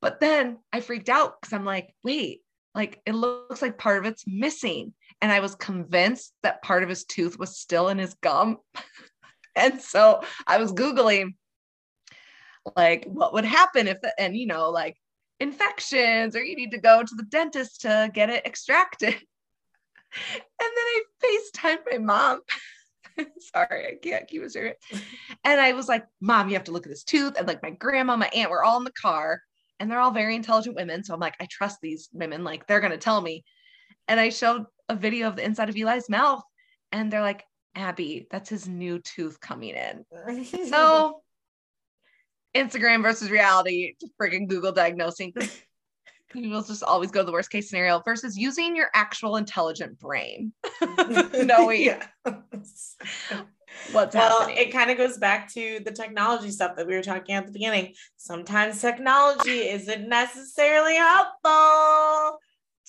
But 0.00 0.20
then 0.20 0.58
I 0.72 0.80
freaked 0.80 1.08
out 1.08 1.40
because 1.40 1.52
I'm 1.52 1.64
like, 1.64 1.94
wait, 2.02 2.40
like 2.74 3.00
it 3.04 3.14
looks 3.14 3.62
like 3.62 3.78
part 3.78 3.98
of 3.98 4.10
it's 4.10 4.24
missing. 4.26 4.94
And 5.20 5.30
I 5.30 5.40
was 5.40 5.54
convinced 5.54 6.32
that 6.42 6.62
part 6.62 6.82
of 6.82 6.88
his 6.88 7.04
tooth 7.04 7.38
was 7.38 7.58
still 7.58 7.88
in 7.88 7.98
his 7.98 8.14
gum. 8.22 8.58
and 9.56 9.80
so 9.80 10.22
I 10.46 10.58
was 10.58 10.72
Googling 10.72 11.34
like 12.76 13.06
what 13.06 13.32
would 13.32 13.44
happen 13.44 13.88
if, 13.88 13.98
and 14.18 14.36
you 14.36 14.46
know, 14.46 14.70
like 14.70 14.96
infections 15.40 16.36
or 16.36 16.42
you 16.42 16.56
need 16.56 16.70
to 16.70 16.78
go 16.78 17.02
to 17.02 17.14
the 17.14 17.24
dentist 17.24 17.82
to 17.82 18.10
get 18.12 18.30
it 18.30 18.46
extracted. 18.46 19.16
And 20.12 20.42
then 20.58 20.86
I 20.86 21.02
FaceTimed 21.22 21.78
my 21.88 21.98
mom. 21.98 22.40
Sorry, 23.54 23.86
I 23.86 23.94
can't 24.02 24.26
keep 24.26 24.42
it 24.42 24.50
straight. 24.50 24.74
And 25.44 25.60
I 25.60 25.72
was 25.72 25.86
like, 25.86 26.04
Mom, 26.20 26.48
you 26.48 26.54
have 26.54 26.64
to 26.64 26.72
look 26.72 26.84
at 26.84 26.90
this 26.90 27.04
tooth. 27.04 27.38
And 27.38 27.46
like 27.46 27.62
my 27.62 27.70
grandma, 27.70 28.16
my 28.16 28.28
aunt 28.34 28.50
were 28.50 28.64
all 28.64 28.76
in 28.78 28.82
the 28.82 28.90
car 28.90 29.40
and 29.80 29.90
they're 29.90 29.98
all 29.98 30.12
very 30.12 30.36
intelligent 30.36 30.76
women. 30.76 31.02
So 31.02 31.14
I'm 31.14 31.20
like, 31.20 31.36
I 31.40 31.48
trust 31.50 31.78
these 31.80 32.10
women. 32.12 32.44
Like 32.44 32.66
they're 32.66 32.80
going 32.80 32.92
to 32.92 32.98
tell 32.98 33.20
me. 33.20 33.44
And 34.06 34.20
I 34.20 34.28
showed 34.28 34.66
a 34.88 34.94
video 34.94 35.26
of 35.26 35.36
the 35.36 35.44
inside 35.44 35.70
of 35.70 35.76
Eli's 35.76 36.08
mouth 36.08 36.42
and 36.92 37.10
they're 37.10 37.22
like, 37.22 37.44
Abbie, 37.74 38.26
that's 38.30 38.50
his 38.50 38.68
new 38.68 38.98
tooth 38.98 39.40
coming 39.40 39.74
in. 39.74 40.04
So 40.68 41.22
Instagram 42.54 43.02
versus 43.02 43.30
reality, 43.30 43.94
freaking 44.20 44.48
Google 44.48 44.72
diagnosing. 44.72 45.32
People 46.30 46.62
just 46.62 46.82
always 46.82 47.10
go 47.10 47.20
to 47.20 47.26
the 47.26 47.32
worst 47.32 47.50
case 47.50 47.70
scenario 47.70 48.00
versus 48.04 48.36
using 48.36 48.76
your 48.76 48.88
actual 48.94 49.36
intelligent 49.36 49.98
brain. 49.98 50.52
Knowing 51.34 51.82
yeah. 51.84 52.06
What's 53.92 54.14
well, 54.14 54.40
happening. 54.40 54.56
it 54.58 54.72
kind 54.72 54.90
of 54.90 54.96
goes 54.96 55.18
back 55.18 55.52
to 55.54 55.80
the 55.84 55.92
technology 55.92 56.50
stuff 56.50 56.76
that 56.76 56.86
we 56.86 56.94
were 56.94 57.02
talking 57.02 57.34
at 57.34 57.46
the 57.46 57.52
beginning. 57.52 57.94
Sometimes 58.16 58.80
technology 58.80 59.68
isn't 59.68 60.08
necessarily 60.08 60.96
helpful, 60.96 62.38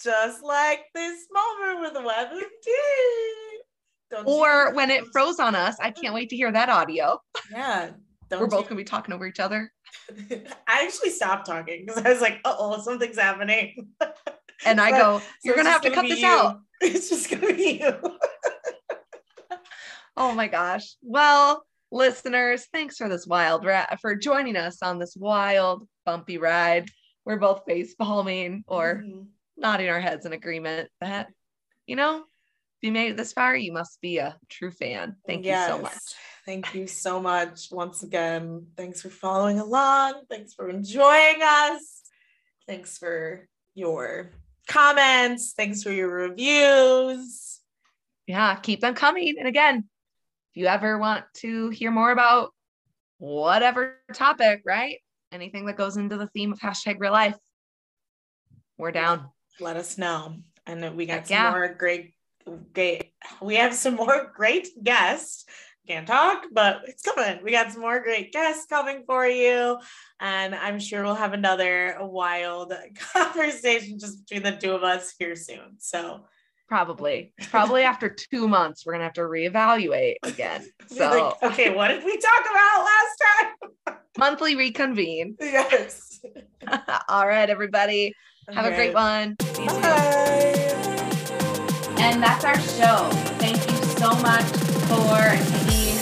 just 0.03 0.43
like 0.43 0.82
this 0.93 1.25
moment 1.32 1.82
with 1.82 2.03
WebMD. 2.05 4.25
Or 4.25 4.73
when 4.73 4.91
it 4.91 5.05
froze 5.13 5.39
on 5.39 5.55
us, 5.55 5.77
I 5.79 5.91
can't 5.91 6.13
wait 6.13 6.29
to 6.29 6.36
hear 6.36 6.51
that 6.51 6.69
audio. 6.69 7.19
Yeah. 7.51 7.91
Don't 8.29 8.41
We're 8.41 8.47
both 8.47 8.63
you- 8.63 8.69
gonna 8.69 8.77
be 8.77 8.84
talking 8.84 9.13
over 9.13 9.25
each 9.25 9.39
other. 9.39 9.71
I 10.32 10.84
actually 10.86 11.09
stopped 11.11 11.45
talking 11.45 11.86
because 11.86 12.03
I 12.03 12.11
was 12.11 12.21
like, 12.21 12.39
uh 12.45 12.55
oh, 12.57 12.82
something's 12.82 13.17
happening. 13.19 13.89
And 14.65 14.79
I 14.82 14.91
So- 14.91 14.97
go, 14.97 15.21
You're 15.43 15.53
it's 15.55 15.63
gonna 15.63 15.69
have 15.71 15.82
just 15.82 15.95
to 15.95 16.01
cut 16.01 16.09
this 16.09 16.21
you. 16.21 16.27
out. 16.27 16.59
It's 16.82 17.09
just 17.09 17.29
gonna 17.29 17.53
be 17.53 17.82
you. 17.84 18.17
Oh 20.18 20.34
my 20.34 20.47
gosh. 20.47 20.95
Well, 21.01 21.66
listeners, 21.91 22.68
thanks 22.74 22.97
for 22.97 23.09
this 23.09 23.26
wild 23.26 23.66
rat 23.66 23.99
for 24.01 24.16
joining 24.16 24.57
us 24.57 24.82
on 24.82 24.99
this 24.99 25.16
wild, 25.16 25.88
bumpy 26.05 26.38
ride. 26.38 26.89
We're 27.26 27.38
both 27.38 27.64
face 27.66 27.95
palming 27.95 28.64
or 28.68 29.03
Mhm. 29.05 29.28
nodding 29.57 29.89
our 29.89 30.01
heads 30.01 30.26
in 30.26 30.34
agreement 30.34 30.89
that, 30.99 31.32
you 31.86 31.95
know, 31.95 32.20
if 32.20 32.88
you 32.88 32.91
made 32.91 33.12
it 33.12 33.18
this 33.18 33.34
far, 33.34 33.55
you 33.55 33.72
must 33.72 34.01
be 34.01 34.18
a 34.18 34.38
true 34.49 34.72
fan. 34.72 35.18
Thank 35.26 35.45
you 35.45 35.55
so 35.55 35.80
much. 35.80 35.93
Thank 36.45 36.74
you 36.74 36.88
so 36.88 37.22
much 37.22 37.72
once 37.72 38.01
again. 38.01 38.72
Thanks 38.76 39.01
for 39.01 39.09
following 39.09 39.59
along. 39.59 40.26
Thanks 40.30 40.53
for 40.53 40.68
enjoying 40.68 41.41
us. 41.43 42.01
Thanks 42.68 42.97
for 42.97 43.47
your 43.76 44.32
comments. 44.68 45.53
Thanks 45.53 45.84
for 45.84 45.91
your 45.91 46.09
reviews. 46.09 47.59
Yeah, 48.26 48.55
keep 48.55 48.82
them 48.82 48.95
coming. 48.95 49.36
And 49.38 49.47
again, 49.47 49.88
you 50.54 50.68
ever 50.68 50.97
want 50.97 51.26
to 51.38 51.70
hear 51.70 51.91
more 51.91 52.12
about 52.12 52.52
whatever 53.18 53.97
topic, 54.14 54.62
right? 54.66 54.97
Anything 55.32 55.66
that 55.66 55.78
goes 55.78 55.97
into 55.97 56.18
the 56.18 56.28
theme 56.28 56.52
of 56.52 56.60
hashtag 56.60 56.97
real 56.99 57.12
life, 57.12 57.38
we're 58.78 58.91
down. 58.91 59.30
Let 59.60 59.78
us 59.78 59.97
know. 59.97 60.36
And 60.66 60.95
we 60.95 61.06
got 61.06 61.14
Heck 61.14 61.28
some 61.28 61.36
yeah. 61.36 61.52
more 61.52 61.74
great, 61.74 62.14
great. 62.74 63.12
We 63.41 63.56
have 63.56 63.74
some 63.74 63.95
more 63.95 64.32
great 64.36 64.68
guests. 64.84 65.45
Can't 65.88 66.08
talk, 66.08 66.45
but 66.52 66.82
it's 66.86 67.02
coming. 67.02 67.43
We 67.43 67.52
got 67.52 67.72
some 67.72 67.82
more 67.82 67.99
great 68.02 68.32
guests 68.32 68.68
coming 68.68 69.04
for 69.06 69.26
you. 69.26 69.80
And 70.20 70.54
I'm 70.54 70.80
sure 70.80 71.04
we'll 71.04 71.16
have 71.16 71.34
another 71.34 71.97
wild 72.02 72.74
conversation 73.14 73.97
just 73.99 74.28
between 74.28 74.43
the 74.43 74.58
two 74.58 74.74
of 74.74 74.84
us 74.84 75.14
here 75.18 75.36
soon. 75.36 75.78
So 75.80 76.26
Probably, 76.72 77.34
probably 77.49 77.84
after 77.84 78.07
two 78.07 78.47
months, 78.47 78.86
we're 78.86 78.93
gonna 78.93 79.03
have 79.03 79.11
to 79.15 79.24
reevaluate 79.24 80.15
again. 80.24 80.65
So 80.88 81.36
like, 81.41 81.51
okay, 81.51 81.76
what 81.76 81.89
did 81.89 82.05
we 82.05 82.17
talk 82.17 82.45
about 82.49 82.86
last 82.86 83.24
time? 83.88 83.97
monthly 84.17 84.55
reconvene. 84.55 85.36
yes. 85.41 86.24
All 87.09 87.28
right, 87.28 87.49
everybody. 87.49 88.13
Have 88.49 88.65
a 88.65 88.74
great 88.74 88.93
one. 88.93 89.36
Bye. 89.36 90.53
And 91.97 92.24
that's 92.24 92.45
our 92.45 92.57
show. 92.59 93.09
Thank 93.38 93.57
you 93.69 93.76
so 93.99 94.09
much 94.22 94.45
for 94.88 95.19
taking 95.67 95.97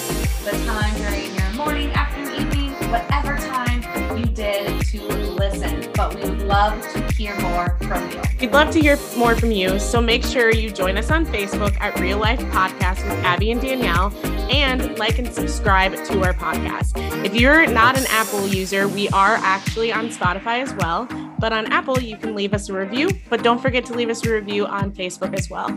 the 0.45 0.63
time 0.67 0.95
during 0.97 1.33
your 1.33 1.49
morning, 1.53 1.89
afternoon, 1.93 2.47
evening, 2.47 2.91
whatever 2.91 3.37
time 3.37 3.81
you 4.19 4.25
did 4.25 4.85
to 4.85 5.01
listen. 5.01 5.91
But 5.95 6.13
we 6.13 6.29
would 6.29 6.43
love 6.43 6.79
to 6.93 6.98
hear 7.19 7.37
more 7.41 7.75
from 7.81 8.09
you. 8.11 8.21
We'd 8.39 8.53
love 8.53 8.71
to 8.71 8.79
hear 8.79 8.97
more 9.17 9.35
from 9.35 9.51
you, 9.51 9.77
so 9.77 9.99
make 9.99 10.23
sure 10.23 10.53
you 10.53 10.71
join 10.71 10.97
us 10.97 11.11
on 11.11 11.25
Facebook 11.25 11.79
at 11.81 11.99
Real 11.99 12.17
Life 12.17 12.39
Podcast 12.39 13.03
with 13.03 13.25
Abbie 13.25 13.51
and 13.51 13.59
Danielle 13.59 14.15
and 14.49 14.97
like 14.97 15.19
and 15.19 15.31
subscribe 15.31 15.93
to 16.05 16.23
our 16.23 16.33
podcast. 16.33 16.93
If 17.25 17.35
you're 17.35 17.67
not 17.67 17.97
an 17.97 18.05
Apple 18.09 18.47
user, 18.47 18.87
we 18.87 19.09
are 19.09 19.35
actually 19.35 19.91
on 19.91 20.07
Spotify 20.07 20.61
as 20.61 20.73
well. 20.75 21.09
But 21.39 21.51
on 21.51 21.65
Apple, 21.73 21.99
you 21.99 22.15
can 22.15 22.35
leave 22.35 22.53
us 22.53 22.69
a 22.69 22.73
review, 22.73 23.09
but 23.29 23.43
don't 23.43 23.61
forget 23.61 23.85
to 23.87 23.93
leave 23.93 24.09
us 24.09 24.25
a 24.25 24.31
review 24.31 24.65
on 24.65 24.93
Facebook 24.93 25.37
as 25.37 25.49
well. 25.49 25.67